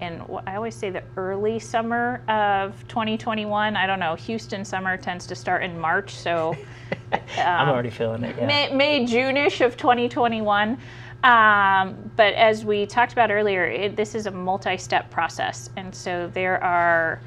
in 0.00 0.22
I 0.46 0.54
always 0.54 0.76
say 0.76 0.90
the 0.90 1.02
early 1.16 1.58
summer 1.58 2.22
of 2.28 2.86
2021. 2.86 3.74
I 3.76 3.84
don't 3.86 3.98
know. 3.98 4.14
Houston 4.14 4.64
summer 4.64 4.96
tends 4.96 5.26
to 5.26 5.34
start 5.34 5.64
in 5.64 5.76
March, 5.78 6.10
so 6.14 6.56
um, 7.12 7.20
I'm 7.38 7.68
already 7.68 7.90
feeling 7.90 8.22
it. 8.22 8.36
Yeah. 8.38 8.46
May, 8.46 8.72
May 8.72 9.06
June-ish 9.06 9.60
of 9.60 9.76
2021. 9.76 10.78
Um, 11.24 12.12
but 12.14 12.32
as 12.34 12.64
we 12.64 12.86
talked 12.86 13.12
about 13.12 13.30
earlier, 13.30 13.64
it, 13.66 13.96
this 13.96 14.14
is 14.14 14.26
a 14.26 14.30
multi-step 14.30 15.10
process, 15.10 15.68
and 15.76 15.92
so 15.92 16.30
there 16.32 16.62
are 16.62 17.20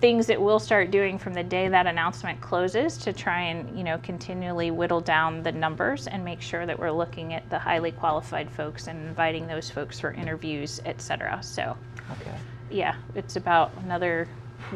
things 0.00 0.26
that 0.26 0.40
we'll 0.40 0.58
start 0.58 0.90
doing 0.90 1.16
from 1.16 1.32
the 1.32 1.44
day 1.44 1.68
that 1.68 1.86
announcement 1.86 2.40
closes 2.40 2.98
to 2.98 3.12
try 3.12 3.40
and 3.42 3.78
you 3.78 3.84
know 3.84 3.98
continually 4.02 4.72
whittle 4.72 5.00
down 5.00 5.44
the 5.44 5.52
numbers 5.52 6.08
and 6.08 6.24
make 6.24 6.40
sure 6.40 6.66
that 6.66 6.76
we're 6.76 6.90
looking 6.90 7.32
at 7.32 7.48
the 7.50 7.58
highly 7.58 7.92
qualified 7.92 8.50
folks 8.50 8.88
and 8.88 9.00
inviting 9.06 9.46
those 9.46 9.70
folks 9.70 10.00
for 10.00 10.10
interviews, 10.10 10.80
etc. 10.84 11.38
So, 11.40 11.76
okay. 12.20 12.34
yeah, 12.68 12.96
it's 13.14 13.36
about 13.36 13.70
another 13.84 14.26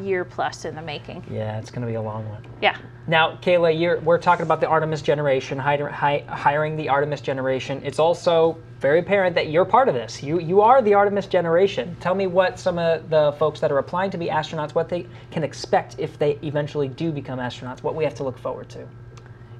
year 0.04 0.24
plus 0.24 0.64
in 0.64 0.74
the 0.74 0.82
making. 0.82 1.24
Yeah, 1.30 1.58
it's 1.58 1.70
going 1.70 1.82
to 1.82 1.86
be 1.86 1.94
a 1.94 2.02
long 2.02 2.28
one. 2.28 2.46
Yeah. 2.60 2.76
Now, 3.06 3.36
Kayla, 3.36 4.02
we're 4.02 4.18
talking 4.18 4.44
about 4.44 4.60
the 4.60 4.68
Artemis 4.68 5.02
generation, 5.02 5.58
hire, 5.58 5.88
hi, 5.88 6.24
hiring 6.28 6.76
the 6.76 6.88
Artemis 6.88 7.20
generation. 7.20 7.80
It's 7.84 7.98
also 7.98 8.58
very 8.80 8.98
apparent 9.00 9.34
that 9.34 9.48
you're 9.50 9.64
part 9.64 9.88
of 9.88 9.94
this. 9.94 10.22
You 10.22 10.40
you 10.40 10.60
are 10.60 10.80
the 10.82 10.94
Artemis 10.94 11.26
generation. 11.26 11.96
Tell 12.00 12.14
me 12.14 12.26
what 12.26 12.58
some 12.58 12.78
of 12.78 13.08
the 13.10 13.32
folks 13.38 13.60
that 13.60 13.72
are 13.72 13.78
applying 13.78 14.10
to 14.10 14.18
be 14.18 14.26
astronauts, 14.26 14.74
what 14.74 14.88
they 14.88 15.06
can 15.30 15.42
expect 15.42 15.96
if 15.98 16.18
they 16.18 16.38
eventually 16.42 16.88
do 16.88 17.10
become 17.10 17.38
astronauts, 17.38 17.82
what 17.82 17.94
we 17.94 18.04
have 18.04 18.14
to 18.16 18.24
look 18.24 18.38
forward 18.38 18.68
to. 18.70 18.86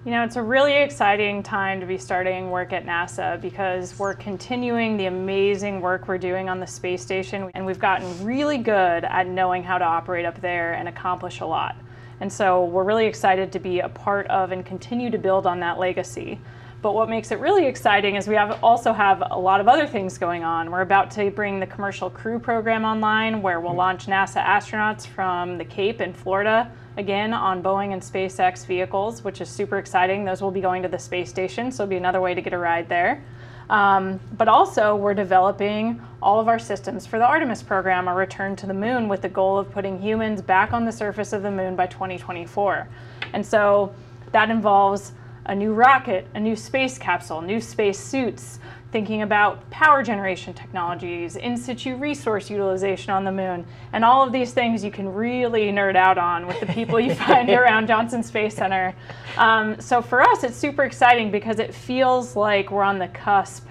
You 0.05 0.13
know, 0.13 0.23
it's 0.23 0.37
a 0.37 0.43
really 0.43 0.75
exciting 0.75 1.43
time 1.43 1.81
to 1.81 1.87
be 1.87 1.99
starting 1.99 2.53
work 2.53 2.73
at 2.73 2.87
NASA 2.87 3.41
because 3.41 3.99
we're 3.99 4.15
continuing 4.15 4.97
the 4.97 5.07
amazing 5.07 5.81
work 5.81 6.07
we're 6.07 6.19
doing 6.19 6.49
on 6.49 6.61
the 6.61 6.67
space 6.69 7.03
station, 7.03 7.51
and 7.55 7.67
we've 7.67 7.81
gotten 7.81 8.25
really 8.25 8.59
good 8.59 9.05
at 9.05 9.27
knowing 9.27 9.65
how 9.65 9.77
to 9.77 9.85
operate 9.85 10.25
up 10.25 10.41
there 10.41 10.75
and 10.75 10.89
accomplish 10.89 11.41
a 11.41 11.47
lot. 11.47 11.75
And 12.21 12.33
so 12.33 12.65
we're 12.65 12.85
really 12.85 13.07
excited 13.07 13.51
to 13.53 13.59
be 13.59 13.81
a 13.81 13.89
part 13.89 14.27
of 14.29 14.53
and 14.53 14.65
continue 14.65 15.11
to 15.11 15.19
build 15.19 15.47
on 15.49 15.59
that 15.61 15.79
legacy. 15.79 16.39
But 16.81 16.95
what 16.95 17.09
makes 17.09 17.33
it 17.33 17.41
really 17.41 17.67
exciting 17.67 18.15
is 18.15 18.29
we 18.29 18.37
have 18.37 18.63
also 18.63 18.93
have 18.93 19.23
a 19.33 19.39
lot 19.39 19.61
of 19.61 19.67
other 19.67 19.87
things 19.87 20.17
going 20.17 20.45
on. 20.45 20.71
We're 20.71 20.83
about 20.83 21.11
to 21.13 21.31
bring 21.31 21.59
the 21.59 21.67
commercial 21.67 22.09
crew 22.09 22.39
program 22.39 22.85
online 22.85 23.43
where 23.43 23.59
we'll 23.61 23.71
mm-hmm. 23.73 23.79
launch 23.79 24.07
NASA 24.07 24.43
astronauts 24.45 25.05
from 25.05 25.59
the 25.59 25.65
Cape 25.65 26.01
in 26.01 26.13
Florida 26.13 26.71
again 26.97 27.33
on 27.35 27.63
Boeing 27.63 27.93
and 27.93 28.03
SpaceX 28.03 28.65
vehicles, 28.65 29.25
which 29.25 29.41
is 29.41 29.49
super 29.49 29.77
exciting. 29.79 30.25
Those 30.25 30.41
will 30.41 30.53
be 30.53 30.61
going 30.61 30.83
to 30.83 30.89
the 30.89 30.99
space 31.01 31.29
station, 31.29 31.73
so 31.73 31.83
it'll 31.83 31.91
be 31.91 31.97
another 31.97 32.21
way 32.21 32.33
to 32.35 32.41
get 32.41 32.53
a 32.53 32.59
ride 32.59 32.89
there. 32.89 33.25
Um, 33.71 34.19
but 34.37 34.49
also, 34.49 34.95
we're 34.97 35.13
developing 35.15 36.01
all 36.23 36.41
of 36.41 36.49
our 36.49 36.59
systems 36.61 37.07
for 37.07 37.19
the 37.19 37.27
Artemis 37.27 37.63
program, 37.63 38.09
a 38.09 38.15
return 38.15 38.57
to 38.57 38.67
the 38.67 38.73
moon, 38.75 39.09
with 39.09 39.21
the 39.21 39.29
goal 39.29 39.59
of 39.59 39.71
putting 39.71 40.01
humans 40.01 40.41
back 40.41 40.73
on 40.73 40.85
the 40.85 40.93
surface 40.93 41.33
of 41.33 41.43
the 41.43 41.51
moon 41.51 41.77
by 41.77 41.87
2024. 41.87 42.89
And 43.35 43.45
so 43.45 43.93
that 44.33 44.49
involves 44.49 45.13
a 45.49 45.55
new 45.55 45.73
rocket, 45.73 46.27
a 46.35 46.41
new 46.41 46.55
space 46.55 46.99
capsule, 46.99 47.41
new 47.41 47.61
space 47.61 47.99
suits, 47.99 48.61
thinking 48.93 49.23
about 49.23 49.69
power 49.71 50.03
generation 50.03 50.53
technologies, 50.53 51.37
in 51.37 51.57
situ 51.57 51.97
resource 51.97 52.51
utilization 52.51 53.11
on 53.11 53.25
the 53.25 53.33
moon, 53.33 53.67
and 53.95 54.05
all 54.05 54.23
of 54.25 54.31
these 54.33 54.53
things 54.53 54.85
you 54.85 54.91
can 54.91 55.13
really 55.13 55.73
nerd 55.73 55.97
out 55.97 56.19
on 56.19 56.47
with 56.47 56.61
the 56.61 56.67
people 56.67 57.01
you 57.01 57.15
find 57.15 57.49
around 57.51 57.87
Johnson 57.87 58.23
Space 58.23 58.55
Center. 58.57 58.95
Um, 59.39 59.81
so 59.81 60.03
for 60.03 60.21
us, 60.23 60.45
it's 60.45 60.57
super 60.57 60.85
exciting 60.85 61.31
because 61.31 61.59
it 61.59 61.75
feels 61.75 62.37
like 62.37 62.71
we're 62.71 62.83
on 62.83 62.99
the 62.99 63.09
cusp 63.09 63.67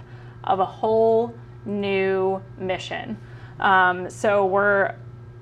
of 0.46 0.60
a 0.60 0.66
whole 0.66 1.34
new 1.66 2.42
mission. 2.60 3.18
Um, 3.60 4.10
so 4.10 4.46
we're 4.46 4.96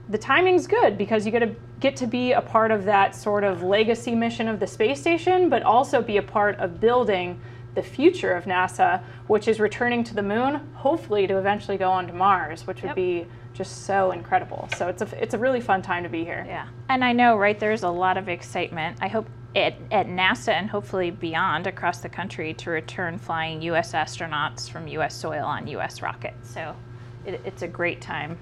the 0.09 0.17
timing's 0.17 0.67
good 0.67 0.97
because 0.97 1.25
you 1.25 1.31
get 1.31 1.39
to 1.41 1.55
get 1.79 1.95
to 1.97 2.07
be 2.07 2.31
a 2.33 2.41
part 2.41 2.71
of 2.71 2.85
that 2.85 3.15
sort 3.15 3.43
of 3.43 3.63
legacy 3.63 4.13
mission 4.15 4.47
of 4.47 4.59
the 4.59 4.67
space 4.67 4.99
station, 5.01 5.49
but 5.49 5.63
also 5.63 6.01
be 6.01 6.17
a 6.17 6.21
part 6.21 6.55
of 6.57 6.79
building 6.79 7.39
the 7.73 7.81
future 7.83 8.31
of 8.33 8.45
NASA, 8.45 9.03
which 9.27 9.47
is 9.47 9.59
returning 9.59 10.03
to 10.03 10.13
the 10.15 10.21
moon, 10.21 10.55
hopefully 10.75 11.27
to 11.27 11.37
eventually 11.37 11.75
go 11.77 11.91
on 11.91 12.07
to 12.07 12.13
Mars, 12.13 12.65
which 12.65 12.77
yep. 12.77 12.87
would 12.89 12.95
be 12.95 13.25
just 13.53 13.83
so 13.83 14.11
incredible. 14.11 14.69
So 14.77 14.87
it's 14.87 15.01
a 15.01 15.21
it's 15.21 15.33
a 15.33 15.37
really 15.37 15.59
fun 15.61 15.81
time 15.81 16.03
to 16.03 16.09
be 16.09 16.23
here. 16.23 16.45
Yeah, 16.47 16.67
and 16.89 17.03
I 17.03 17.11
know, 17.11 17.35
right? 17.35 17.59
There's 17.59 17.83
a 17.83 17.89
lot 17.89 18.17
of 18.17 18.29
excitement. 18.29 18.97
I 19.01 19.07
hope 19.07 19.27
at, 19.55 19.75
at 19.91 20.07
NASA 20.07 20.49
and 20.53 20.69
hopefully 20.69 21.09
beyond 21.11 21.65
across 21.65 21.99
the 22.01 22.09
country 22.09 22.53
to 22.55 22.69
return 22.69 23.17
flying 23.17 23.61
U.S. 23.63 23.93
astronauts 23.93 24.69
from 24.69 24.87
U.S. 24.89 25.15
soil 25.15 25.45
on 25.45 25.65
U.S. 25.67 26.01
rockets. 26.01 26.53
So 26.53 26.75
it, 27.25 27.41
it's 27.45 27.61
a 27.63 27.67
great 27.67 28.01
time 28.01 28.37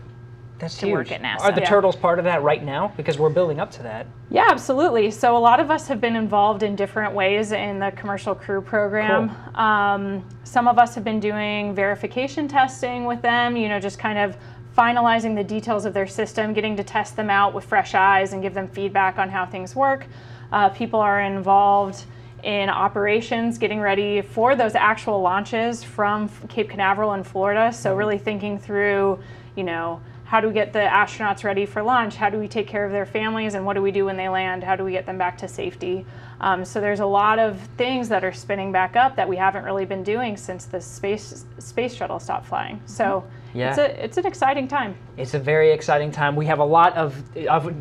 that's 0.64 0.78
to 0.78 0.86
huge. 0.86 0.93
work 0.93 1.11
at 1.11 1.22
NASA. 1.22 1.41
Are 1.41 1.51
the 1.51 1.59
yeah. 1.61 1.70
turtles 1.70 1.95
part 1.97 2.20
of 2.20 2.26
that 2.26 2.41
right 2.41 2.64
now? 2.64 2.93
Because 2.95 3.18
we're 3.20 3.30
building 3.30 3.59
up 3.59 3.70
to 3.72 3.84
that. 3.84 4.05
Yeah, 4.30 4.47
absolutely. 4.49 5.11
So 5.11 5.36
a 5.36 5.39
lot 5.39 5.59
of 5.59 5.70
us 5.70 5.88
have 5.89 5.99
been 5.99 6.16
involved 6.16 6.64
in 6.64 6.76
different 6.78 7.14
ways 7.14 7.51
in 7.51 7.80
the 7.80 7.91
commercial 7.91 8.34
crew 8.34 8.61
program. 8.61 9.30
Cool. 9.53 9.61
Um, 9.61 10.30
some 10.45 10.68
of 10.70 10.80
us 10.80 10.95
have 10.95 11.03
been 11.03 11.20
doing 11.20 11.76
verification 11.76 12.47
testing 12.47 13.03
with 13.05 13.22
them. 13.22 13.57
You 13.57 13.68
know, 13.70 13.78
just 13.80 13.99
kind 13.99 14.18
of 14.18 14.38
finalizing 14.78 15.36
the 15.36 15.43
details 15.43 15.84
of 15.86 15.93
their 15.93 16.07
system, 16.07 16.53
getting 16.53 16.76
to 16.78 16.84
test 16.84 17.16
them 17.18 17.30
out 17.30 17.53
with 17.53 17.64
fresh 17.66 17.93
eyes 17.93 18.32
and 18.34 18.41
give 18.41 18.53
them 18.53 18.68
feedback 18.70 19.18
on 19.18 19.28
how 19.30 19.45
things 19.45 19.76
work. 19.76 20.05
Uh, 20.53 20.70
people 20.70 20.99
are 21.01 21.20
involved 21.22 22.05
in 22.43 22.70
operations, 22.70 23.57
getting 23.57 23.80
ready 23.82 24.22
for 24.22 24.53
those 24.55 24.76
actual 24.76 25.22
launches 25.22 25.82
from 25.84 26.30
Cape 26.49 26.70
Canaveral 26.70 27.14
in 27.16 27.24
Florida. 27.24 27.72
So 27.74 27.89
mm-hmm. 27.89 27.99
really 27.99 28.18
thinking 28.18 28.57
through, 28.59 29.20
you 29.57 29.64
know, 29.66 30.01
how 30.26 30.40
do 30.40 30.48
we 30.48 30.54
get 30.54 30.74
the 30.74 30.80
astronauts 30.80 31.44
ready 31.44 31.66
for 31.66 31.84
launch? 31.84 32.16
How 32.16 32.30
do 32.30 32.38
we 32.38 32.48
take 32.48 32.68
care 32.68 32.86
of 32.86 32.92
their 32.92 33.06
families? 33.06 33.56
And 33.56 33.66
what 33.66 33.74
do 33.74 33.82
we 33.82 33.92
do 33.92 34.06
when 34.06 34.16
they 34.18 34.30
land? 34.30 34.64
How 34.64 34.76
do 34.76 34.84
we 34.84 34.92
get 34.92 35.06
them 35.06 35.18
back 35.18 35.38
to 35.40 35.48
safety? 35.48 36.06
Um, 36.40 36.64
so 36.64 36.80
there's 36.82 37.02
a 37.02 37.06
lot 37.06 37.40
of 37.40 37.60
things 37.78 38.10
that 38.10 38.24
are 38.24 38.32
spinning 38.32 38.72
back 38.72 38.96
up 38.96 39.16
that 39.18 39.28
we 39.28 39.36
haven't 39.36 39.64
really 39.66 39.86
been 39.86 40.04
doing 40.04 40.38
since 40.38 40.66
the 40.66 40.80
space 40.80 41.46
space 41.60 41.94
shuttle 41.94 42.20
stopped 42.20 42.46
flying. 42.46 42.78
Mm-hmm. 42.78 42.88
So 42.88 43.26
yeah. 43.54 43.70
it's 43.70 43.78
a 43.80 44.04
it's 44.04 44.18
an 44.18 44.26
exciting 44.26 44.68
time. 44.68 44.96
It's 45.18 45.34
a 45.34 45.40
very 45.40 45.72
exciting 45.72 46.12
time. 46.12 46.36
We 46.36 46.46
have 46.46 46.60
a 46.60 46.66
lot 46.66 46.96
of, 46.96 47.22
of 47.48 47.74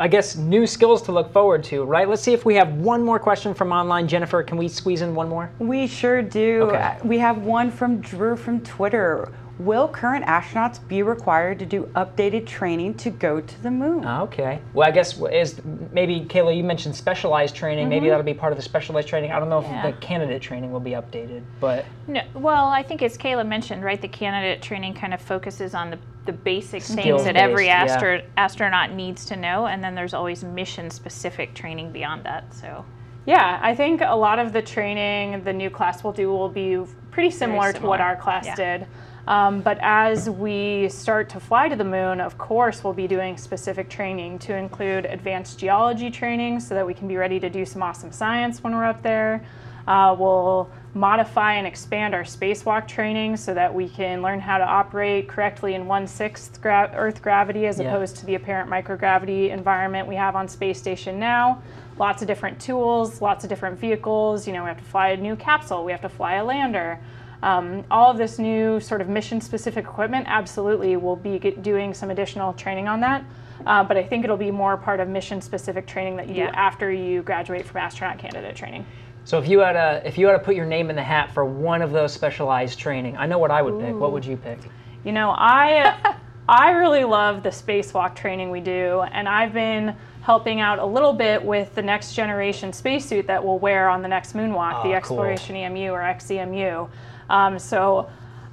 I 0.00 0.08
guess 0.08 0.36
new 0.36 0.66
skills 0.66 1.02
to 1.02 1.12
look 1.12 1.30
forward 1.32 1.62
to, 1.64 1.84
right? 1.84 2.08
Let's 2.08 2.22
see 2.22 2.32
if 2.32 2.46
we 2.46 2.54
have 2.54 2.72
one 2.74 3.04
more 3.04 3.18
question 3.18 3.52
from 3.52 3.70
online. 3.72 4.08
Jennifer, 4.08 4.42
can 4.42 4.56
we 4.56 4.66
squeeze 4.68 5.02
in 5.02 5.14
one 5.14 5.28
more? 5.28 5.50
We 5.58 5.86
sure 5.86 6.22
do. 6.22 6.62
Okay. 6.62 6.96
We 7.04 7.18
have 7.18 7.38
one 7.42 7.70
from 7.70 8.00
Drew 8.00 8.34
from 8.36 8.60
Twitter 8.62 9.30
will 9.60 9.86
current 9.86 10.24
astronauts 10.24 10.86
be 10.88 11.02
required 11.02 11.58
to 11.58 11.66
do 11.66 11.84
updated 11.94 12.46
training 12.46 12.94
to 12.94 13.10
go 13.10 13.40
to 13.40 13.62
the 13.62 13.70
moon? 13.70 14.04
Ah, 14.06 14.22
okay. 14.22 14.58
Well, 14.74 14.88
I 14.88 14.90
guess 14.90 15.20
is 15.30 15.60
maybe 15.92 16.20
Kayla, 16.22 16.56
you 16.56 16.64
mentioned 16.64 16.96
specialized 16.96 17.54
training. 17.54 17.84
Mm 17.84 17.86
-hmm. 17.86 17.88
Maybe 17.90 18.00
mm-hmm. 18.06 18.10
that'll 18.16 18.34
be 18.34 18.40
part 18.40 18.52
of 18.52 18.58
the 18.58 18.64
specialized 18.72 19.08
training. 19.08 19.30
I 19.32 19.38
don't 19.38 19.50
know 19.54 19.62
yeah. 19.62 19.76
if 19.86 19.94
the 19.94 20.06
candidate 20.06 20.40
training 20.48 20.70
will 20.72 20.84
be 20.92 20.96
updated, 21.02 21.42
but 21.60 21.80
no. 22.06 22.20
Well, 22.46 22.66
I 22.80 22.82
think 22.84 23.02
as 23.02 23.18
Kayla 23.18 23.44
mentioned, 23.46 23.84
right, 23.84 24.00
the 24.00 24.12
candidate 24.24 24.60
training 24.68 24.94
kind 25.02 25.12
of 25.14 25.20
focuses 25.20 25.74
on 25.74 25.90
the 25.90 25.98
the 26.26 26.32
basic 26.32 26.82
Skills 26.82 27.00
things 27.04 27.24
that 27.24 27.34
based, 27.34 27.48
every 27.50 27.68
astro 27.70 28.08
yeah. 28.10 28.44
astronaut 28.46 28.88
needs 29.02 29.26
to 29.26 29.34
know, 29.34 29.66
and 29.70 29.82
then 29.82 29.94
there's 29.98 30.14
always 30.14 30.44
mission 30.44 30.90
specific 30.90 31.48
training 31.54 31.92
beyond 31.92 32.22
that. 32.24 32.42
So. 32.62 32.68
Yeah, 33.26 33.70
I 33.70 33.74
think 33.76 34.00
a 34.02 34.16
lot 34.28 34.38
of 34.44 34.52
the 34.52 34.62
training 34.62 35.44
the 35.44 35.52
new 35.52 35.70
class 35.70 36.04
will 36.04 36.14
do 36.22 36.26
will 36.40 36.52
be 36.64 36.90
pretty 37.14 37.30
similar, 37.42 37.66
similar. 37.72 37.80
to 37.80 37.88
what 37.90 38.00
our 38.00 38.16
class 38.24 38.46
yeah. 38.46 38.56
did. 38.78 38.86
Um, 39.26 39.60
but 39.60 39.78
as 39.82 40.30
we 40.30 40.88
start 40.88 41.28
to 41.30 41.40
fly 41.40 41.68
to 41.68 41.76
the 41.76 41.84
moon, 41.84 42.20
of 42.20 42.38
course, 42.38 42.82
we'll 42.82 42.92
be 42.94 43.06
doing 43.06 43.36
specific 43.36 43.88
training 43.88 44.38
to 44.40 44.54
include 44.54 45.04
advanced 45.06 45.58
geology 45.58 46.10
training 46.10 46.60
so 46.60 46.74
that 46.74 46.86
we 46.86 46.94
can 46.94 47.06
be 47.08 47.16
ready 47.16 47.38
to 47.40 47.50
do 47.50 47.64
some 47.66 47.82
awesome 47.82 48.12
science 48.12 48.62
when 48.62 48.74
we're 48.74 48.84
up 48.84 49.02
there. 49.02 49.44
Uh, 49.86 50.14
we'll 50.18 50.70
modify 50.94 51.54
and 51.54 51.66
expand 51.66 52.14
our 52.14 52.22
spacewalk 52.22 52.86
training 52.86 53.36
so 53.36 53.54
that 53.54 53.72
we 53.72 53.88
can 53.88 54.22
learn 54.22 54.40
how 54.40 54.56
to 54.58 54.64
operate 54.64 55.26
correctly 55.28 55.74
in 55.74 55.86
one 55.86 56.06
sixth 56.06 56.60
gra 56.60 56.90
Earth 56.94 57.22
gravity 57.22 57.66
as 57.66 57.78
yeah. 57.78 57.86
opposed 57.86 58.16
to 58.16 58.26
the 58.26 58.34
apparent 58.34 58.68
microgravity 58.70 59.50
environment 59.50 60.06
we 60.06 60.14
have 60.14 60.36
on 60.36 60.48
space 60.48 60.78
station 60.78 61.18
now. 61.18 61.60
Lots 61.98 62.22
of 62.22 62.28
different 62.28 62.60
tools, 62.60 63.20
lots 63.20 63.44
of 63.44 63.50
different 63.50 63.78
vehicles. 63.78 64.46
You 64.46 64.52
know, 64.54 64.62
we 64.62 64.68
have 64.68 64.78
to 64.78 64.84
fly 64.84 65.08
a 65.08 65.16
new 65.16 65.36
capsule, 65.36 65.84
we 65.84 65.92
have 65.92 66.02
to 66.02 66.08
fly 66.08 66.34
a 66.34 66.44
lander. 66.44 67.00
Um, 67.42 67.84
all 67.90 68.10
of 68.10 68.18
this 68.18 68.38
new 68.38 68.80
sort 68.80 69.00
of 69.00 69.08
mission 69.08 69.40
specific 69.40 69.84
equipment 69.84 70.26
absolutely 70.28 70.96
will 70.96 71.16
be 71.16 71.38
doing 71.38 71.94
some 71.94 72.10
additional 72.10 72.52
training 72.54 72.88
on 72.88 73.00
that. 73.00 73.24
Uh, 73.66 73.84
but 73.84 73.96
I 73.96 74.02
think 74.02 74.24
it'll 74.24 74.36
be 74.36 74.50
more 74.50 74.76
part 74.76 75.00
of 75.00 75.08
mission 75.08 75.40
specific 75.40 75.86
training 75.86 76.16
that 76.16 76.28
you 76.28 76.34
yeah. 76.36 76.46
do 76.46 76.52
after 76.54 76.90
you 76.92 77.22
graduate 77.22 77.64
from 77.66 77.78
astronaut 77.78 78.18
candidate 78.18 78.56
training. 78.56 78.86
So 79.24 79.38
if 79.38 79.48
you 79.48 79.58
had 79.60 79.76
a 79.76 80.02
if 80.06 80.16
you 80.18 80.26
had 80.26 80.32
to 80.32 80.38
put 80.38 80.54
your 80.56 80.64
name 80.64 80.88
in 80.90 80.96
the 80.96 81.02
hat 81.02 81.30
for 81.32 81.44
one 81.44 81.82
of 81.82 81.90
those 81.92 82.10
specialized 82.12 82.78
training, 82.78 83.16
I 83.18 83.26
know 83.26 83.38
what 83.38 83.50
I 83.50 83.60
would 83.62 83.74
Ooh. 83.74 83.80
pick. 83.80 83.94
What 83.94 84.12
would 84.12 84.24
you 84.24 84.36
pick? 84.36 84.58
You 85.04 85.12
know, 85.12 85.30
I 85.36 86.16
I 86.48 86.70
really 86.72 87.04
love 87.04 87.42
the 87.42 87.50
spacewalk 87.50 88.16
training 88.16 88.50
we 88.50 88.60
do, 88.60 89.02
and 89.12 89.28
I've 89.28 89.52
been 89.52 89.94
helping 90.22 90.60
out 90.60 90.78
a 90.78 90.84
little 90.84 91.12
bit 91.12 91.42
with 91.42 91.74
the 91.74 91.82
next 91.82 92.14
generation 92.14 92.72
spacesuit 92.72 93.26
that 93.26 93.44
we'll 93.44 93.58
wear 93.58 93.88
on 93.88 94.00
the 94.02 94.08
next 94.08 94.34
moonwalk, 94.34 94.80
oh, 94.84 94.88
the 94.88 94.94
Exploration 94.94 95.54
cool. 95.54 95.64
EMU 95.64 95.90
or 95.90 96.00
XEMU. 96.00 96.88
Um, 97.30 97.58
so 97.58 98.10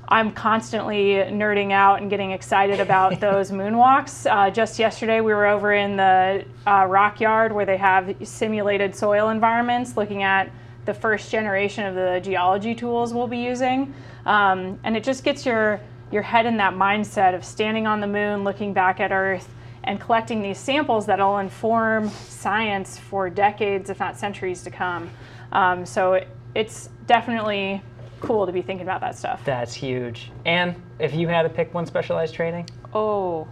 I'm 0.08 0.32
constantly 0.32 1.16
nerding 1.16 1.74
out 1.74 2.00
and 2.02 2.10
getting 2.10 2.32
excited 2.32 2.80
about 2.80 3.20
those 3.20 3.52
moonwalks. 3.52 4.32
Uh, 4.32 4.50
just 4.52 4.80
yesterday, 4.80 5.20
we 5.20 5.34
were 5.34 5.48
over 5.48 5.74
in 5.74 5.98
the 5.98 6.46
uh, 6.66 6.86
rock 6.88 7.20
yard 7.20 7.52
where 7.52 7.66
they 7.66 7.78
have 7.78 8.16
simulated 8.24 8.96
soil 8.96 9.30
environments, 9.30 9.98
looking 9.98 10.24
at 10.24 10.52
the 10.86 10.94
first 10.94 11.30
generation 11.30 11.86
of 11.86 11.96
the 11.96 12.22
geology 12.24 12.74
tools 12.74 13.14
we'll 13.14 13.28
be 13.28 13.40
using. 13.40 13.94
Um, 14.26 14.80
and 14.84 14.96
it 14.96 15.04
just 15.04 15.24
gets 15.26 15.46
your, 15.46 15.82
your 16.12 16.22
head 16.22 16.46
in 16.46 16.56
that 16.58 16.74
mindset 16.76 17.36
of 17.36 17.44
standing 17.44 17.88
on 17.88 18.00
the 18.00 18.08
moon, 18.08 18.44
looking 18.46 18.72
back 18.72 19.00
at 19.02 19.12
Earth, 19.12 19.50
and 19.84 20.00
collecting 20.00 20.42
these 20.42 20.58
samples 20.58 21.06
that'll 21.08 21.40
inform 21.40 22.10
science 22.10 22.98
for 22.98 23.30
decades, 23.30 23.90
if 23.90 24.00
not 24.00 24.18
centuries, 24.18 24.62
to 24.64 24.70
come. 24.70 25.10
Um, 25.52 25.86
so 25.86 26.14
it, 26.14 26.28
it's 26.56 26.90
definitely 27.06 27.82
cool 28.20 28.46
to 28.46 28.52
be 28.52 28.62
thinking 28.62 28.86
about 28.86 29.02
that 29.02 29.18
stuff. 29.18 29.42
That's 29.46 29.74
huge. 29.74 30.32
And 30.46 30.76
if 31.00 31.14
you 31.14 31.28
had 31.28 31.44
to 31.44 31.50
pick 31.50 31.74
one 31.74 31.86
specialized 31.86 32.34
training? 32.34 32.70
Oh, 32.94 33.48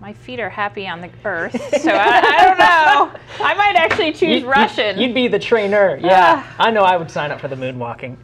my 0.00 0.12
feet 0.12 0.38
are 0.40 0.50
happy 0.50 0.86
on 0.86 1.00
the 1.00 1.08
earth, 1.24 1.52
so 1.80 1.90
I, 1.92 2.18
I 2.18 2.44
don't 2.44 2.58
know. 2.58 3.18
I 3.44 3.54
might 3.54 3.74
actually 3.76 4.12
choose 4.12 4.42
you, 4.42 4.48
Russian. 4.50 4.98
You'd 4.98 5.14
be 5.14 5.28
the 5.28 5.38
trainer. 5.38 5.98
Yeah, 6.02 6.42
ah. 6.46 6.56
I 6.58 6.70
know. 6.70 6.82
I 6.82 6.96
would 6.98 7.10
sign 7.10 7.30
up 7.30 7.40
for 7.40 7.48
the 7.48 7.56
moonwalking. 7.56 8.16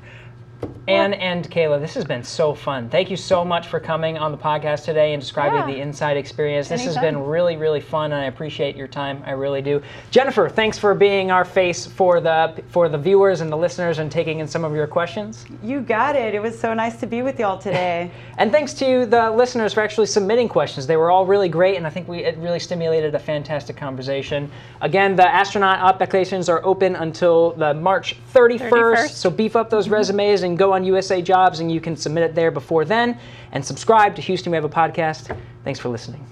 Anne 0.89 1.15
and 1.15 1.49
Kayla, 1.51 1.79
this 1.81 1.95
has 1.95 2.05
been 2.05 2.25
so 2.25 2.53
fun. 2.53 2.89
Thank 2.89 3.11
you 3.11 3.17
so 3.17 3.45
much 3.45 3.69
for 3.69 3.79
coming 3.79 4.19
on 4.19 4.33
the 4.33 4.39
podcast 4.39 4.85
today 4.85 5.13
and 5.13 5.21
describing 5.21 5.61
yeah. 5.61 5.67
the 5.77 5.81
inside 5.81 6.17
experience. 6.17 6.69
This 6.69 6.81
Anytime. 6.83 7.03
has 7.03 7.05
been 7.15 7.25
really, 7.27 7.57
really 7.57 7.81
fun, 7.81 8.07
and 8.07 8.21
I 8.21 8.25
appreciate 8.25 8.75
your 8.77 8.89
time. 8.89 9.23
I 9.25 9.31
really 9.33 9.63
do. 9.63 9.81
Jennifer, 10.11 10.49
thanks 10.49 10.79
for 10.79 10.95
being 10.95 11.31
our 11.31 11.45
face 11.45 11.87
for 11.87 12.21
the 12.21 12.61
for 12.71 12.89
the 12.89 12.99
viewers 12.99 13.41
and 13.41 13.53
the 13.53 13.57
listeners 13.57 13.99
and 14.01 14.11
taking 14.11 14.41
in 14.41 14.49
some 14.49 14.65
of 14.65 14.75
your 14.75 14.89
questions. 14.89 15.45
You 15.63 15.81
got 15.81 16.17
it. 16.17 16.35
It 16.35 16.41
was 16.41 16.59
so 16.59 16.75
nice 16.75 16.97
to 17.01 17.07
be 17.07 17.23
with 17.23 17.39
y'all 17.39 17.59
today. 17.59 18.11
and 18.39 18.51
thanks 18.51 18.75
to 18.75 19.07
the 19.07 19.31
listeners 19.31 19.75
for 19.75 19.83
actually 19.83 20.07
submitting 20.07 20.49
questions. 20.49 20.89
They 20.89 20.97
were 20.97 21.13
all 21.13 21.25
really 21.25 21.49
great, 21.49 21.77
and 21.77 21.87
I 21.87 21.91
think 21.91 22.09
we 22.09 22.25
it 22.25 22.37
really 22.39 22.59
stimulated 22.59 23.15
a 23.15 23.19
fantastic 23.19 23.77
conversation. 23.77 24.51
Again, 24.81 25.15
the 25.15 25.29
astronaut 25.29 25.79
applications 25.79 26.49
are 26.49 26.65
open 26.65 26.97
until 26.97 27.53
the 27.53 27.75
March 27.75 28.17
31st, 28.33 28.71
31st. 28.71 29.09
so 29.11 29.31
beef 29.31 29.55
up 29.55 29.71
those 29.71 29.85
mm-hmm. 29.85 29.95
resumes 29.95 30.43
and 30.43 30.50
go 30.57 30.73
on 30.73 30.85
USA 30.85 31.21
Jobs 31.23 31.61
and 31.61 31.71
you 31.71 31.81
can 31.81 31.97
submit 31.97 32.25
it 32.25 32.35
there 32.35 32.51
before 32.51 32.85
then. 32.85 33.19
And 33.53 33.65
subscribe 33.65 34.15
to 34.17 34.23
Houston 34.23 34.51
We 34.51 34.57
Have 34.57 34.65
a 34.65 34.69
Podcast. 34.69 35.37
Thanks 35.65 35.79
for 35.79 35.89
listening. 35.89 36.27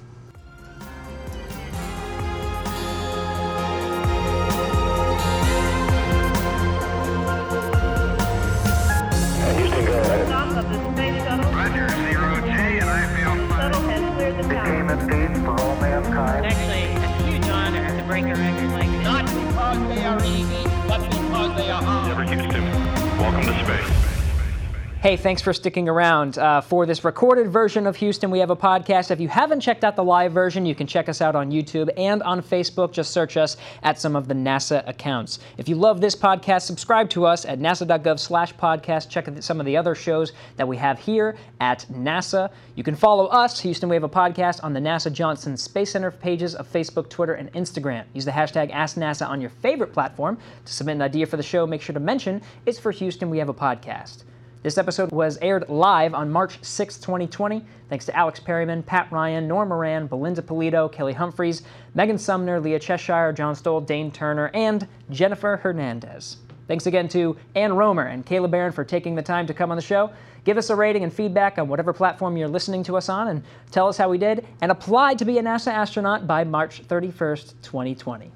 Hey, 25.08 25.16
thanks 25.16 25.40
for 25.40 25.54
sticking 25.54 25.88
around. 25.88 26.36
Uh, 26.36 26.60
for 26.60 26.84
this 26.84 27.02
recorded 27.02 27.48
version 27.48 27.86
of 27.86 27.96
Houston, 27.96 28.30
we 28.30 28.40
have 28.40 28.50
a 28.50 28.56
podcast. 28.56 29.10
If 29.10 29.20
you 29.20 29.28
haven't 29.28 29.60
checked 29.60 29.82
out 29.82 29.96
the 29.96 30.04
live 30.04 30.32
version, 30.32 30.66
you 30.66 30.74
can 30.74 30.86
check 30.86 31.08
us 31.08 31.22
out 31.22 31.34
on 31.34 31.50
YouTube 31.50 31.88
and 31.96 32.22
on 32.24 32.42
Facebook. 32.42 32.92
Just 32.92 33.10
search 33.10 33.38
us 33.38 33.56
at 33.82 33.98
some 33.98 34.14
of 34.14 34.28
the 34.28 34.34
NASA 34.34 34.86
accounts. 34.86 35.38
If 35.56 35.66
you 35.66 35.76
love 35.76 36.02
this 36.02 36.14
podcast, 36.14 36.66
subscribe 36.66 37.08
to 37.08 37.24
us 37.24 37.46
at 37.46 37.58
nasa.gov 37.58 38.18
slash 38.18 38.54
podcast. 38.56 39.08
Check 39.08 39.26
out 39.28 39.42
some 39.42 39.60
of 39.60 39.64
the 39.64 39.78
other 39.78 39.94
shows 39.94 40.32
that 40.56 40.68
we 40.68 40.76
have 40.76 40.98
here 40.98 41.36
at 41.60 41.86
NASA. 41.90 42.50
You 42.74 42.82
can 42.84 42.94
follow 42.94 43.28
us, 43.28 43.58
Houston 43.60 43.88
We 43.88 43.96
Have 43.96 44.02
a 44.04 44.10
Podcast, 44.10 44.62
on 44.62 44.74
the 44.74 44.80
NASA 44.80 45.10
Johnson 45.10 45.56
Space 45.56 45.92
Center 45.92 46.10
pages 46.10 46.54
of 46.54 46.70
Facebook, 46.70 47.08
Twitter, 47.08 47.32
and 47.32 47.50
Instagram. 47.54 48.04
Use 48.12 48.26
the 48.26 48.30
hashtag 48.30 48.70
AskNASA 48.72 49.26
on 49.26 49.40
your 49.40 49.48
favorite 49.48 49.94
platform 49.94 50.36
to 50.66 50.70
submit 50.74 50.96
an 50.96 51.02
idea 51.02 51.24
for 51.24 51.38
the 51.38 51.42
show. 51.42 51.66
Make 51.66 51.80
sure 51.80 51.94
to 51.94 51.98
mention 52.00 52.42
it's 52.66 52.78
for 52.78 52.90
Houston 52.92 53.30
We 53.30 53.38
Have 53.38 53.48
a 53.48 53.54
Podcast. 53.54 54.24
This 54.68 54.76
episode 54.76 55.10
was 55.12 55.38
aired 55.40 55.70
live 55.70 56.12
on 56.12 56.30
March 56.30 56.58
6, 56.62 56.98
2020. 56.98 57.64
Thanks 57.88 58.04
to 58.04 58.14
Alex 58.14 58.38
Perryman, 58.38 58.82
Pat 58.82 59.10
Ryan, 59.10 59.48
Norm 59.48 59.66
Moran, 59.66 60.06
Belinda 60.06 60.42
Polito, 60.42 60.92
Kelly 60.92 61.14
Humphreys, 61.14 61.62
Megan 61.94 62.18
Sumner, 62.18 62.60
Leah 62.60 62.78
Cheshire, 62.78 63.32
John 63.32 63.54
Stoll, 63.54 63.80
Dane 63.80 64.10
Turner, 64.10 64.50
and 64.52 64.86
Jennifer 65.08 65.56
Hernandez. 65.56 66.36
Thanks 66.66 66.84
again 66.86 67.08
to 67.08 67.38
Anne 67.54 67.76
Roemer 67.76 68.02
and 68.08 68.26
Kayla 68.26 68.50
Barron 68.50 68.72
for 68.72 68.84
taking 68.84 69.14
the 69.14 69.22
time 69.22 69.46
to 69.46 69.54
come 69.54 69.70
on 69.70 69.76
the 69.78 69.82
show. 69.82 70.10
Give 70.44 70.58
us 70.58 70.68
a 70.68 70.76
rating 70.76 71.02
and 71.02 71.14
feedback 71.14 71.56
on 71.56 71.66
whatever 71.66 71.94
platform 71.94 72.36
you're 72.36 72.46
listening 72.46 72.84
to 72.84 72.98
us 72.98 73.08
on 73.08 73.28
and 73.28 73.42
tell 73.70 73.88
us 73.88 73.96
how 73.96 74.10
we 74.10 74.18
did 74.18 74.46
and 74.60 74.70
apply 74.70 75.14
to 75.14 75.24
be 75.24 75.38
a 75.38 75.42
NASA 75.42 75.68
astronaut 75.72 76.26
by 76.26 76.44
March 76.44 76.82
31st, 76.86 77.54
2020. 77.62 78.30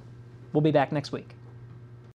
We'll 0.54 0.62
be 0.62 0.70
back 0.70 0.92
next 0.92 1.12
week. 1.12 1.34